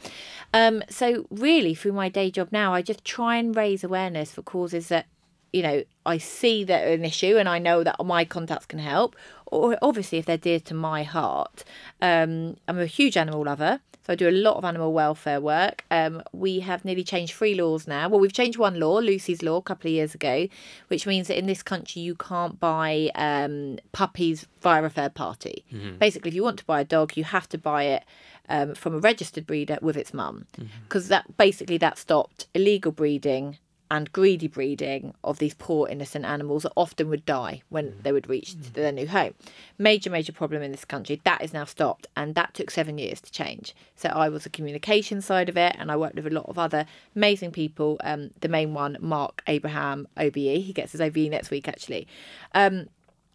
Um, 0.53 0.83
so 0.87 1.25
really, 1.31 1.73
through 1.73 1.93
my 1.93 2.09
day 2.09 2.29
job 2.29 2.49
now, 2.51 2.75
I 2.75 2.83
just 2.83 3.03
try 3.03 3.37
and 3.37 3.55
raise 3.55 3.83
awareness 3.83 4.33
for 4.33 4.43
causes 4.43 4.89
that, 4.89 5.07
you 5.53 5.61
know, 5.61 5.83
I 6.05 6.17
see 6.17 6.63
that 6.63 6.87
an 6.87 7.05
issue 7.05 7.37
and 7.37 7.47
I 7.49 7.59
know 7.59 7.83
that 7.83 8.03
my 8.03 8.25
contacts 8.25 8.65
can 8.65 8.79
help. 8.79 9.15
Or 9.47 9.77
obviously, 9.81 10.17
if 10.17 10.25
they're 10.25 10.37
dear 10.37 10.59
to 10.61 10.73
my 10.73 11.03
heart, 11.03 11.63
um, 12.01 12.57
I'm 12.67 12.79
a 12.79 12.85
huge 12.85 13.17
animal 13.17 13.43
lover. 13.43 13.81
So 14.07 14.13
I 14.13 14.15
do 14.15 14.27
a 14.27 14.31
lot 14.31 14.55
of 14.55 14.65
animal 14.65 14.93
welfare 14.93 15.39
work. 15.39 15.85
Um, 15.91 16.23
we 16.31 16.61
have 16.61 16.83
nearly 16.83 17.03
changed 17.03 17.35
three 17.35 17.53
laws 17.53 17.85
now. 17.85 18.09
Well, 18.09 18.19
we've 18.19 18.33
changed 18.33 18.57
one 18.57 18.79
law, 18.79 18.97
Lucy's 18.97 19.43
Law, 19.43 19.57
a 19.57 19.61
couple 19.61 19.89
of 19.89 19.93
years 19.93 20.15
ago, 20.15 20.47
which 20.87 21.05
means 21.05 21.27
that 21.27 21.37
in 21.37 21.45
this 21.45 21.61
country 21.61 22.01
you 22.01 22.15
can't 22.15 22.59
buy 22.59 23.11
um, 23.13 23.77
puppies 23.91 24.47
via 24.61 24.83
a 24.83 24.89
third 24.89 25.13
party. 25.13 25.65
Basically, 25.99 26.29
if 26.29 26.35
you 26.35 26.43
want 26.43 26.57
to 26.59 26.65
buy 26.65 26.81
a 26.81 26.85
dog, 26.85 27.15
you 27.15 27.25
have 27.25 27.47
to 27.49 27.59
buy 27.59 27.83
it 27.83 28.03
um, 28.49 28.73
from 28.73 28.95
a 28.95 28.99
registered 28.99 29.45
breeder 29.45 29.77
with 29.83 29.95
its 29.95 30.15
mum, 30.15 30.47
because 30.87 31.07
that 31.09 31.37
basically 31.37 31.77
that 31.77 31.99
stopped 31.99 32.47
illegal 32.55 32.91
breeding 32.91 33.59
and 33.91 34.11
greedy 34.13 34.47
breeding 34.47 35.13
of 35.21 35.37
these 35.39 35.53
poor 35.53 35.85
innocent 35.89 36.23
animals 36.23 36.63
that 36.63 36.71
often 36.77 37.09
would 37.09 37.25
die 37.25 37.61
when 37.67 37.93
they 38.03 38.13
would 38.13 38.29
reach 38.29 38.55
their 38.55 38.91
new 38.91 39.05
home. 39.05 39.33
Major, 39.77 40.09
major 40.09 40.31
problem 40.31 40.63
in 40.63 40.71
this 40.71 40.85
country. 40.85 41.19
That 41.25 41.43
is 41.43 41.51
now 41.51 41.65
stopped, 41.65 42.07
and 42.15 42.33
that 42.35 42.53
took 42.53 42.71
seven 42.71 42.97
years 42.97 43.19
to 43.19 43.29
change. 43.31 43.75
So 43.97 44.07
I 44.07 44.29
was 44.29 44.45
the 44.45 44.49
communication 44.49 45.21
side 45.21 45.49
of 45.49 45.57
it, 45.57 45.75
and 45.77 45.91
I 45.91 45.97
worked 45.97 46.15
with 46.15 46.25
a 46.25 46.29
lot 46.29 46.45
of 46.47 46.57
other 46.57 46.85
amazing 47.17 47.51
people. 47.51 47.97
Um, 48.01 48.31
the 48.39 48.47
main 48.47 48.73
one, 48.73 48.97
Marc 49.01 49.43
Abraham, 49.47 50.07
OBE. 50.15 50.35
He 50.35 50.71
gets 50.73 50.93
his 50.93 51.01
OBE 51.01 51.29
next 51.29 51.51
week, 51.51 51.67
actually. 51.67 52.07
Um, 52.55 52.87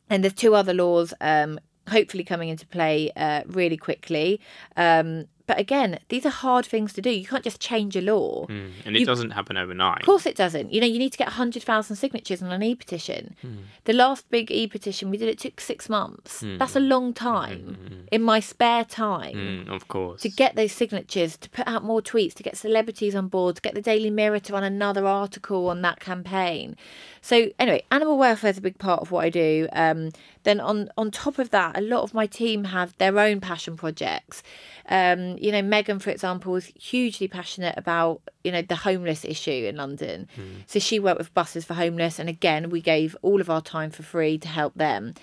and 0.09 0.25
there's 0.25 0.33
two 0.33 0.55
other 0.55 0.73
laws 0.73 1.12
um, 1.21 1.61
hopefully 1.90 2.25
coming 2.25 2.49
into 2.49 2.66
play 2.66 3.12
uh, 3.14 3.42
really 3.47 3.77
quickly. 3.77 4.40
Um, 4.75 5.27
but 5.47 5.59
again, 5.59 5.99
these 6.09 6.27
are 6.27 6.31
hard 6.31 6.67
things 6.67 6.93
to 6.95 7.03
do. 7.03 7.11
You 7.11 7.27
can't 7.27 7.45
just 7.45 7.61
change 7.61 7.97
a 7.97 8.01
law. 8.01 8.47
Mm. 8.47 8.73
And 8.85 8.97
it 8.97 9.05
doesn't 9.05 9.31
happen 9.31 9.57
overnight. 9.57 10.01
Of 10.01 10.07
course, 10.07 10.27
it 10.27 10.37
doesn't. 10.37 10.73
You 10.73 10.81
know, 10.81 10.87
you 10.87 10.99
need 10.99 11.13
to 11.13 11.19
get 11.19 11.29
100,000 11.29 11.97
signatures 11.97 12.43
on 12.43 12.51
an 12.51 12.63
e 12.63 12.75
petition. 12.75 13.37
The 13.85 13.93
last 13.93 14.29
big 14.31 14.51
e 14.51 14.67
petition 14.67 15.11
we 15.11 15.17
did, 15.17 15.29
it 15.29 15.39
took 15.39 15.61
six 15.61 15.89
months. 15.89 16.43
That's 16.59 16.77
a 16.77 16.81
long 16.81 17.13
time 17.13 18.07
in 18.11 18.23
my 18.23 18.41
spare 18.41 18.85
time. 18.85 19.67
Mm, 19.67 19.69
of 19.69 19.89
course. 19.89 20.23
To 20.23 20.29
get 20.29 20.57
those 20.57 20.73
signatures, 20.73 21.37
to 21.37 21.51
put 21.51 21.67
out 21.67 21.85
more 21.85 22.03
tweets, 22.03 22.35
to 22.35 22.43
get 22.43 22.57
celebrities 22.57 23.15
on 23.15 23.29
board, 23.29 23.57
to 23.57 23.63
get 23.63 23.75
the 23.75 23.83
Daily 23.83 24.11
Mirror 24.11 24.41
to 24.41 24.53
run 24.53 24.65
another 24.65 25.07
article 25.07 25.69
on 25.69 25.83
that 25.83 26.01
campaign. 26.01 26.77
So 27.21 27.51
anyway, 27.59 27.83
animal 27.91 28.19
welfare 28.19 28.51
is 28.51 28.59
a 28.59 28.61
big 28.61 28.79
part 28.79 29.01
of 29.01 29.11
what 29.11 29.25
I 29.25 29.31
do. 29.31 29.69
Um, 29.73 30.11
then 30.45 30.61
on 30.61 30.91
on 30.97 31.11
top 31.11 31.39
of 31.39 31.51
that, 31.51 31.77
a 31.77 31.81
lot 31.81 32.03
of 32.03 32.15
my 32.15 32.27
team 32.27 32.65
have 32.65 32.97
their 32.99 33.19
own 33.19 33.41
passion 33.41 33.77
projects. 33.77 34.43
Um, 34.88 35.37
you 35.38 35.51
know, 35.51 35.62
Megan, 35.62 35.99
for 35.99 36.11
example, 36.11 36.55
is 36.55 36.72
hugely 36.77 37.27
passionate 37.27 37.75
about 37.77 38.22
you 38.44 38.53
know 38.53 38.62
the 38.62 38.77
homeless 38.77 39.25
issue 39.25 39.51
in 39.51 39.77
London. 39.77 40.29
Hmm. 40.35 40.42
So 40.66 40.79
she 40.79 40.99
worked 40.99 41.18
with 41.18 41.35
buses 41.35 41.64
for 41.64 41.75
homeless, 41.75 42.18
and 42.18 42.29
again, 42.29 42.70
we 42.70 42.81
gave 42.81 43.16
all 43.22 43.40
of 43.40 43.51
our 43.51 43.61
time 43.61 43.90
for 43.90 44.03
free 44.03 44.38
to 44.38 44.49
help 44.49 44.75
them. 44.75 45.14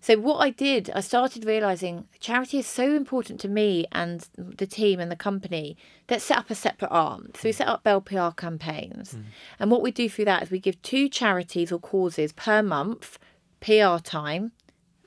So 0.00 0.18
what 0.18 0.36
I 0.36 0.50
did, 0.50 0.90
I 0.94 1.00
started 1.00 1.46
realizing 1.46 2.08
charity 2.20 2.58
is 2.58 2.66
so 2.66 2.94
important 2.94 3.40
to 3.40 3.48
me 3.48 3.86
and 3.90 4.28
the 4.36 4.66
team 4.66 5.00
and 5.00 5.10
the 5.10 5.16
company 5.16 5.78
that 6.08 6.20
set 6.20 6.36
up 6.36 6.50
a 6.50 6.54
separate 6.54 6.90
arm. 6.90 7.30
So 7.34 7.40
we 7.44 7.52
hmm. 7.52 7.56
set 7.56 7.68
up 7.68 7.84
Belle 7.84 8.00
PR 8.00 8.30
campaigns, 8.30 9.12
hmm. 9.12 9.20
and 9.60 9.70
what 9.70 9.82
we 9.82 9.92
do 9.92 10.08
through 10.08 10.26
that 10.26 10.42
is 10.42 10.50
we 10.50 10.58
give 10.58 10.82
two 10.82 11.08
charities 11.08 11.70
or 11.70 11.78
causes 11.78 12.32
per 12.32 12.62
month 12.62 13.18
PR 13.60 13.98
time, 14.02 14.52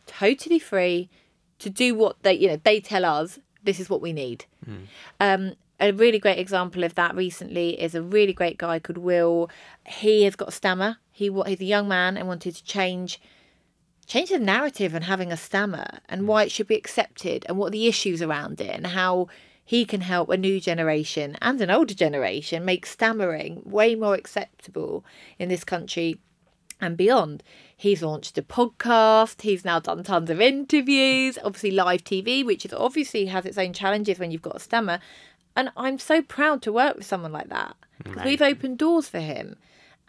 totally 0.06 0.60
free, 0.60 1.10
to 1.60 1.70
do 1.70 1.94
what 1.96 2.22
they 2.24 2.34
you 2.34 2.48
know 2.48 2.60
they 2.64 2.80
tell 2.80 3.04
us 3.04 3.40
this 3.68 3.80
is 3.80 3.90
what 3.90 4.02
we 4.02 4.14
need. 4.14 4.46
Um, 5.20 5.54
a 5.80 5.92
really 5.92 6.18
great 6.18 6.40
example 6.40 6.84
of 6.84 6.96
that 6.96 7.16
recently 7.16 7.80
is 7.80 7.94
a 7.94 8.02
really 8.02 8.34
great 8.34 8.58
guy 8.58 8.80
called 8.80 8.98
Will. 8.98 9.50
He 9.86 10.24
has 10.24 10.36
got 10.36 10.48
a 10.48 10.52
stammer. 10.52 10.98
He 11.12 11.30
he's 11.46 11.62
a 11.62 11.66
young 11.66 11.88
man 11.88 12.18
and 12.18 12.28
wanted 12.28 12.56
to 12.56 12.64
change 12.64 13.20
change 14.08 14.30
the 14.30 14.40
narrative 14.40 14.96
on 14.96 15.02
having 15.04 15.32
a 15.32 15.38
stammer 15.38 15.86
and 16.08 16.28
why 16.28 16.44
it 16.44 16.52
should 16.52 16.68
be 16.68 16.78
accepted 16.78 17.46
and 17.48 17.58
what 17.58 17.74
the 17.74 17.88
issues 17.88 18.22
around 18.22 18.62
it 18.62 18.74
and 18.74 18.88
how 18.88 19.28
he 19.66 19.84
can 19.84 20.00
help 20.00 20.30
a 20.30 20.38
new 20.38 20.62
generation 20.62 21.38
and 21.42 21.60
an 21.60 21.70
older 21.70 21.94
generation 21.94 22.64
make 22.64 22.86
stammering 22.86 23.62
way 23.66 23.96
more 23.96 24.16
acceptable 24.16 25.04
in 25.38 25.50
this 25.50 25.66
country 25.66 26.18
and 26.80 26.96
beyond. 26.96 27.44
He's 27.80 28.02
launched 28.02 28.38
a 28.40 28.42
podcast. 28.42 29.44
He's 29.44 29.64
now 29.64 29.80
done 29.80 30.04
tons 30.04 30.32
of 30.32 30.42
interviews, 30.42 31.38
obviously 31.44 31.72
live 31.72 32.04
TV, 32.04 32.44
which 32.44 32.66
is 32.66 32.74
obviously 32.74 33.28
has 33.28 33.46
its 33.46 33.58
own 33.58 33.72
challenges 33.72 34.18
when 34.18 34.32
you've 34.32 34.42
got 34.42 34.56
a 34.56 34.60
stammer. 34.60 35.00
And 35.56 35.72
I'm 35.78 36.00
so 36.00 36.24
proud 36.24 36.64
to 36.64 36.74
work 36.74 36.98
with 36.98 37.06
someone 37.06 37.32
like 37.32 37.50
that 37.50 37.76
because 38.04 38.26
we've 38.26 38.42
opened 38.42 38.80
doors 38.80 39.08
for 39.08 39.20
him. 39.20 39.58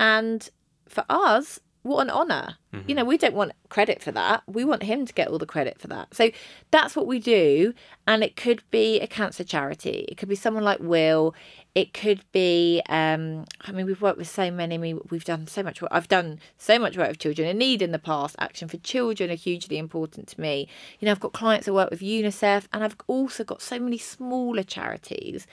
And 0.00 0.48
for 0.88 1.04
us, 1.10 1.60
what 1.82 2.02
an 2.02 2.10
honor. 2.10 2.56
You 2.86 2.94
know, 2.94 3.02
mm-hmm. 3.02 3.08
we 3.08 3.18
don't 3.18 3.34
want 3.34 3.52
credit 3.70 4.02
for 4.02 4.12
that. 4.12 4.42
We 4.46 4.64
want 4.64 4.82
him 4.82 5.06
to 5.06 5.12
get 5.12 5.28
all 5.28 5.38
the 5.38 5.46
credit 5.46 5.80
for 5.80 5.88
that. 5.88 6.14
So 6.14 6.30
that's 6.70 6.94
what 6.94 7.06
we 7.06 7.18
do. 7.18 7.72
And 8.06 8.22
it 8.22 8.36
could 8.36 8.62
be 8.70 9.00
a 9.00 9.06
cancer 9.06 9.44
charity. 9.44 10.06
It 10.08 10.16
could 10.16 10.28
be 10.28 10.34
someone 10.34 10.64
like 10.64 10.80
Will. 10.80 11.34
It 11.78 11.94
could 11.94 12.22
be, 12.32 12.82
um, 12.88 13.44
I 13.60 13.70
mean, 13.70 13.86
we've 13.86 14.02
worked 14.02 14.18
with 14.18 14.28
so 14.28 14.50
many. 14.50 14.76
We've 14.78 15.24
done 15.24 15.46
so 15.46 15.62
much 15.62 15.80
work. 15.80 15.92
I've 15.94 16.08
done 16.08 16.40
so 16.56 16.76
much 16.76 16.96
work 16.96 17.10
with 17.10 17.20
children 17.20 17.46
in 17.46 17.56
need 17.56 17.82
in 17.82 17.92
the 17.92 18.00
past. 18.00 18.34
Action 18.40 18.66
for 18.66 18.78
children 18.78 19.30
are 19.30 19.34
hugely 19.36 19.78
important 19.78 20.26
to 20.30 20.40
me. 20.40 20.66
You 20.98 21.06
know, 21.06 21.12
I've 21.12 21.20
got 21.20 21.32
clients 21.32 21.66
that 21.66 21.74
work 21.74 21.90
with 21.90 22.00
UNICEF, 22.00 22.66
and 22.72 22.82
I've 22.82 22.96
also 23.06 23.44
got 23.44 23.62
so 23.62 23.78
many 23.78 23.96
smaller 23.96 24.64
charities 24.64 25.46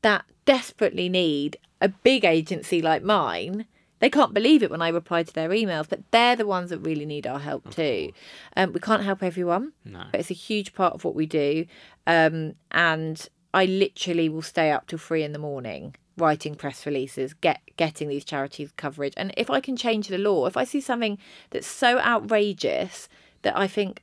that 0.00 0.24
desperately 0.46 1.10
need 1.10 1.58
a 1.82 1.90
big 1.90 2.24
agency 2.24 2.80
like 2.80 3.02
mine. 3.02 3.66
They 3.98 4.08
can't 4.08 4.32
believe 4.32 4.62
it 4.62 4.70
when 4.70 4.80
I 4.80 4.88
reply 4.88 5.22
to 5.24 5.34
their 5.34 5.50
emails, 5.50 5.86
but 5.86 6.00
they're 6.12 6.36
the 6.36 6.46
ones 6.46 6.70
that 6.70 6.78
really 6.78 7.04
need 7.04 7.26
our 7.26 7.40
help 7.40 7.74
too. 7.74 8.12
Um, 8.56 8.72
we 8.72 8.80
can't 8.80 9.02
help 9.02 9.22
everyone, 9.22 9.72
No. 9.84 10.04
but 10.12 10.20
it's 10.20 10.30
a 10.30 10.34
huge 10.34 10.72
part 10.72 10.94
of 10.94 11.04
what 11.04 11.14
we 11.14 11.26
do. 11.26 11.66
Um, 12.06 12.54
and 12.70 13.28
I 13.54 13.64
literally 13.64 14.28
will 14.28 14.42
stay 14.42 14.70
up 14.70 14.86
till 14.86 14.98
three 14.98 15.22
in 15.22 15.32
the 15.32 15.38
morning 15.38 15.94
writing 16.16 16.54
press 16.54 16.84
releases, 16.84 17.32
get 17.32 17.60
getting 17.76 18.08
these 18.08 18.24
charities 18.24 18.72
coverage. 18.76 19.14
And 19.16 19.32
if 19.36 19.50
I 19.50 19.60
can 19.60 19.76
change 19.76 20.08
the 20.08 20.18
law, 20.18 20.46
if 20.46 20.56
I 20.56 20.64
see 20.64 20.80
something 20.80 21.16
that's 21.50 21.66
so 21.66 21.98
outrageous 22.00 23.08
that 23.42 23.56
I 23.56 23.66
think, 23.68 24.02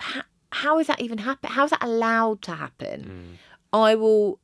"Ha- 0.00 0.26
how 0.52 0.78
is 0.78 0.86
that 0.86 1.00
even 1.00 1.18
happen? 1.18 1.50
How 1.50 1.64
is 1.64 1.70
that 1.70 1.82
allowed 1.82 2.40
to 2.42 2.52
happen? 2.52 3.38
Mm. 3.74 3.78
I 3.78 3.94
will 3.94 4.40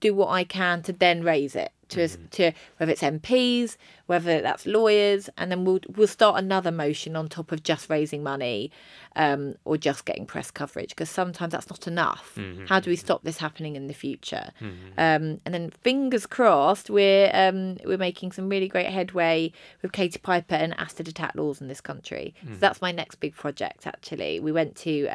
do 0.00 0.14
what 0.14 0.28
I 0.28 0.44
can 0.44 0.82
to 0.82 0.92
then 0.92 1.22
raise 1.22 1.56
it 1.56 1.72
to 1.90 2.04
us 2.04 2.18
to 2.32 2.52
whether 2.78 2.92
it's 2.92 3.02
MPs, 3.02 3.76
whether 4.06 4.40
that's 4.40 4.66
lawyers, 4.66 5.28
and 5.38 5.50
then 5.50 5.64
we'll 5.64 5.80
we'll 5.96 6.06
start 6.08 6.38
another 6.38 6.70
motion 6.70 7.16
on 7.16 7.28
top 7.28 7.52
of 7.52 7.62
just 7.62 7.88
raising 7.90 8.22
money, 8.22 8.70
um, 9.16 9.54
or 9.64 9.76
just 9.76 10.04
getting 10.04 10.26
press 10.26 10.50
coverage 10.50 10.90
because 10.90 11.10
sometimes 11.10 11.52
that's 11.52 11.70
not 11.70 11.86
enough. 11.86 12.38
How 12.68 12.80
do 12.80 12.90
we 12.90 12.96
stop 12.96 13.22
this 13.24 13.38
happening 13.38 13.76
in 13.76 13.86
the 13.86 13.94
future? 13.94 14.50
Um, 14.98 15.40
and 15.44 15.52
then 15.54 15.70
fingers 15.70 16.26
crossed, 16.26 16.90
we're 16.90 17.30
um, 17.32 17.76
we're 17.84 17.98
making 17.98 18.32
some 18.32 18.48
really 18.48 18.68
great 18.68 18.88
headway 18.88 19.52
with 19.82 19.92
Katie 19.92 20.18
Piper 20.18 20.54
and 20.54 20.78
Acid 20.78 21.08
Attack 21.08 21.34
laws 21.34 21.60
in 21.60 21.68
this 21.68 21.80
country. 21.80 22.34
So 22.44 22.54
that's 22.58 22.80
my 22.82 22.92
next 22.92 23.16
big 23.16 23.34
project. 23.34 23.86
Actually, 23.86 24.40
we 24.40 24.52
went 24.52 24.76
to. 24.76 25.06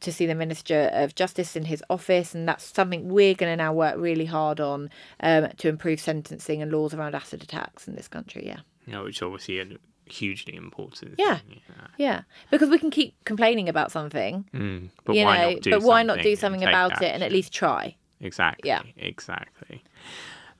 To 0.00 0.12
see 0.12 0.26
the 0.26 0.34
Minister 0.34 0.90
of 0.92 1.14
Justice 1.14 1.56
in 1.56 1.64
his 1.64 1.82
office, 1.90 2.34
and 2.34 2.48
that's 2.48 2.64
something 2.64 3.08
we're 3.08 3.34
going 3.34 3.52
to 3.52 3.56
now 3.56 3.72
work 3.72 3.96
really 3.98 4.26
hard 4.26 4.60
on 4.60 4.90
um, 5.20 5.48
to 5.56 5.68
improve 5.68 5.98
sentencing 6.00 6.62
and 6.62 6.70
laws 6.70 6.94
around 6.94 7.14
acid 7.16 7.42
attacks 7.42 7.88
in 7.88 7.96
this 7.96 8.06
country. 8.06 8.46
Yeah, 8.46 8.60
know, 8.86 9.04
which 9.04 9.22
obviously 9.22 9.60
are 9.60 9.66
hugely 10.06 10.54
important. 10.54 11.14
Yeah. 11.18 11.38
yeah. 11.48 11.86
yeah, 11.96 12.20
because 12.50 12.68
we 12.68 12.78
can 12.78 12.90
keep 12.90 13.14
complaining 13.24 13.68
about 13.68 13.92
something, 13.92 14.44
Mm, 14.52 14.90
but 15.04 15.16
you 15.16 15.24
why 15.24 15.38
know, 15.38 15.50
not 15.52 15.62
do 15.62 15.70
but 15.70 15.82
why 15.82 16.02
not 16.02 16.22
do 16.22 16.36
something 16.36 16.62
about 16.64 17.02
it 17.02 17.14
and 17.14 17.22
at 17.22 17.32
least 17.32 17.52
try? 17.52 17.96
Exactly. 18.20 18.68
Yeah. 18.68 18.82
Exactly. 18.96 19.82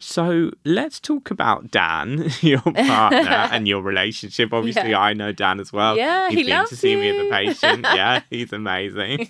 So 0.01 0.51
let's 0.65 1.01
talk 1.01 1.31
about 1.31 1.71
Dan, 1.73 2.31
your 2.41 2.61
partner, 2.63 3.49
and 3.53 3.67
your 3.67 3.83
relationship. 3.83 4.53
Obviously, 4.53 4.91
Yeah. 4.91 5.01
I 5.01 5.13
know 5.13 5.33
Dan 5.33 5.59
as 5.61 5.73
well. 5.73 5.97
Yeah, 5.97 6.29
he's 6.29 6.39
he 6.39 6.45
been 6.45 6.53
to 6.53 6.59
loves 6.59 6.79
see 6.79 6.95
me 6.97 7.11
at 7.11 7.17
the 7.25 7.31
patient. 7.31 7.85
Yeah, 7.95 8.21
he's 8.31 8.53
amazing. 8.53 9.29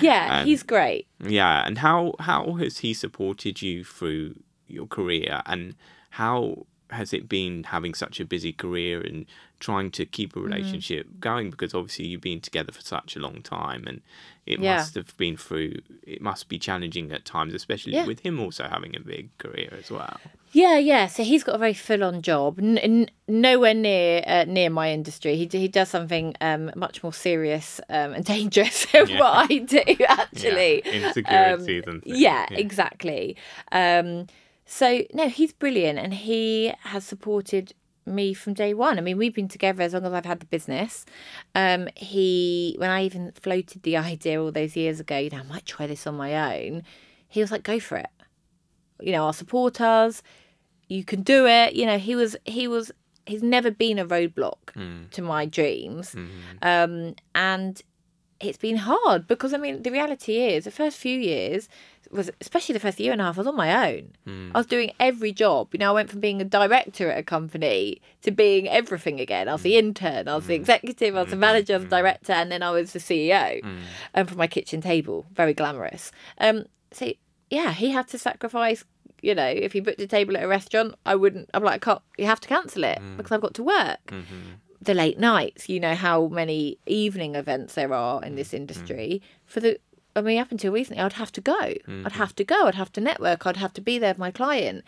Yeah, 0.00 0.40
Um, 0.40 0.46
he's 0.46 0.62
great. 0.62 1.06
yeah, 1.24 1.64
and 1.66 1.78
how 1.78 2.14
how 2.20 2.54
has 2.54 2.78
he 2.78 2.94
supported 2.94 3.62
you 3.62 3.84
through 3.84 4.34
your 4.66 4.86
career, 4.86 5.42
and 5.46 5.74
how 6.10 6.66
has 6.90 7.12
it 7.12 7.28
been 7.28 7.64
having 7.64 7.94
such 7.94 8.20
a 8.20 8.24
busy 8.24 8.52
career 8.52 9.00
and 9.00 9.26
trying 9.60 9.90
to 9.92 10.06
keep 10.06 10.32
Mm. 10.32 10.36
a 10.36 10.40
relationship 10.44 11.06
going? 11.20 11.50
Because 11.50 11.74
obviously 11.74 12.06
you've 12.06 12.20
been 12.20 12.40
together 12.40 12.72
for 12.72 12.80
such 12.82 13.16
a 13.16 13.18
long 13.20 13.42
time, 13.42 13.86
and 13.86 14.00
it 14.46 14.58
Yeah. 14.60 14.76
must 14.76 14.94
have 14.94 15.16
been 15.16 15.36
through. 15.36 15.74
It 16.06 16.20
must 16.20 16.48
be 16.48 16.58
challenging 16.58 17.12
at 17.12 17.24
times, 17.24 17.54
especially 17.54 17.92
Yeah. 17.94 18.06
with 18.06 18.20
him 18.20 18.40
also 18.40 18.64
having 18.68 18.96
a 18.96 19.00
big 19.00 19.36
career 19.38 19.72
as 19.78 19.90
well. 19.90 20.18
Yeah, 20.52 20.78
yeah. 20.78 21.06
So 21.06 21.22
he's 21.22 21.44
got 21.44 21.54
a 21.54 21.58
very 21.58 21.74
full-on 21.74 22.22
job, 22.22 22.58
n- 22.58 22.78
n- 22.78 23.10
nowhere 23.28 23.72
near 23.74 24.24
uh, 24.26 24.44
near 24.48 24.68
my 24.68 24.90
industry. 24.90 25.36
He 25.36 25.46
d- 25.46 25.60
he 25.60 25.68
does 25.68 25.88
something 25.90 26.34
um, 26.40 26.72
much 26.74 27.04
more 27.04 27.12
serious 27.12 27.80
um, 27.88 28.14
and 28.14 28.24
dangerous 28.36 28.86
than 28.86 29.08
Yeah. 29.08 29.20
what 29.20 29.50
I 29.50 29.58
do. 29.58 29.82
Actually, 30.08 30.82
Yeah, 30.84 30.92
insecurities 30.92 31.84
Um, 31.86 31.92
and 31.94 32.02
things, 32.02 32.18
yeah, 32.18 32.46
yeah. 32.50 32.58
exactly. 32.58 33.36
Um, 33.70 34.26
so 34.72 35.02
no, 35.12 35.28
he's 35.28 35.52
brilliant, 35.52 35.98
and 35.98 36.14
he 36.14 36.72
has 36.82 37.04
supported 37.04 37.74
me 38.06 38.32
from 38.32 38.54
day 38.54 38.72
one. 38.72 38.98
I 38.98 39.00
mean, 39.00 39.18
we've 39.18 39.34
been 39.34 39.48
together 39.48 39.82
as 39.82 39.94
long 39.94 40.06
as 40.06 40.12
I've 40.12 40.24
had 40.24 40.38
the 40.38 40.46
business. 40.46 41.04
Um, 41.56 41.88
he, 41.96 42.76
when 42.78 42.88
I 42.88 43.02
even 43.02 43.32
floated 43.32 43.82
the 43.82 43.96
idea 44.12 44.40
all 44.40 44.52
those 44.52 44.76
years 44.76 45.00
ago, 45.00 45.18
you 45.18 45.30
know, 45.30 45.38
I 45.38 45.42
might 45.42 45.66
try 45.66 45.88
this 45.88 46.06
on 46.06 46.14
my 46.14 46.56
own. 46.56 46.84
He 47.26 47.40
was 47.40 47.50
like, 47.50 47.64
"Go 47.64 47.80
for 47.80 47.96
it." 47.96 48.10
You 49.00 49.10
know, 49.10 49.24
I'll 49.26 49.32
support 49.32 49.80
us. 49.80 50.22
You 50.86 51.02
can 51.02 51.22
do 51.22 51.46
it. 51.46 51.74
You 51.74 51.84
know, 51.86 51.98
he 51.98 52.14
was 52.14 52.36
he 52.44 52.68
was 52.68 52.92
he's 53.26 53.42
never 53.42 53.72
been 53.72 53.98
a 53.98 54.06
roadblock 54.06 55.10
to 55.10 55.20
my 55.20 55.46
dreams, 55.46 56.14
um, 56.62 57.16
and 57.34 57.82
it's 58.40 58.58
been 58.58 58.76
hard 58.76 59.26
because 59.26 59.52
I 59.52 59.58
mean 59.58 59.82
the 59.82 59.90
reality 59.90 60.36
is 60.38 60.64
the 60.64 60.70
first 60.70 60.96
few 60.96 61.18
years 61.18 61.68
was 62.10 62.30
especially 62.40 62.72
the 62.72 62.80
first 62.80 62.98
year 62.98 63.12
and 63.12 63.20
a 63.20 63.24
half 63.24 63.38
I 63.38 63.40
was 63.40 63.46
on 63.46 63.56
my 63.56 63.92
own. 63.92 64.12
Hmm. 64.24 64.50
I 64.54 64.58
was 64.58 64.66
doing 64.66 64.92
every 64.98 65.32
job. 65.32 65.68
You 65.72 65.78
know, 65.78 65.90
I 65.90 65.94
went 65.94 66.10
from 66.10 66.20
being 66.20 66.40
a 66.40 66.44
director 66.44 67.10
at 67.10 67.18
a 67.18 67.22
company 67.22 68.00
to 68.22 68.30
being 68.30 68.68
everything 68.68 69.20
again. 69.20 69.48
I 69.48 69.52
was 69.52 69.62
the 69.62 69.72
hmm. 69.72 69.86
intern, 69.86 70.28
I 70.28 70.34
was 70.34 70.46
the 70.46 70.56
hmm. 70.56 70.60
executive, 70.60 71.16
I 71.16 71.22
was 71.22 71.30
the 71.30 71.36
manager, 71.36 71.74
I 71.74 71.76
was 71.76 71.84
the 71.84 71.96
director, 71.96 72.32
and 72.32 72.50
then 72.50 72.62
I 72.62 72.70
was 72.70 72.92
the 72.92 72.98
CEO. 72.98 73.64
And 74.14 74.28
from 74.28 74.38
my 74.38 74.46
kitchen 74.46 74.80
table, 74.80 75.26
very 75.32 75.54
glamorous. 75.54 76.10
Um, 76.38 76.64
so 76.92 77.12
yeah, 77.50 77.72
he 77.72 77.90
had 77.90 78.08
to 78.08 78.18
sacrifice. 78.18 78.84
You 79.22 79.34
know, 79.34 79.46
if 79.46 79.72
he 79.72 79.80
booked 79.80 80.00
a 80.00 80.06
table 80.06 80.36
at 80.36 80.44
a 80.44 80.48
restaurant, 80.48 80.94
I 81.04 81.14
wouldn't. 81.14 81.50
I'm 81.52 81.62
like, 81.62 81.74
I 81.74 81.78
can't. 81.92 82.02
You 82.16 82.26
have 82.26 82.40
to 82.40 82.48
cancel 82.48 82.84
it 82.84 83.00
because 83.16 83.32
I've 83.32 83.42
got 83.42 83.54
to 83.54 83.62
work 83.62 84.06
mm-hmm. 84.06 84.52
the 84.80 84.94
late 84.94 85.18
nights. 85.18 85.68
You 85.68 85.80
know 85.80 85.94
how 85.94 86.28
many 86.28 86.78
evening 86.86 87.34
events 87.34 87.74
there 87.74 87.92
are 87.92 88.24
in 88.24 88.36
this 88.36 88.54
industry. 88.54 89.20
For 89.44 89.60
the, 89.60 89.78
I 90.20 90.28
mean, 90.28 90.38
up 90.38 90.50
until 90.50 90.72
recently, 90.72 91.02
I'd 91.02 91.14
have 91.14 91.32
to 91.32 91.40
go. 91.40 91.58
I'd 92.06 92.12
have 92.12 92.34
to 92.36 92.44
go. 92.44 92.66
I'd 92.66 92.74
have 92.74 92.92
to 92.92 93.00
network. 93.00 93.46
I'd 93.46 93.56
have 93.56 93.72
to 93.74 93.80
be 93.80 93.98
there 93.98 94.10
with 94.10 94.18
my 94.18 94.30
client. 94.30 94.84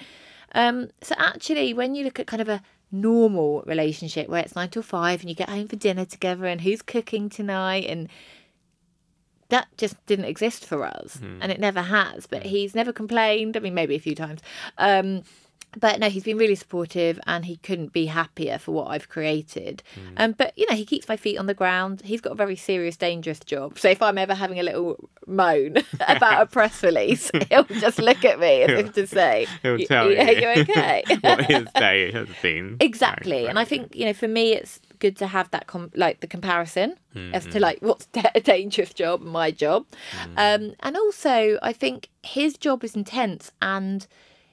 Um, 0.55 0.91
so 1.01 1.15
actually, 1.19 1.73
when 1.73 1.95
you 1.95 2.05
look 2.05 2.21
at 2.21 2.27
kind 2.27 2.43
of 2.43 2.49
a 2.49 2.63
normal 2.93 3.63
relationship 3.67 4.29
where 4.29 4.43
it's 4.43 4.55
nine 4.55 4.69
till 4.69 4.83
five 4.83 5.21
and 5.21 5.31
you 5.31 5.35
get 5.35 5.49
home 5.49 5.67
for 5.67 5.77
dinner 5.77 6.05
together 6.05 6.45
and 6.45 6.61
who's 6.61 6.83
cooking 6.83 7.31
tonight 7.31 7.87
and 7.89 8.09
that 9.49 9.67
just 9.79 9.95
didn't 10.07 10.27
exist 10.27 10.65
for 10.67 10.85
us 10.85 11.19
and 11.41 11.51
it 11.51 11.59
never 11.59 11.81
has 11.81 12.27
but 12.27 12.43
he's 12.43 12.75
never 12.75 12.93
complained 12.93 13.57
i 13.57 13.61
mean 13.61 13.73
maybe 13.73 13.95
a 13.95 13.99
few 13.99 14.15
times 14.15 14.41
um, 14.77 15.23
but 15.81 15.99
no 16.01 16.09
he's 16.09 16.25
been 16.25 16.37
really 16.39 16.55
supportive 16.55 17.19
and 17.27 17.45
he 17.47 17.57
couldn't 17.57 17.93
be 17.93 18.07
happier 18.07 18.59
for 18.59 18.73
what 18.73 18.89
i've 18.89 19.09
created. 19.09 19.83
Um, 20.17 20.33
but 20.33 20.53
you 20.57 20.67
know 20.69 20.77
he 20.77 20.85
keeps 20.85 21.09
my 21.09 21.17
feet 21.17 21.39
on 21.39 21.47
the 21.47 21.55
ground. 21.55 22.03
He's 22.05 22.21
got 22.21 22.33
a 22.33 22.37
very 22.37 22.57
serious 22.57 22.97
dangerous 22.97 23.41
job. 23.41 23.79
So 23.79 23.89
if 23.89 24.03
i'm 24.03 24.19
ever 24.19 24.35
having 24.35 24.59
a 24.61 24.63
little 24.63 25.09
moan 25.27 25.77
about 26.09 26.43
a 26.43 26.47
press 26.47 26.83
release 26.83 27.31
he'll 27.51 27.65
just 27.65 27.99
look 27.99 28.25
at 28.25 28.39
me 28.41 28.63
as 28.63 28.71
if 28.87 28.93
to 28.95 29.07
say 29.07 29.47
He'll 29.63 29.79
tell 29.79 30.11
you 30.11 30.17
you're 30.17 30.59
okay. 30.59 31.05
what 31.21 31.45
his 31.45 31.67
day 31.77 32.11
has 32.13 32.29
been. 32.43 32.77
exactly. 32.81 33.47
And 33.47 33.59
i 33.59 33.65
think 33.65 33.95
you 33.95 34.05
know 34.05 34.13
for 34.13 34.29
me 34.29 34.53
it's 34.53 34.81
good 34.99 35.17
to 35.17 35.27
have 35.27 35.51
that 35.51 35.67
com- 35.67 35.91
like 35.97 36.21
the 36.21 36.27
comparison 36.27 36.97
as 37.33 37.45
to 37.47 37.61
like 37.61 37.79
what's 37.81 38.09
a 38.35 38.41
dangerous 38.41 38.93
job 38.95 39.21
and 39.23 39.31
my 39.31 39.51
job. 39.51 39.87
Um 40.37 40.75
and 40.81 40.97
also 40.97 41.59
i 41.63 41.73
think 41.73 42.09
his 42.23 42.57
job 42.57 42.85
is 42.85 42.95
intense 42.97 43.51
and 43.61 44.07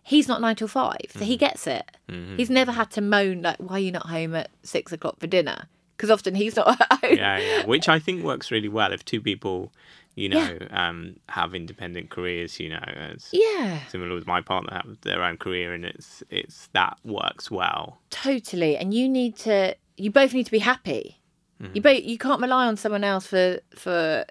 he's 0.10 0.28
not 0.28 0.42
nine 0.42 0.56
till 0.56 0.68
five 0.68 1.06
so 1.10 1.20
he 1.20 1.36
mm-hmm. 1.36 1.40
gets 1.40 1.68
it. 1.68 1.90
Mm-hmm. 2.10 2.38
He's 2.38 2.50
never 2.50 2.72
had 2.72 2.90
to 2.92 3.02
moan 3.02 3.44
like 3.44 3.58
why 3.58 3.76
are 3.76 3.80
you 3.80 3.92
not 3.92 4.08
home 4.08 4.34
at 4.34 4.50
six 4.64 4.92
o'clock 4.92 5.20
for 5.20 5.28
dinner? 5.28 5.68
Because 5.96 6.10
often 6.10 6.34
he's 6.34 6.56
not 6.56 6.82
at 6.82 7.00
home. 7.00 7.16
Yeah, 7.16 7.38
yeah, 7.38 7.66
which 7.66 7.88
I 7.88 8.00
think 8.00 8.24
works 8.24 8.50
really 8.50 8.70
well 8.70 8.92
if 8.92 9.06
two 9.06 9.22
people, 9.22 9.72
you 10.16 10.30
know, 10.30 10.58
um, 10.72 11.18
have 11.30 11.54
independent 11.54 12.10
careers. 12.10 12.60
You 12.60 12.70
know, 12.70 12.84
as 12.96 13.30
yeah. 13.32 13.86
similar 13.90 14.16
with 14.16 14.26
my 14.26 14.42
partner 14.42 14.74
have 14.74 15.00
their 15.02 15.24
own 15.24 15.38
career, 15.38 15.74
and 15.74 15.86
it's 15.86 16.24
it's 16.32 16.70
that 16.74 16.98
works 17.04 17.52
well. 17.52 18.00
totally 18.10 18.78
and 18.78 18.94
you 18.94 19.08
need 19.08 19.36
to 19.38 19.76
you 19.96 20.10
both 20.10 20.34
need 20.34 20.46
to 20.46 20.52
be 20.52 20.60
happy. 20.60 21.20
You 21.60 21.68
mm-hmm. 21.68 21.82
both 21.82 22.04
you 22.04 22.18
can't 22.18 22.42
rely 22.42 22.66
on 22.66 22.78
someone 22.78 23.04
else 23.04 23.28
for 23.28 23.60
for 23.76 24.26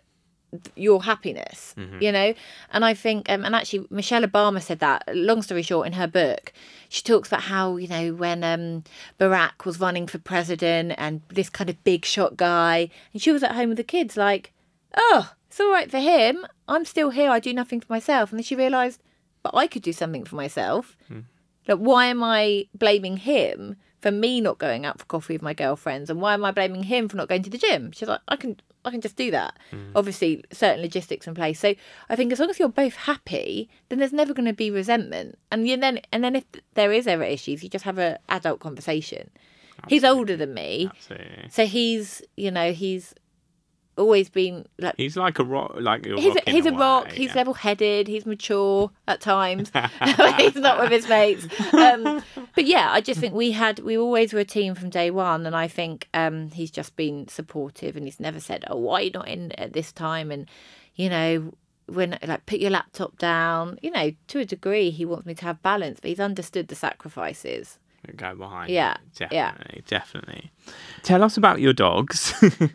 your 0.76 1.03
happiness 1.03 1.74
you 2.01 2.11
know? 2.11 2.32
And 2.72 2.84
i 2.84 2.94
think 2.94 3.28
um, 3.30 3.44
and 3.44 3.55
actually 3.55 3.86
michelle 3.90 4.22
obama 4.22 4.62
said 4.62 4.78
that 4.78 5.05
long 5.14 5.42
story 5.42 5.62
short 5.62 5.86
in 5.86 5.92
her 5.94 6.07
book 6.07 6.53
she 6.88 7.03
talks 7.03 7.28
about 7.28 7.42
how 7.42 7.76
you 7.76 7.86
know 7.88 8.14
when 8.14 8.42
um 8.42 8.84
barack 9.20 9.64
was 9.66 9.78
running 9.78 10.07
for 10.07 10.18
president 10.18 10.94
and 10.96 11.20
this 11.28 11.51
kind 11.51 11.68
of 11.68 11.82
big 11.84 12.05
shot 12.05 12.36
guy 12.36 12.88
and 13.12 13.20
she 13.20 13.30
was 13.30 13.42
at 13.42 13.53
home 13.53 13.68
with 13.68 13.76
the 13.78 13.84
kids 13.84 14.16
like 14.16 14.53
oh 14.96 15.32
it's 15.49 15.61
all 15.61 15.72
right 15.72 15.90
for 15.90 15.99
him. 15.99 16.46
I'm 16.68 16.84
still 16.84 17.11
here. 17.11 17.30
I 17.30 17.40
do 17.40 17.53
nothing 17.55 17.80
for 17.80 17.90
myself. 17.90 18.30
And 18.30 18.38
then 18.38 18.44
she 18.44 18.55
realized 18.55 19.03
but 19.42 19.55
i 19.55 19.66
could 19.66 19.82
do 19.82 19.92
something 19.92 20.24
for 20.24 20.36
myself. 20.36 20.96
Like, 21.66 21.78
why 21.78 22.07
am 22.07 22.22
I 22.22 22.66
blaming 22.74 23.16
him 23.18 23.76
for 24.01 24.11
me 24.11 24.40
not 24.40 24.59
going 24.59 24.86
out 24.86 24.99
for 24.99 25.05
coffee 25.07 25.34
with 25.34 25.42
my 25.42 25.55
girlfriends, 25.55 26.11
and 26.11 26.20
why 26.20 26.34
am 26.34 26.44
I 26.44 26.51
blaming 26.53 26.84
him 26.84 27.09
for 27.09 27.16
not 27.16 27.28
going 27.28 27.42
to 27.42 27.51
the 27.51 27.59
gym? 27.59 27.92
She's 27.92 28.09
like, 28.09 28.20
I 28.28 28.36
can, 28.36 28.61
I 28.89 28.91
can 28.91 29.01
just 29.01 29.16
do 29.16 29.30
that. 29.30 29.57
Mm. 29.72 29.93
Obviously, 29.95 30.45
certain 30.53 30.82
logistics 30.82 31.26
in 31.26 31.34
place. 31.34 31.61
So 31.61 31.74
I 32.09 32.16
think 32.16 32.32
as 32.32 32.41
long 32.41 32.51
as 32.51 32.59
you're 32.59 32.68
both 32.68 32.95
happy, 32.95 33.68
then 33.89 33.99
there's 33.99 34.12
never 34.12 34.34
going 34.34 34.47
to 34.47 34.53
be 34.53 34.70
resentment. 34.70 35.39
And 35.53 35.68
then, 35.68 36.01
and 36.12 36.24
then 36.24 36.34
if 36.36 36.45
there 36.74 36.93
is 36.93 37.07
ever 37.07 37.22
issues, 37.22 37.62
you 37.62 37.68
just 37.68 37.84
have 37.84 37.99
a 37.99 38.18
adult 38.28 38.61
conversation. 38.61 39.30
He's 39.86 40.03
older 40.03 40.36
than 40.36 40.55
me, 40.55 40.91
Absolutely. 40.91 41.49
so 41.51 41.64
he's, 41.64 42.20
you 42.36 42.51
know, 42.51 42.72
he's 42.72 43.14
always 43.99 44.28
been 44.30 44.66
like 44.78 44.94
He's 44.96 45.16
like 45.16 45.38
a 45.38 45.44
rock, 45.44 45.74
like 45.78 46.07
a 46.07 46.16
he's 46.16 46.36
a, 46.36 46.51
he's 46.51 46.66
a 46.66 46.72
way, 46.72 46.78
rock. 46.78 47.12
He's 47.12 47.30
yeah. 47.30 47.36
level 47.36 47.55
headed. 47.55 48.09
He's 48.09 48.24
mature 48.24 48.90
at 49.07 49.20
times. 49.20 49.70
he's 50.36 50.55
not 50.55 50.78
with 50.78 50.90
his 50.90 51.09
mates. 51.09 51.46
Um, 51.72 52.22
but 52.55 52.64
yeah, 52.64 52.90
I 52.90 53.01
just 53.01 53.20
think 53.20 53.34
we 53.34 53.51
had 53.53 53.80
we 53.80 53.99
always 53.99 54.32
were 54.32 54.40
a 54.40 54.44
team 54.44 54.74
from 54.74 54.90
day 54.90 55.11
one, 55.11 55.44
and 55.46 55.57
I 55.57 55.68
think 55.68 56.09
um, 56.14 56.51
he's 56.51 56.70
just 56.70 56.96
been 56.96 57.28
supportive, 57.28 57.96
and 57.96 58.07
he's 58.07 58.20
never 58.20 58.40
said, 58.40 58.64
"Oh, 58.68 58.76
why 58.76 59.01
are 59.01 59.03
you 59.03 59.11
not 59.11 59.28
in 59.28 59.53
at 59.53 59.72
this 59.72 59.92
time?" 59.92 60.30
And 60.30 60.49
you 60.94 61.11
know. 61.11 61.53
When 61.90 62.18
like 62.22 62.44
put 62.44 62.59
your 62.59 62.68
laptop 62.68 63.16
down, 63.16 63.78
you 63.80 63.90
know, 63.90 64.12
to 64.26 64.40
a 64.40 64.44
degree, 64.44 64.90
he 64.90 65.07
wants 65.07 65.24
me 65.24 65.32
to 65.36 65.44
have 65.46 65.62
balance, 65.62 66.01
but 66.01 66.11
he's 66.11 66.20
understood 66.20 66.68
the 66.68 66.74
sacrifices. 66.74 67.78
go 68.14 68.34
behind. 68.34 68.68
Yeah, 68.70 68.99
it. 69.18 69.28
yeah. 69.32 69.53
definitely, 69.53 69.82
definitely. 69.86 70.51
Tell 71.02 71.22
us 71.22 71.36
about 71.36 71.60
your 71.60 71.72
dogs. 71.72 72.34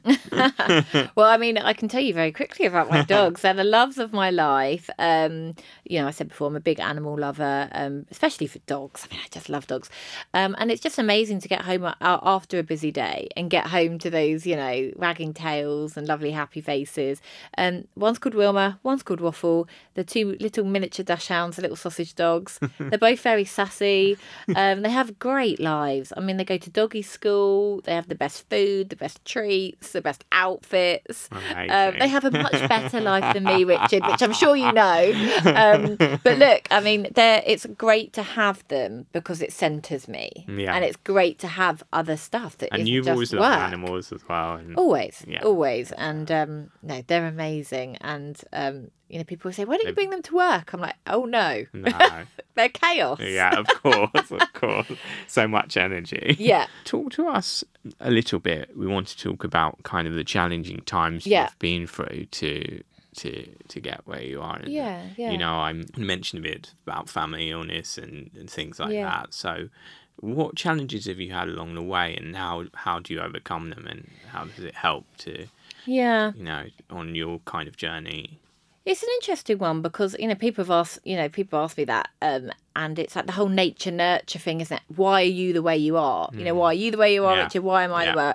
Well, 1.16 1.28
I 1.28 1.38
mean, 1.38 1.58
I 1.58 1.74
can 1.74 1.88
tell 1.88 2.02
you 2.02 2.14
very 2.14 2.32
quickly 2.32 2.66
about 2.66 2.90
my 2.90 3.04
dogs. 3.04 3.42
They're 3.42 3.54
the 3.54 3.64
loves 3.64 3.98
of 3.98 4.14
my 4.14 4.30
life. 4.32 4.90
Um, 4.98 5.56
you 5.84 6.00
know, 6.00 6.08
I 6.08 6.12
said 6.12 6.30
before, 6.30 6.48
I'm 6.48 6.56
a 6.56 6.60
big 6.60 6.80
animal 6.80 7.18
lover, 7.18 7.70
um, 7.74 8.06
especially 8.10 8.48
for 8.48 8.60
dogs. 8.60 9.08
I 9.10 9.14
mean, 9.14 9.22
I 9.24 9.28
just 9.30 9.50
love 9.50 9.68
dogs. 9.68 9.90
Um, 10.34 10.56
and 10.58 10.72
it's 10.72 10.82
just 10.82 10.98
amazing 10.98 11.40
to 11.42 11.48
get 11.48 11.62
home 11.62 11.84
a- 11.84 11.96
after 12.02 12.58
a 12.60 12.64
busy 12.64 12.92
day 12.92 13.28
and 13.38 13.50
get 13.50 13.68
home 13.68 14.00
to 14.00 14.10
those, 14.10 14.46
you 14.46 14.56
know, 14.56 14.92
wagging 14.96 15.34
tails 15.34 15.96
and 15.98 16.08
lovely 16.08 16.32
happy 16.32 16.62
faces. 16.62 17.22
And 17.54 17.88
one's 17.96 18.20
called 18.20 18.36
Wilma, 18.36 18.80
one's 18.84 19.04
called 19.04 19.22
Waffle. 19.22 19.68
The 19.94 20.04
two 20.04 20.36
little 20.40 20.66
miniature 20.66 21.06
dachshunds, 21.06 21.56
the 21.56 21.62
little 21.62 21.78
sausage 21.78 22.16
dogs. 22.16 22.60
They're 22.80 22.98
both 22.98 23.20
very 23.20 23.46
sassy. 23.46 24.18
Um, 24.56 24.82
they 24.82 24.90
have 24.90 25.20
great 25.20 25.60
lives. 25.60 26.12
I 26.18 26.22
mean, 26.22 26.38
they 26.38 26.46
go 26.46 26.58
to 26.58 26.70
doggy 26.70 27.04
school. 27.04 27.82
They 27.84 27.94
have 27.96 28.08
the 28.08 28.16
best 28.16 28.50
food, 28.50 28.90
the 28.90 28.96
best 28.96 29.24
treats, 29.26 29.92
the 29.92 30.02
best 30.02 30.24
outfits. 30.32 31.30
Um, 31.32 31.96
they 32.00 32.08
have 32.08 32.26
a 32.26 32.32
much 32.32 32.52
better 32.70 33.00
life 33.02 33.34
than 33.34 33.44
me, 33.44 33.64
Richard, 33.74 34.06
which 34.06 34.22
I'm 34.22 34.34
sure 34.34 34.56
you 34.56 34.72
know. 34.72 35.12
Um, 35.46 35.98
but 36.24 36.38
look, 36.38 36.68
I 36.72 36.80
mean, 36.82 37.08
it's 37.16 37.66
great 37.66 38.14
to 38.14 38.24
have 38.24 38.68
them 38.68 39.06
because 39.12 39.42
it 39.42 39.52
centres 39.54 40.08
me, 40.08 40.46
Yeah. 40.48 40.76
and 40.76 40.84
it's 40.84 40.98
great 40.98 41.40
to 41.40 41.48
have 41.48 41.84
other 41.94 42.18
stuff 42.18 42.58
that 42.60 42.70
and 42.72 42.88
you've 42.88 43.08
always 43.08 43.34
loved 43.34 43.62
animals 43.62 44.12
as 44.12 44.28
well. 44.28 44.56
And 44.56 44.76
Always, 44.78 45.24
Yeah. 45.28 45.42
always, 45.44 45.92
and 45.94 46.32
um, 46.32 46.72
no, 46.82 47.02
they're 47.08 47.28
amazing, 47.28 47.98
and 48.02 48.40
um, 48.54 48.92
you 49.10 49.18
know, 49.20 49.24
people 49.26 49.52
say, 49.52 49.66
"Why 49.66 49.78
don't 49.78 49.88
you 49.88 49.94
bring 49.94 50.10
them 50.10 50.22
to 50.24 50.36
work?" 50.36 50.74
I'm 50.74 50.80
like, 50.82 50.96
"Oh 51.08 51.26
no, 51.26 51.66
No. 51.74 51.92
they're 52.56 52.70
chaos." 52.70 53.20
yeah, 53.20 53.60
of 53.60 53.68
course, 53.68 54.32
of 54.32 54.54
course. 54.54 54.88
So 55.28 55.48
much 55.48 55.78
energy. 55.78 56.36
Yeah. 56.40 56.68
Talk 56.84 57.12
to 57.14 57.28
us 57.28 57.64
a 58.00 58.10
little 58.12 58.40
bit. 58.40 58.76
We 58.78 58.88
want 58.88 59.08
to 59.08 59.18
talk 59.18 59.44
about 59.44 59.84
kind 59.84 60.08
of 60.08 60.14
the 60.14 60.24
challenging 60.24 60.82
times 60.82 61.26
Yeah. 61.28 61.44
you've 61.46 61.60
been 61.60 61.88
through 61.88 62.26
to 62.32 62.84
to 63.18 63.48
to 63.68 63.80
get 63.80 64.02
where 64.08 64.24
you 64.24 64.42
are. 64.42 64.56
And, 64.58 64.70
Yeah, 64.70 65.04
yeah. 65.18 65.32
You 65.32 65.38
know, 65.38 65.54
I 65.54 65.74
mentioned 65.98 66.44
a 66.46 66.50
bit 66.50 66.74
about 66.88 67.08
family 67.10 67.52
illness 67.52 67.98
and, 67.98 68.32
and 68.36 68.50
things 68.50 68.80
like 68.80 68.92
Yeah. 68.94 69.04
that. 69.06 69.34
So, 69.36 69.70
what 70.18 70.56
challenges 70.56 71.06
have 71.06 71.20
you 71.20 71.32
had 71.32 71.48
along 71.48 71.76
the 71.76 71.84
way, 71.84 72.16
and 72.16 72.36
how 72.36 72.66
how 72.74 73.00
do 73.00 73.14
you 73.14 73.20
overcome 73.20 73.70
them, 73.70 73.86
and 73.88 74.10
how 74.32 74.46
does 74.46 74.64
it 74.64 74.74
help 74.76 75.06
to 75.18 75.48
Yeah. 75.86 76.32
you 76.36 76.44
know 76.44 76.66
on 76.90 77.14
your 77.16 77.40
kind 77.46 77.68
of 77.68 77.78
journey? 77.78 78.40
It's 78.86 79.02
an 79.02 79.10
interesting 79.22 79.60
one 79.60 79.82
because 79.82 80.16
you 80.20 80.28
know 80.28 80.36
people 80.36 80.64
have 80.64 80.72
asked 80.72 81.00
you 81.06 81.16
know 81.16 81.30
people 81.30 81.60
ask 81.60 81.78
me 81.78 81.86
that 81.86 82.10
um, 82.22 82.52
and 82.76 83.00
it's 83.00 83.16
like 83.16 83.26
the 83.28 83.32
whole 83.32 83.48
nature 83.50 83.92
nurture 83.92 84.40
thing, 84.40 84.60
isn't 84.62 84.76
it? 84.76 84.84
Why 84.96 85.22
are 85.22 85.26
you 85.26 85.54
the 85.54 85.62
way 85.62 85.78
you 85.78 85.96
are? 85.98 86.30
You 86.34 86.44
know, 86.44 86.56
why 86.56 86.68
are 86.68 86.74
you 86.74 86.92
the 86.92 86.98
way 86.98 87.14
you 87.14 87.24
are, 87.26 87.34
Mm. 87.34 87.38
Yeah. 87.38 87.44
Richard? 87.46 87.64
Why 87.64 87.84
am 87.84 87.94
I 87.94 88.04
Yeah. 88.04 88.10
Mm-hmm. 88.14 88.20
the 88.20 88.26
way? 88.26 88.34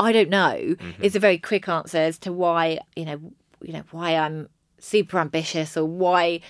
I 0.00 0.12
don't 0.12 0.30
know. 0.30 0.76
It's 1.00 1.16
a 1.16 1.20
very 1.20 1.38
quick 1.38 1.68
answer 1.68 1.98
as 1.98 2.18
to 2.20 2.32
why 2.32 2.80
you 2.96 3.04
know 3.06 3.20
you 3.62 3.72
know 3.72 3.82
why 3.90 4.14
I'm 4.16 4.48
super 4.78 5.18
ambitious 5.18 5.76
or 5.76 5.84
why 5.86 6.40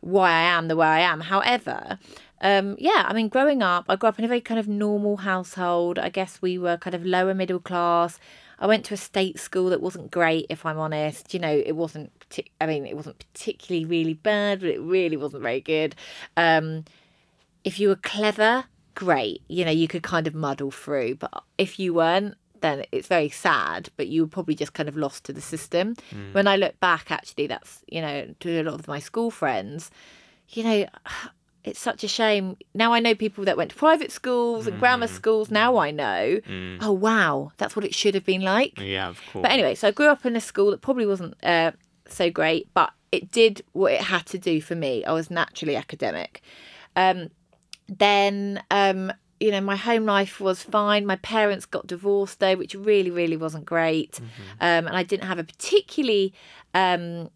why 0.00 0.30
I 0.30 0.42
am 0.56 0.68
the 0.68 0.76
way 0.76 0.86
I 0.86 1.00
am. 1.00 1.20
However. 1.20 1.98
Um, 2.42 2.76
yeah, 2.78 3.06
I 3.08 3.14
mean, 3.14 3.28
growing 3.28 3.62
up, 3.62 3.86
I 3.88 3.96
grew 3.96 4.10
up 4.10 4.18
in 4.18 4.24
a 4.26 4.28
very 4.28 4.42
kind 4.42 4.60
of 4.60 4.68
normal 4.68 5.16
household. 5.16 5.98
I 5.98 6.10
guess 6.10 6.42
we 6.42 6.58
were 6.58 6.76
kind 6.76 6.94
of 6.94 7.02
lower 7.06 7.32
middle 7.32 7.58
class. 7.58 8.18
I 8.58 8.66
went 8.66 8.84
to 8.86 8.94
a 8.94 8.96
state 8.96 9.38
school 9.38 9.70
that 9.70 9.82
wasn't 9.82 10.10
great, 10.10 10.46
if 10.48 10.64
I'm 10.64 10.78
honest. 10.78 11.34
You 11.34 11.40
know, 11.40 11.62
it 11.64 11.72
wasn't. 11.72 12.10
I 12.60 12.66
mean, 12.66 12.86
it 12.86 12.96
wasn't 12.96 13.18
particularly 13.18 13.84
really 13.84 14.14
bad, 14.14 14.60
but 14.60 14.70
it 14.70 14.80
really 14.80 15.16
wasn't 15.16 15.42
very 15.42 15.60
good. 15.60 15.94
Um, 16.36 16.84
if 17.64 17.78
you 17.78 17.88
were 17.88 17.96
clever, 17.96 18.64
great. 18.94 19.42
You 19.48 19.64
know, 19.64 19.70
you 19.70 19.88
could 19.88 20.02
kind 20.02 20.26
of 20.26 20.34
muddle 20.34 20.70
through. 20.70 21.16
But 21.16 21.42
if 21.58 21.78
you 21.78 21.94
weren't, 21.94 22.36
then 22.60 22.84
it's 22.92 23.08
very 23.08 23.28
sad. 23.28 23.90
But 23.96 24.08
you 24.08 24.22
were 24.22 24.28
probably 24.28 24.54
just 24.54 24.72
kind 24.72 24.88
of 24.88 24.96
lost 24.96 25.24
to 25.24 25.32
the 25.32 25.42
system. 25.42 25.94
When 26.32 26.48
I 26.48 26.56
look 26.56 26.78
back, 26.80 27.10
actually, 27.10 27.46
that's 27.46 27.82
you 27.88 28.00
know 28.00 28.34
to 28.40 28.60
a 28.60 28.62
lot 28.62 28.74
of 28.74 28.88
my 28.88 28.98
school 28.98 29.30
friends. 29.30 29.90
You 30.50 30.64
know, 30.64 30.86
it's 31.66 31.80
such 31.80 32.04
a 32.04 32.08
shame. 32.08 32.56
Now 32.74 32.92
I 32.92 33.00
know 33.00 33.14
people 33.14 33.44
that 33.44 33.56
went 33.56 33.72
to 33.72 33.76
private 33.76 34.12
schools 34.12 34.66
and 34.68 34.78
grammar 34.78 35.08
schools. 35.08 35.50
Now 35.50 35.76
I 35.76 35.90
know. 35.90 36.40
Oh 36.80 36.92
wow, 36.92 37.52
that's 37.58 37.74
what 37.74 37.84
it 37.84 37.94
should 37.94 38.14
have 38.14 38.24
been 38.24 38.42
like. 38.42 38.80
Yeah, 38.80 39.08
of 39.08 39.20
course. 39.32 39.42
But 39.42 39.50
anyway, 39.50 39.74
so 39.74 39.88
I 39.88 39.90
grew 39.90 40.06
up 40.06 40.24
in 40.24 40.36
a 40.36 40.40
school 40.40 40.70
that 40.70 40.80
probably 40.80 41.06
wasn't 41.06 41.34
uh, 41.42 41.72
so 42.08 42.30
great, 42.30 42.68
but 42.72 42.92
it 43.10 43.32
did 43.32 43.62
what 43.72 43.92
it 43.92 44.00
had 44.00 44.26
to 44.26 44.38
do 44.38 44.60
for 44.60 44.76
me. 44.76 45.04
I 45.04 45.12
was 45.12 45.28
naturally 45.28 45.74
academic. 45.76 46.40
Um, 46.94 47.30
then, 47.88 48.62
um, 48.70 49.12
you 49.40 49.50
know, 49.50 49.60
my 49.60 49.76
home 49.76 50.04
life 50.04 50.40
was 50.40 50.62
fine. 50.62 51.04
My 51.04 51.16
parents 51.16 51.66
got 51.66 51.86
divorced 51.86 52.38
though, 52.38 52.56
which 52.56 52.74
really, 52.74 53.10
really 53.10 53.36
wasn't 53.36 53.64
great. 53.64 54.20
Um, 54.60 54.86
and 54.86 54.96
I 54.96 55.02
didn't 55.02 55.26
have 55.26 55.38
a 55.38 55.44
particularly 55.44 56.32
um, 56.74 57.30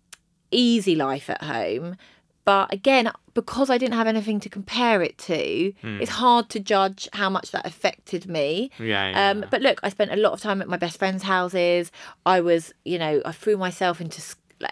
easy 0.53 0.95
life 0.95 1.29
at 1.29 1.43
home. 1.43 1.97
But 2.45 2.73
again, 2.73 3.11
because 3.35 3.71
I 3.71 3.79
didn't 3.79 3.95
have 3.95 4.07
anything 4.07 4.41
to 4.41 4.49
compare 4.49 5.03
it 5.03 5.19
to, 5.19 5.73
it's 5.83 6.11
hard 6.11 6.49
to 6.51 6.59
judge 6.61 7.09
how 7.13 7.31
much 7.31 7.51
that 7.53 7.67
affected 7.67 8.27
me. 8.27 8.71
yeah, 8.79 9.11
yeah. 9.11 9.31
Um, 9.31 9.45
but 9.51 9.61
look, 9.63 9.79
I 9.83 9.89
spent 9.91 10.11
a 10.11 10.17
lot 10.17 10.33
of 10.33 10.41
time 10.41 10.61
at 10.63 10.69
my 10.69 10.77
best 10.77 10.99
friends' 10.99 11.23
houses. 11.23 11.93
I 12.27 12.41
was, 12.41 12.73
you 12.85 12.99
know, 12.99 13.21
I 13.25 13.33
threw 13.33 13.57
myself 13.57 14.01
into 14.01 14.21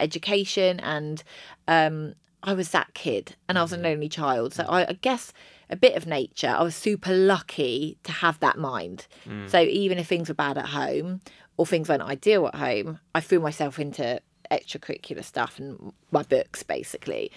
education, 0.01 0.81
and 0.81 1.23
um, 1.67 2.15
I 2.43 2.55
was 2.55 2.71
that 2.71 2.95
kid, 2.95 3.37
and 3.49 3.59
I 3.59 3.63
was 3.63 3.73
an 3.73 3.87
only 3.87 4.09
child. 4.09 4.55
So 4.55 4.65
I, 4.65 4.89
I 4.89 4.93
guess 5.01 5.33
a 5.71 5.77
bit 5.77 5.95
of 5.97 6.07
nature. 6.07 6.49
I 6.59 6.63
was 6.63 6.75
super 6.75 7.13
lucky 7.15 7.99
to 8.05 8.13
have 8.13 8.41
that 8.41 8.59
mind. 8.59 9.07
So 9.47 9.61
even 9.61 9.99
if 9.99 10.07
things 10.07 10.29
were 10.29 10.35
bad 10.35 10.57
at 10.57 10.67
home 10.67 11.21
or 11.59 11.67
things 11.67 11.89
weren't 11.89 12.03
ideal 12.03 12.47
at 12.47 12.55
home, 12.55 13.01
I 13.15 13.21
threw 13.21 13.41
myself 13.41 13.79
into 13.79 14.21
extracurricular 14.51 15.25
stuff 15.25 15.59
and 15.59 15.93
my 16.11 16.23
books 16.23 16.63
basically 16.63 17.31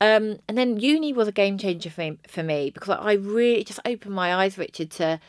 um 0.00 0.38
and 0.48 0.56
then 0.56 0.78
uni 0.78 1.12
was 1.12 1.28
a 1.28 1.32
game 1.32 1.58
changer 1.58 1.90
for 1.90 2.02
me, 2.02 2.18
for 2.26 2.42
me 2.42 2.70
because 2.70 2.96
i 3.00 3.12
really 3.12 3.64
just 3.64 3.80
opened 3.84 4.14
my 4.14 4.34
eyes 4.34 4.58
richard 4.58 4.90
to 4.90 5.20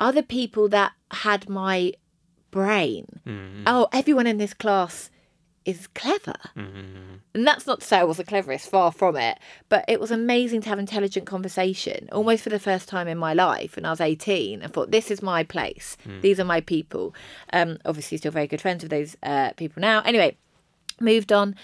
other 0.00 0.22
people 0.22 0.68
that 0.68 0.92
had 1.10 1.48
my 1.48 1.92
brain. 2.50 3.06
Oh, 3.66 3.88
everyone 3.92 4.26
in 4.26 4.38
this 4.38 4.54
class 4.54 5.10
is 5.64 5.86
clever. 5.88 6.34
And 7.34 7.46
that's 7.46 7.66
not 7.66 7.80
to 7.80 7.86
say 7.86 7.98
I 7.98 8.04
was 8.04 8.16
the 8.16 8.24
cleverest, 8.24 8.70
far 8.70 8.90
from 8.90 9.16
it. 9.16 9.38
But 9.68 9.84
it 9.86 10.00
was 10.00 10.10
amazing 10.10 10.62
to 10.62 10.68
have 10.70 10.78
intelligent 10.78 11.26
conversation 11.26 12.08
almost 12.10 12.42
for 12.42 12.48
the 12.48 12.58
first 12.58 12.88
time 12.88 13.06
in 13.06 13.18
my 13.18 13.34
life 13.34 13.76
when 13.76 13.84
I 13.84 13.90
was 13.90 14.00
18. 14.00 14.62
I 14.62 14.66
thought, 14.66 14.90
this 14.90 15.10
is 15.10 15.22
my 15.22 15.42
place. 15.44 15.96
These 16.22 16.40
are 16.40 16.44
my 16.44 16.60
people. 16.60 17.14
Um, 17.52 17.78
obviously, 17.84 18.16
still 18.18 18.32
very 18.32 18.46
good 18.46 18.62
friends 18.62 18.82
with 18.82 18.90
those 18.90 19.16
uh, 19.22 19.50
people 19.52 19.80
now. 19.80 20.00
Anyway, 20.02 20.36
moved 21.00 21.32
on. 21.32 21.54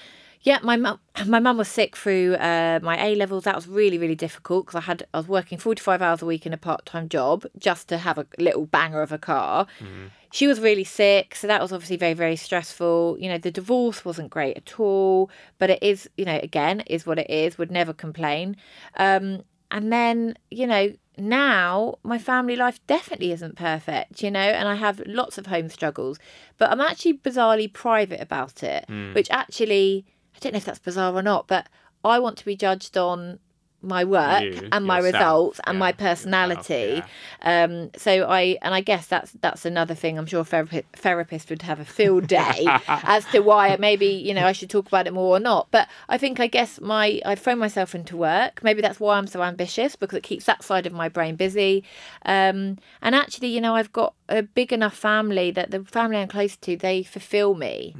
Yeah, 0.42 0.58
my 0.62 0.76
mum, 0.76 1.00
my 1.26 1.40
mum 1.40 1.56
was 1.56 1.68
sick 1.68 1.96
through 1.96 2.34
uh, 2.34 2.80
my 2.82 3.02
A 3.02 3.14
levels. 3.14 3.44
That 3.44 3.54
was 3.56 3.66
really, 3.66 3.98
really 3.98 4.14
difficult 4.14 4.66
because 4.66 4.78
I 4.78 4.82
had 4.82 5.06
I 5.14 5.18
was 5.18 5.28
working 5.28 5.58
forty 5.58 5.80
five 5.80 6.02
hours 6.02 6.22
a 6.22 6.26
week 6.26 6.44
in 6.46 6.52
a 6.52 6.58
part 6.58 6.84
time 6.86 7.08
job 7.08 7.46
just 7.58 7.88
to 7.88 7.98
have 7.98 8.18
a 8.18 8.26
little 8.38 8.66
banger 8.66 9.02
of 9.02 9.12
a 9.12 9.18
car. 9.18 9.66
She 10.32 10.48
was 10.48 10.58
really 10.58 10.82
sick, 10.84 11.36
so 11.36 11.46
that 11.46 11.62
was 11.62 11.72
obviously 11.72 11.96
very, 11.96 12.14
very 12.14 12.34
stressful. 12.34 13.16
You 13.20 13.28
know, 13.28 13.38
the 13.38 13.52
divorce 13.52 14.04
wasn't 14.04 14.30
great 14.30 14.56
at 14.56 14.80
all, 14.80 15.30
but 15.58 15.70
it 15.70 15.80
is, 15.80 16.10
you 16.16 16.24
know, 16.24 16.40
again, 16.42 16.80
is 16.80 17.06
what 17.06 17.20
it 17.20 17.30
is. 17.30 17.56
Would 17.56 17.70
never 17.70 17.92
complain. 17.92 18.56
Um, 18.96 19.44
and 19.70 19.92
then, 19.92 20.36
you 20.50 20.66
know, 20.66 20.92
now 21.16 21.96
my 22.02 22.18
family 22.18 22.56
life 22.56 22.80
definitely 22.86 23.32
isn't 23.32 23.56
perfect, 23.56 24.22
you 24.22 24.30
know, 24.30 24.40
and 24.40 24.68
I 24.68 24.74
have 24.74 25.00
lots 25.06 25.38
of 25.38 25.46
home 25.46 25.68
struggles, 25.68 26.18
but 26.58 26.70
I'm 26.70 26.80
actually 26.80 27.18
bizarrely 27.18 27.72
private 27.72 28.20
about 28.20 28.62
it, 28.62 28.84
hmm. 28.88 29.12
which 29.12 29.30
actually, 29.30 30.04
I 30.34 30.38
don't 30.40 30.52
know 30.52 30.58
if 30.58 30.64
that's 30.64 30.78
bizarre 30.78 31.14
or 31.14 31.22
not, 31.22 31.46
but 31.46 31.68
I 32.04 32.18
want 32.18 32.36
to 32.38 32.44
be 32.44 32.56
judged 32.56 32.96
on 32.96 33.38
my 33.84 34.04
work 34.04 34.42
You, 34.42 34.68
and 34.72 34.84
my 34.84 34.98
yourself, 34.98 35.14
results 35.14 35.60
and 35.64 35.76
yeah, 35.76 35.80
my 35.80 35.88
yourself, 35.90 35.98
personality. 35.98 37.02
yeah. 37.42 37.64
Um, 37.64 37.90
so 37.96 38.24
I 38.28 38.58
and 38.62 38.74
I 38.74 38.80
guess 38.80 39.06
that's 39.06 39.32
that's 39.40 39.64
another 39.64 39.94
thing. 39.94 40.18
I'm 40.18 40.26
sure 40.26 40.44
therapist 40.44 41.50
would 41.50 41.62
have 41.62 41.80
a 41.80 41.84
field 41.84 42.26
day 42.38 42.66
as 42.88 43.24
to 43.26 43.40
why 43.40 43.76
maybe 43.78 44.06
you 44.06 44.34
know 44.34 44.46
I 44.46 44.52
should 44.52 44.70
talk 44.70 44.86
about 44.88 45.06
it 45.06 45.12
more 45.12 45.36
or 45.36 45.40
not. 45.40 45.68
But 45.70 45.88
I 46.08 46.18
think 46.18 46.40
I 46.40 46.46
guess 46.46 46.80
my 46.80 47.20
I 47.24 47.34
throw 47.34 47.54
myself 47.54 47.94
into 47.94 48.16
work. 48.16 48.62
Maybe 48.62 48.80
that's 48.82 48.98
why 49.00 49.16
I'm 49.18 49.26
so 49.26 49.42
ambitious 49.42 49.96
because 49.96 50.16
it 50.16 50.22
keeps 50.22 50.44
that 50.46 50.62
side 50.62 50.86
of 50.86 50.92
my 50.92 51.08
brain 51.08 51.36
busy. 51.36 51.84
Um, 52.24 52.78
and 53.02 53.14
actually, 53.14 53.48
you 53.48 53.60
know, 53.60 53.74
I've 53.74 53.92
got 53.92 54.14
a 54.28 54.42
big 54.42 54.72
enough 54.72 54.94
family 54.96 55.50
that 55.50 55.70
the 55.70 55.84
family 55.84 56.16
I'm 56.18 56.28
close 56.28 56.56
to 56.56 56.76
they 56.76 57.02
fulfil 57.02 57.54
me. 57.54 57.94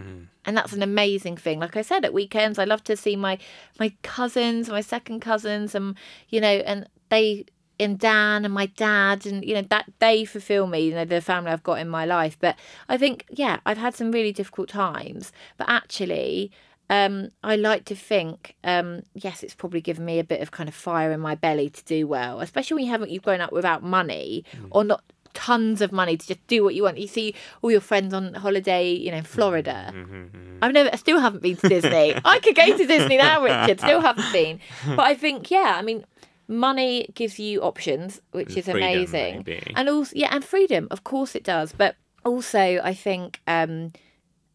And 0.47 0.57
that's 0.57 0.73
an 0.73 0.83
amazing 0.83 1.37
thing. 1.37 1.61
Like 1.61 1.77
I 1.77 1.83
said, 1.83 2.05
at 2.05 2.13
weekends, 2.13 2.59
I 2.59 2.65
love 2.65 2.85
to 2.85 2.97
see 2.97 3.17
my 3.17 3.39
my 3.79 3.93
cousins, 4.03 4.69
my 4.69 4.81
second 4.81 5.21
cousins, 5.21 5.75
and 5.75 5.97
you 6.29 6.41
know, 6.41 6.49
and 6.49 6.89
they 7.09 7.47
and 7.81 7.99
Dan 7.99 8.45
and 8.45 8.55
my 8.55 8.67
dad, 8.67 9.27
and 9.27 9.45
you 9.45 9.55
know 9.55 9.63
that 9.63 9.91
they 9.99 10.25
fulfil 10.25 10.67
me. 10.67 10.81
You 10.81 10.95
know, 10.95 11.05
the 11.05 11.21
family 11.21 11.51
I've 11.51 11.63
got 11.63 11.79
in 11.81 11.89
my 11.89 12.05
life. 12.05 12.37
But 12.39 12.57
I 12.89 12.97
think, 12.97 13.25
yeah, 13.31 13.61
I've 13.67 13.79
had 13.79 13.95
some 13.95 14.13
really 14.13 14.33
difficult 14.33 14.69
times, 14.69 15.33
but 15.57 15.69
actually. 15.69 16.51
Um, 16.91 17.31
I 17.43 17.57
like 17.57 17.87
to 17.87 17.95
think, 17.97 18.57
um, 18.63 19.05
yes, 19.15 19.43
it's 19.43 19.55
probably 19.55 19.81
given 19.81 20.05
me 20.05 20.19
a 20.19 20.25
bit 20.25 20.43
of 20.43 20.51
kind 20.51 20.69
of 20.69 20.75
fire 20.75 21.13
in 21.13 21.21
my 21.21 21.35
belly 21.35 21.71
to 21.71 21.85
do 21.85 22.07
well, 22.07 22.41
especially 22.41 22.75
when 22.75 22.85
you 22.85 22.91
haven't 22.91 23.11
you've 23.11 23.23
grown 23.23 23.41
up 23.41 23.53
without 23.53 23.83
money 23.83 24.45
or 24.71 24.85
not 24.85 25.03
tons 25.35 25.81
of 25.81 25.93
money 25.93 26.17
to 26.17 26.27
just 26.27 26.45
do 26.47 26.65
what 26.65 26.75
you 26.75 26.83
want. 26.85 26.99
You 26.99 27.07
see 27.09 27.35
all 27.63 27.71
your 27.71 27.81
friends 27.81 28.15
on 28.15 28.35
holiday, 28.35 28.91
you 28.93 29.11
know, 29.11 29.19
in 29.19 29.25
Florida. 29.25 29.93
Mm-hmm, 29.93 30.15
mm-hmm, 30.15 30.37
mm-hmm. 30.37 30.59
I've 30.63 30.73
never, 30.73 30.91
I 30.93 30.97
still 30.97 31.21
haven't 31.21 31.43
been 31.43 31.57
to 31.57 31.69
Disney. 31.69 32.15
I 32.25 32.39
could 32.39 32.55
go 32.55 32.77
to 32.77 32.87
Disney 32.87 33.17
now, 33.19 33.43
Richard. 33.43 33.81
Still 33.81 34.01
haven't 34.01 34.33
been. 34.33 34.61
But 34.87 35.01
I 35.01 35.15
think, 35.15 35.51
yeah, 35.51 35.75
I 35.77 35.83
mean, 35.83 36.05
money 36.49 37.09
gives 37.15 37.39
you 37.39 37.61
options, 37.63 38.21
which 38.33 38.49
And 38.51 38.59
is 38.59 38.65
freedom, 38.65 38.83
amazing. 38.83 39.37
maybe. 39.47 39.73
And 39.77 39.89
also, 39.89 40.13
yeah, 40.15 40.29
and 40.31 40.45
freedom, 40.45 40.89
of 40.91 41.05
course 41.05 41.35
it 41.35 41.45
does. 41.45 41.73
But 41.73 41.97
also, 42.25 42.81
I 42.83 42.95
think 42.95 43.41
um, 43.47 43.93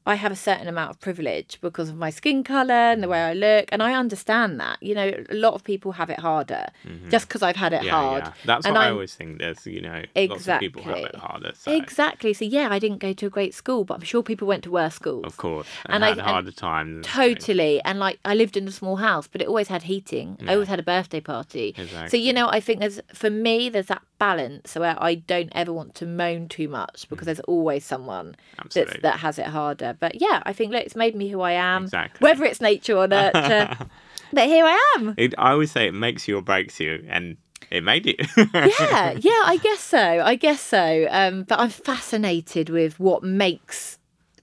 I 0.10 0.16
have 0.16 0.32
a 0.32 0.36
certain 0.50 0.68
amount 0.68 0.90
of 0.92 0.98
privilege 1.00 1.52
because 1.62 1.88
of 1.90 1.96
my 2.06 2.10
skin 2.20 2.44
colour 2.44 2.74
and 2.94 3.02
the 3.04 3.08
way 3.08 3.22
I 3.32 3.34
look. 3.34 3.66
And 3.72 3.82
I 3.90 3.92
understand 3.94 4.60
that. 4.60 4.78
You 4.82 4.96
know, 5.00 5.10
a 5.30 5.36
lot 5.46 5.54
of 5.54 5.64
people 5.64 5.92
have 5.94 6.10
it 6.10 6.20
harder 6.20 6.66
just 7.10 7.28
because 7.28 7.42
I've 7.48 7.56
had 7.66 7.74
it 7.74 7.78
Mm-hmm. 7.80 7.86
Yeah, 7.86 7.92
hard. 8.10 8.24
yeah. 8.26 8.34
That's 8.46 8.66
And 8.66 8.74
what 8.76 8.82
I 8.82 8.86
I'm- 8.86 8.94
always 8.94 9.14
think. 9.16 9.32
There's, 9.40 9.66
you 9.68 9.82
know, 9.82 10.02
lots 10.16 10.48
of 10.48 10.60
people 10.60 10.82
have 10.84 10.98
it 10.98 11.00
Exactly. 11.06 11.20
harder. 11.20 11.52
So, 11.56 11.72
Exactly. 11.72 12.34
So 12.34 12.46
yeah, 12.46 12.68
I 12.72 12.80
didn't 12.80 13.00
go 13.08 13.14
to 13.14 13.26
a 13.28 13.30
great 13.30 13.54
school, 13.54 13.84
but 13.86 13.94
I'm 13.96 14.02
sure 14.12 14.22
people 14.24 14.48
went 14.48 14.64
to 14.64 14.72
worse 14.72 14.96
schools. 14.96 15.26
Of 15.26 15.38
course. 15.38 15.68
And 15.86 15.96
And, 15.96 16.06
I- 16.06 16.10
had 16.10 16.18
and- 16.20 16.28
harder 16.28 16.52
times. 16.52 16.90
and 16.96 17.06
things. 17.06 17.16
Totally. 17.46 17.82
And 17.84 18.00
like 18.00 18.20
I 18.26 18.34
lived 18.36 18.58
in 18.58 18.68
a 18.68 18.72
small 18.72 18.98
house, 18.98 19.28
but 19.28 19.42
it 19.42 19.48
always 19.48 19.68
had 19.70 19.84
heating. 19.84 20.38
I 20.48 20.54
always 20.56 20.68
had 20.70 20.80
a 20.80 20.84
birthday 20.96 21.22
party. 21.22 21.76
So 22.10 22.18
you 22.18 22.34
know, 22.34 22.48
I 22.50 22.60
think 22.60 22.80
there's 22.80 23.00
for 23.14 23.30
me 23.30 23.70
there's 23.70 23.88
that 23.88 24.02
balance 24.20 24.76
where 24.76 24.98
I 25.02 25.16
don't 25.16 25.52
ever 25.54 25.72
want 25.72 25.96
to 25.96 26.06
moan 26.06 26.50
too 26.50 26.68
much 26.68 27.08
because 27.10 27.26
there's 27.26 27.40
always 27.42 27.86
someone 27.86 28.36
that's, 28.74 28.98
that 29.02 29.20
has 29.20 29.40
it 29.40 29.46
harder. 29.48 29.94
But 30.00 30.22
yeah, 30.22 30.42
I 30.46 30.54
think 30.54 30.72
look, 30.72 30.84
it's 30.84 30.96
made 30.96 31.16
me 31.16 31.30
who 31.30 31.42
I 31.42 31.54
am. 31.54 31.84
Exactly. 31.84 32.24
Whether 32.24 32.46
it's 32.46 32.62
nature 32.62 32.98
or 32.98 33.08
nurture, 33.08 33.78
but 34.34 34.48
here 34.48 34.66
I 34.66 34.96
am. 34.98 35.16
It, 35.18 35.34
I 35.38 35.52
always 35.52 35.72
say 35.72 35.88
it 35.88 35.94
makes 35.94 36.28
you 36.28 36.38
or 36.38 36.42
breaks 36.42 36.80
you, 36.80 37.06
and 37.10 37.38
it 37.72 37.84
made 37.84 38.06
you. 38.06 38.16
yeah, 38.54 39.12
yeah, 39.20 39.42
I 39.46 39.60
guess 39.62 39.80
so. 39.80 40.00
I 40.00 40.36
guess 40.36 40.62
so. 40.62 41.08
Um, 41.10 41.44
but 41.44 41.60
I'm 41.60 41.70
fascinated 41.70 42.70
with 42.70 43.00
what 43.00 43.24
makes 43.24 43.98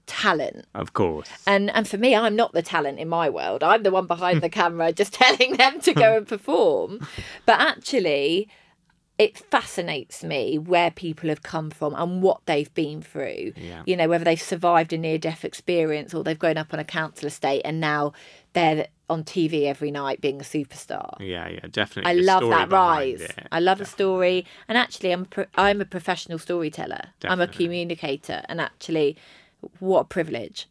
talent. 0.05 0.65
of 0.73 0.93
course. 0.93 1.29
And 1.45 1.69
and 1.71 1.87
for 1.87 1.97
me, 1.97 2.15
I'm 2.15 2.35
not 2.35 2.53
the 2.53 2.61
talent 2.61 2.99
in 2.99 3.09
my 3.09 3.29
world. 3.29 3.63
I'm 3.63 3.83
the 3.83 3.91
one 3.91 4.07
behind 4.07 4.41
the 4.41 4.49
camera 4.61 4.93
just 4.93 5.13
telling 5.13 5.57
them 5.57 5.79
to 5.81 5.93
go 5.93 6.17
and 6.17 6.27
perform. 6.27 7.05
But 7.45 7.59
actually, 7.59 8.47
it 9.17 9.37
fascinates 9.37 10.23
me 10.23 10.59
where 10.59 10.91
people 10.91 11.29
have 11.29 11.41
come 11.41 11.71
from 11.71 11.95
and 11.95 12.21
what 12.21 12.41
they've 12.45 12.71
been 12.75 13.01
through. 13.01 13.53
Yeah. 13.55 13.81
You 13.85 13.97
know, 13.97 14.07
whether 14.07 14.23
they've 14.23 14.41
survived 14.41 14.93
a 14.93 14.97
near 14.97 15.17
death 15.17 15.43
experience 15.43 16.13
or 16.13 16.23
they've 16.23 16.37
grown 16.37 16.57
up 16.57 16.73
on 16.73 16.79
a 16.79 16.83
council 16.83 17.27
estate 17.27 17.61
and 17.65 17.79
now 17.79 18.13
they're 18.53 18.87
on 19.09 19.23
TV 19.23 19.65
every 19.65 19.89
night 19.89 20.21
being 20.21 20.39
a 20.39 20.43
superstar. 20.43 21.19
Yeah, 21.19 21.47
yeah, 21.49 21.67
definitely. 21.71 22.11
I 22.11 22.15
the 22.15 22.21
love 22.21 22.49
that 22.49 22.71
rise. 22.71 23.21
it. 23.21 23.47
I 23.51 23.59
love 23.59 23.81
a 23.81 23.85
story, 23.85 24.45
and 24.67 24.77
actually, 24.77 25.11
I'm 25.11 25.25
pro- 25.25 25.45
I'm 25.55 25.79
a 25.79 25.85
professional 25.85 26.39
storyteller. 26.39 27.01
I'm 27.23 27.39
a 27.39 27.47
communicator, 27.47 28.43
and 28.49 28.59
actually, 28.59 29.15
what 29.79 30.01
a 30.01 30.05
privilege. 30.05 30.67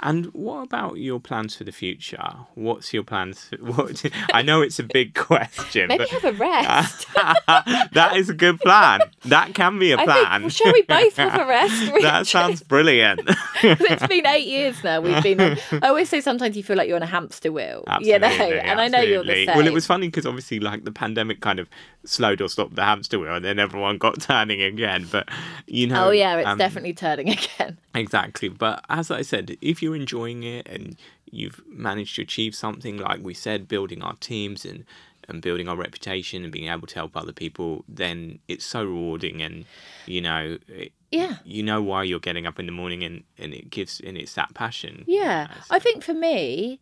And 0.00 0.26
what 0.34 0.62
about 0.64 0.98
your 0.98 1.20
plans 1.20 1.56
for 1.56 1.64
the 1.64 1.72
future? 1.72 2.22
What's 2.54 2.92
your 2.92 3.04
plans? 3.04 3.44
For, 3.44 3.56
what 3.72 4.04
I 4.32 4.42
know 4.42 4.60
it's 4.60 4.78
a 4.78 4.82
big 4.82 5.14
question, 5.14 5.88
Maybe 5.88 6.04
but 6.04 6.08
have 6.10 6.24
a 6.24 6.32
rest. 6.32 7.06
that 7.46 8.12
is 8.16 8.28
a 8.28 8.34
good 8.34 8.60
plan. 8.60 9.00
That 9.24 9.54
can 9.54 9.78
be 9.78 9.92
a 9.92 9.98
I 9.98 10.04
plan. 10.04 10.40
think, 10.42 10.52
shall 10.52 10.72
we 10.72 10.82
both 10.82 11.16
have 11.16 11.40
a 11.40 11.46
rest? 11.46 11.92
that 12.02 12.26
sounds 12.26 12.62
brilliant. 12.62 13.20
it's 13.62 14.06
been 14.06 14.26
eight 14.26 14.46
years 14.46 14.82
now. 14.84 15.00
We've 15.00 15.22
been. 15.22 15.40
On, 15.40 15.58
I 15.82 15.88
always 15.88 16.08
say 16.08 16.20
sometimes 16.20 16.56
you 16.56 16.62
feel 16.62 16.76
like 16.76 16.88
you're 16.88 16.96
on 16.96 17.02
a 17.02 17.06
hamster 17.06 17.52
wheel. 17.52 17.84
you 18.00 18.18
know, 18.18 18.26
Absolutely, 18.26 18.60
and 18.60 18.80
I 18.80 18.88
know 18.88 19.00
you're 19.00 19.24
the 19.24 19.46
same. 19.46 19.56
Well, 19.56 19.66
it 19.66 19.72
was 19.72 19.86
funny 19.86 20.08
because 20.08 20.26
obviously, 20.26 20.60
like 20.60 20.84
the 20.84 20.92
pandemic 20.92 21.40
kind 21.40 21.58
of 21.58 21.68
slowed 22.04 22.40
or 22.40 22.48
stopped 22.48 22.74
the 22.74 22.84
hamster 22.84 23.18
wheel, 23.18 23.34
and 23.34 23.44
then 23.44 23.58
everyone 23.58 23.98
got 23.98 24.20
turning 24.20 24.60
again. 24.60 25.06
But 25.10 25.28
you 25.66 25.86
know, 25.86 26.08
Oh 26.08 26.10
yeah, 26.10 26.36
it's 26.38 26.48
um, 26.48 26.58
definitely 26.58 26.92
turning 26.94 27.30
again. 27.30 27.78
Exactly. 27.94 28.48
But 28.48 28.84
as 28.88 29.10
I 29.10 29.22
said, 29.22 29.56
if 29.60 29.80
you're 29.84 29.94
enjoying 29.96 30.42
it 30.42 30.66
and 30.68 30.96
you've 31.30 31.60
managed 31.68 32.16
to 32.16 32.22
achieve 32.22 32.54
something, 32.54 32.96
like 32.96 33.20
we 33.22 33.34
said, 33.34 33.68
building 33.68 34.02
our 34.02 34.16
teams 34.16 34.64
and, 34.64 34.84
and 35.28 35.40
building 35.42 35.68
our 35.68 35.76
reputation 35.76 36.42
and 36.44 36.52
being 36.52 36.68
able 36.68 36.86
to 36.88 36.94
help 36.94 37.16
other 37.16 37.32
people, 37.32 37.84
then 37.88 38.38
it's 38.48 38.64
so 38.64 38.84
rewarding. 38.84 39.42
And, 39.42 39.64
you 40.06 40.20
know, 40.20 40.58
it, 40.68 40.92
Yeah. 41.10 41.36
you 41.44 41.62
know 41.62 41.80
why 41.82 42.02
you're 42.04 42.20
getting 42.28 42.46
up 42.46 42.58
in 42.58 42.66
the 42.66 42.72
morning 42.72 43.02
and, 43.02 43.24
and 43.38 43.54
it 43.54 43.70
gives, 43.70 44.00
and 44.00 44.16
it's 44.16 44.34
that 44.34 44.54
passion. 44.54 45.04
Yeah, 45.06 45.46
Yes. 45.54 45.66
I 45.70 45.78
think 45.78 46.02
for 46.02 46.14
me, 46.14 46.80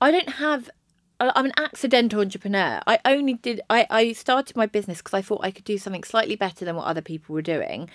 I 0.00 0.10
don't 0.10 0.28
have. 0.30 0.68
I'm 1.20 1.46
an 1.46 1.52
accidental 1.56 2.20
entrepreneur. 2.20 2.80
I 2.84 2.98
only 3.04 3.34
did. 3.34 3.60
I 3.70 3.86
I 3.90 4.12
started 4.12 4.56
my 4.56 4.66
business 4.66 4.98
because 4.98 5.14
I 5.14 5.22
thought 5.22 5.44
I 5.44 5.52
could 5.52 5.62
do 5.64 5.78
something 5.78 6.02
slightly 6.02 6.34
better 6.34 6.64
than 6.64 6.74
what 6.74 6.86
other 6.86 7.00
people 7.00 7.32
were 7.32 7.42
doing, 7.56 7.88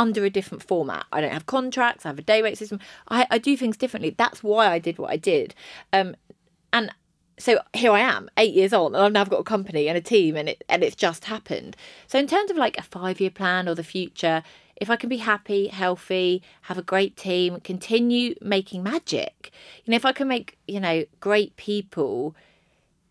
under 0.00 0.24
a 0.24 0.30
different 0.30 0.62
format. 0.62 1.04
I 1.12 1.20
don't 1.20 1.32
have 1.32 1.44
contracts. 1.44 2.06
I 2.06 2.08
have 2.08 2.18
a 2.18 2.22
day 2.22 2.40
rate 2.42 2.56
system. 2.56 2.80
I 3.08 3.26
I 3.30 3.38
do 3.38 3.56
things 3.56 3.76
differently. 3.76 4.14
That's 4.16 4.42
why 4.42 4.72
I 4.72 4.78
did 4.78 4.98
what 4.98 5.10
I 5.10 5.16
did. 5.16 5.54
Um, 5.92 6.16
and 6.72 6.90
so 7.38 7.60
here 7.74 7.92
I 7.92 8.00
am, 8.00 8.30
eight 8.36 8.54
years 8.54 8.72
on, 8.72 8.94
and 8.94 9.04
I've 9.04 9.12
now 9.12 9.24
got 9.24 9.40
a 9.40 9.44
company 9.44 9.88
and 9.88 9.96
a 9.96 10.00
team, 10.00 10.36
and 10.36 10.48
it 10.48 10.64
and 10.68 10.82
it's 10.82 10.96
just 10.96 11.26
happened. 11.26 11.76
So 12.06 12.18
in 12.18 12.26
terms 12.26 12.50
of 12.50 12.56
like 12.56 12.78
a 12.78 12.82
five 12.82 13.20
year 13.20 13.30
plan 13.30 13.68
or 13.68 13.74
the 13.74 13.84
future, 13.84 14.42
if 14.76 14.88
I 14.88 14.96
can 14.96 15.10
be 15.10 15.18
happy, 15.18 15.68
healthy, 15.68 16.42
have 16.62 16.78
a 16.78 16.82
great 16.82 17.16
team, 17.16 17.60
continue 17.60 18.34
making 18.40 18.82
magic, 18.82 19.52
you 19.84 19.90
know, 19.90 19.96
if 19.96 20.06
I 20.06 20.12
can 20.12 20.28
make 20.28 20.58
you 20.66 20.80
know 20.80 21.04
great 21.20 21.56
people 21.56 22.34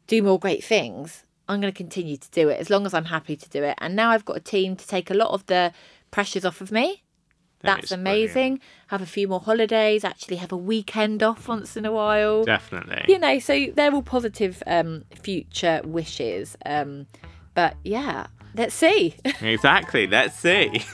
do 0.08 0.24
more 0.24 0.40
great 0.40 0.64
things, 0.64 1.24
I'm 1.48 1.62
going 1.62 1.74
to 1.74 1.78
continue 1.78 2.18
to 2.18 2.32
do 2.32 2.50
it 2.50 2.60
as 2.60 2.70
long 2.70 2.86
as 2.86 2.94
I'm 2.94 3.06
happy 3.06 3.36
to 3.36 3.50
do 3.50 3.64
it. 3.64 3.76
And 3.80 3.96
now 3.96 4.12
I've 4.12 4.26
got 4.26 4.38
a 4.38 4.42
team 4.42 4.76
to 4.76 4.88
take 4.88 5.10
a 5.10 5.16
lot 5.16 5.32
of 5.32 5.46
the 5.48 5.74
pressures 6.12 6.46
off 6.46 6.62
of 6.62 6.72
me. 6.72 7.04
That 7.62 7.76
That's 7.82 7.92
is 7.92 7.98
brilliant. 7.98 8.08
amazing. 8.32 8.60
Have 8.88 9.02
a 9.02 9.06
few 9.06 9.28
more 9.28 9.42
holidays, 9.42 10.04
actually 10.06 10.38
have 10.38 10.52
a 10.54 10.58
weekend 10.58 11.22
off 11.22 11.48
once 11.48 11.76
in 11.76 11.86
a 11.86 11.92
while 11.92 12.44
Definitely. 12.46 13.04
you 13.10 13.20
know 13.20 13.38
so 13.40 13.68
they're 13.76 13.92
all 13.94 14.02
positive 14.02 14.64
um 14.66 15.04
future 15.14 15.82
wishes 15.84 16.56
um 16.66 17.06
but 17.54 17.76
yeah 17.84 18.28
let's 18.56 18.74
see 18.74 19.16
Exactly. 19.42 20.08
Let's 20.08 20.36
see. 20.40 20.70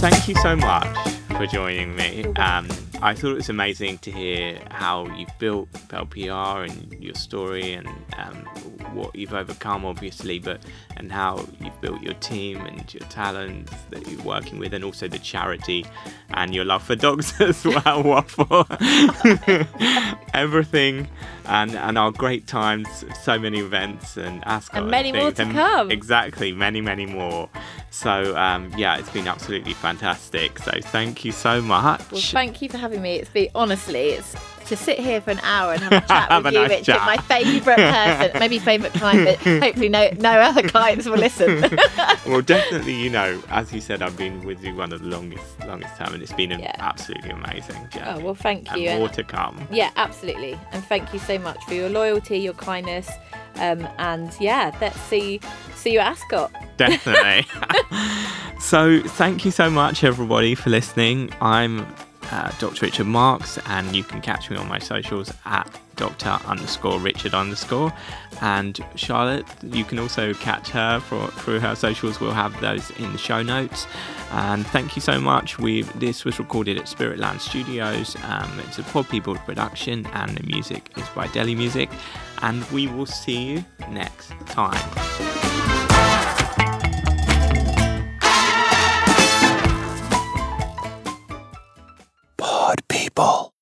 Thank 0.00 0.28
you 0.28 0.34
so 0.36 0.54
much 0.56 0.96
for 1.36 1.46
joining 1.46 1.94
me. 1.96 2.24
Um, 2.36 2.68
I 3.02 3.14
thought 3.14 3.32
it 3.32 3.34
was 3.34 3.48
amazing 3.48 3.98
to 3.98 4.10
hear 4.12 4.60
how 4.70 5.06
you've 5.16 5.36
built 5.38 5.68
Belle 5.88 6.06
PR 6.06 6.64
and 6.64 6.92
your 7.02 7.14
story 7.14 7.72
and 7.72 7.88
um, 8.16 8.48
what 8.94 9.14
you've 9.14 9.34
overcome, 9.34 9.84
obviously, 9.84 10.38
but 10.38 10.60
and 10.96 11.10
how 11.12 11.46
you've 11.60 11.80
built 11.80 12.02
your 12.02 12.14
team 12.14 12.60
and 12.66 12.92
your 12.92 13.06
talents 13.08 13.72
that 13.90 14.06
you're 14.08 14.22
working 14.22 14.58
with, 14.58 14.74
and 14.74 14.84
also 14.84 15.08
the 15.08 15.18
charity 15.18 15.86
and 16.30 16.54
your 16.54 16.64
love 16.64 16.82
for 16.82 16.96
dogs 16.96 17.32
as 17.40 17.64
well. 17.64 18.02
Waffle, 18.02 18.66
everything, 20.34 21.08
and 21.46 21.74
and 21.74 21.98
our 21.98 22.10
great 22.10 22.46
times, 22.46 23.04
so 23.22 23.38
many 23.38 23.58
events 23.58 24.16
and 24.16 24.44
Ascot 24.46 24.82
And 24.82 24.90
many 24.90 25.12
more 25.12 25.32
to 25.32 25.42
and 25.42 25.52
come. 25.52 25.90
Exactly, 25.90 26.52
many 26.52 26.80
many 26.80 27.06
more. 27.06 27.48
So 27.90 28.36
um, 28.36 28.70
yeah, 28.76 28.98
it's 28.98 29.10
been 29.10 29.28
absolutely 29.28 29.74
fantastic. 29.74 30.58
So 30.58 30.72
thank 30.82 31.24
you 31.24 31.32
so 31.32 31.60
much. 31.62 32.10
well 32.10 32.20
thank 32.20 32.62
you 32.62 32.68
for 32.68 32.78
having 32.78 33.02
me 33.02 33.16
it's 33.16 33.30
been 33.30 33.48
honestly 33.54 34.10
it's 34.10 34.34
to 34.68 34.76
sit 34.76 34.98
here 34.98 35.20
for 35.20 35.30
an 35.30 35.38
hour 35.40 35.72
and 35.72 35.82
have 35.82 35.92
a 35.92 36.00
chat 36.08 36.30
Have 36.30 36.44
with 36.44 36.52
a 36.54 36.56
you 36.56 36.60
nice 36.62 36.70
Richard 36.70 36.84
chat. 36.94 37.06
my 37.06 37.16
favourite 37.16 37.76
person 37.78 38.38
maybe 38.40 38.58
favourite 38.58 38.92
client 38.94 39.24
but 39.24 39.36
hopefully 39.62 39.88
no 39.88 40.10
no 40.18 40.30
other 40.30 40.66
clients 40.68 41.06
will 41.06 41.16
listen 41.18 41.60
well, 42.26 42.40
definitely, 42.42 42.94
you 42.94 43.08
know, 43.10 43.42
as 43.50 43.72
you 43.72 43.80
said, 43.80 44.02
I've 44.02 44.16
been 44.16 44.44
with 44.44 44.62
you 44.62 44.74
one 44.74 44.92
of 44.92 45.00
the 45.00 45.08
longest, 45.08 45.44
longest 45.66 45.96
time, 45.96 46.12
and 46.14 46.22
it's 46.22 46.32
been 46.32 46.52
an 46.52 46.60
Yeah. 46.60 46.74
absolutely 46.78 47.30
amazing 47.30 47.88
oh 48.04 48.20
well 48.20 48.34
thank 48.34 48.70
you. 48.76 48.88
and 48.88 48.98
more 48.98 49.06
and, 49.08 49.16
to 49.16 49.24
come. 49.24 49.66
yeah 49.70 49.90
absolutely 49.96 50.58
and 50.72 50.84
thank 50.84 51.12
you 51.12 51.18
so 51.18 51.38
much 51.38 51.62
for 51.64 51.74
your 51.74 51.88
loyalty 51.88 52.38
your 52.38 52.54
kindness 52.54 53.08
um 53.56 53.86
and 53.98 54.32
yeah 54.40 54.76
let's 54.80 55.00
see 55.02 55.40
see 55.74 55.92
you 55.92 55.98
at 56.00 56.12
ascot 56.12 56.52
Definitely. 56.76 57.44
so, 58.60 59.00
thank 59.02 59.44
you 59.44 59.50
so 59.50 59.68
much, 59.68 60.04
everybody, 60.04 60.54
for 60.54 60.70
listening. 60.70 61.30
I'm 61.40 61.84
uh, 62.30 62.50
Dr. 62.58 62.86
Richard 62.86 63.06
Marques, 63.06 63.58
and 63.66 63.94
you 63.94 64.04
can 64.04 64.20
catch 64.20 64.50
me 64.50 64.56
on 64.56 64.68
my 64.68 64.78
socials 64.78 65.32
at 65.44 65.68
Dr. 65.96 66.38
underscore 66.46 66.98
Richard 66.98 67.34
underscore. 67.34 67.92
And 68.40 68.78
Charlotte, 68.94 69.46
you 69.62 69.84
can 69.84 69.98
also 69.98 70.32
catch 70.34 70.70
her 70.70 71.00
for, 71.00 71.28
through 71.28 71.60
her 71.60 71.74
socials. 71.74 72.20
We'll 72.20 72.32
have 72.32 72.58
those 72.60 72.90
in 72.92 73.12
the 73.12 73.18
show 73.18 73.42
notes. 73.42 73.86
And 74.30 74.66
thank 74.66 74.94
you 74.94 75.02
so 75.02 75.20
much. 75.20 75.58
We 75.58 75.82
this 75.82 76.24
was 76.24 76.38
recorded 76.38 76.78
at 76.78 76.84
Spiritland 76.84 77.40
Studios. 77.40 78.16
Um, 78.24 78.60
it's 78.60 78.78
a 78.78 78.84
Pod 78.84 79.08
People 79.08 79.34
production, 79.34 80.06
and 80.12 80.36
the 80.36 80.46
music 80.46 80.90
is 80.96 81.08
by 81.10 81.26
Deli 81.28 81.54
Music. 81.54 81.90
And 82.42 82.64
we 82.70 82.86
will 82.86 83.06
see 83.06 83.42
you 83.42 83.64
next 83.90 84.30
time. 84.46 85.47
Good 92.68 92.86
people. 92.86 93.57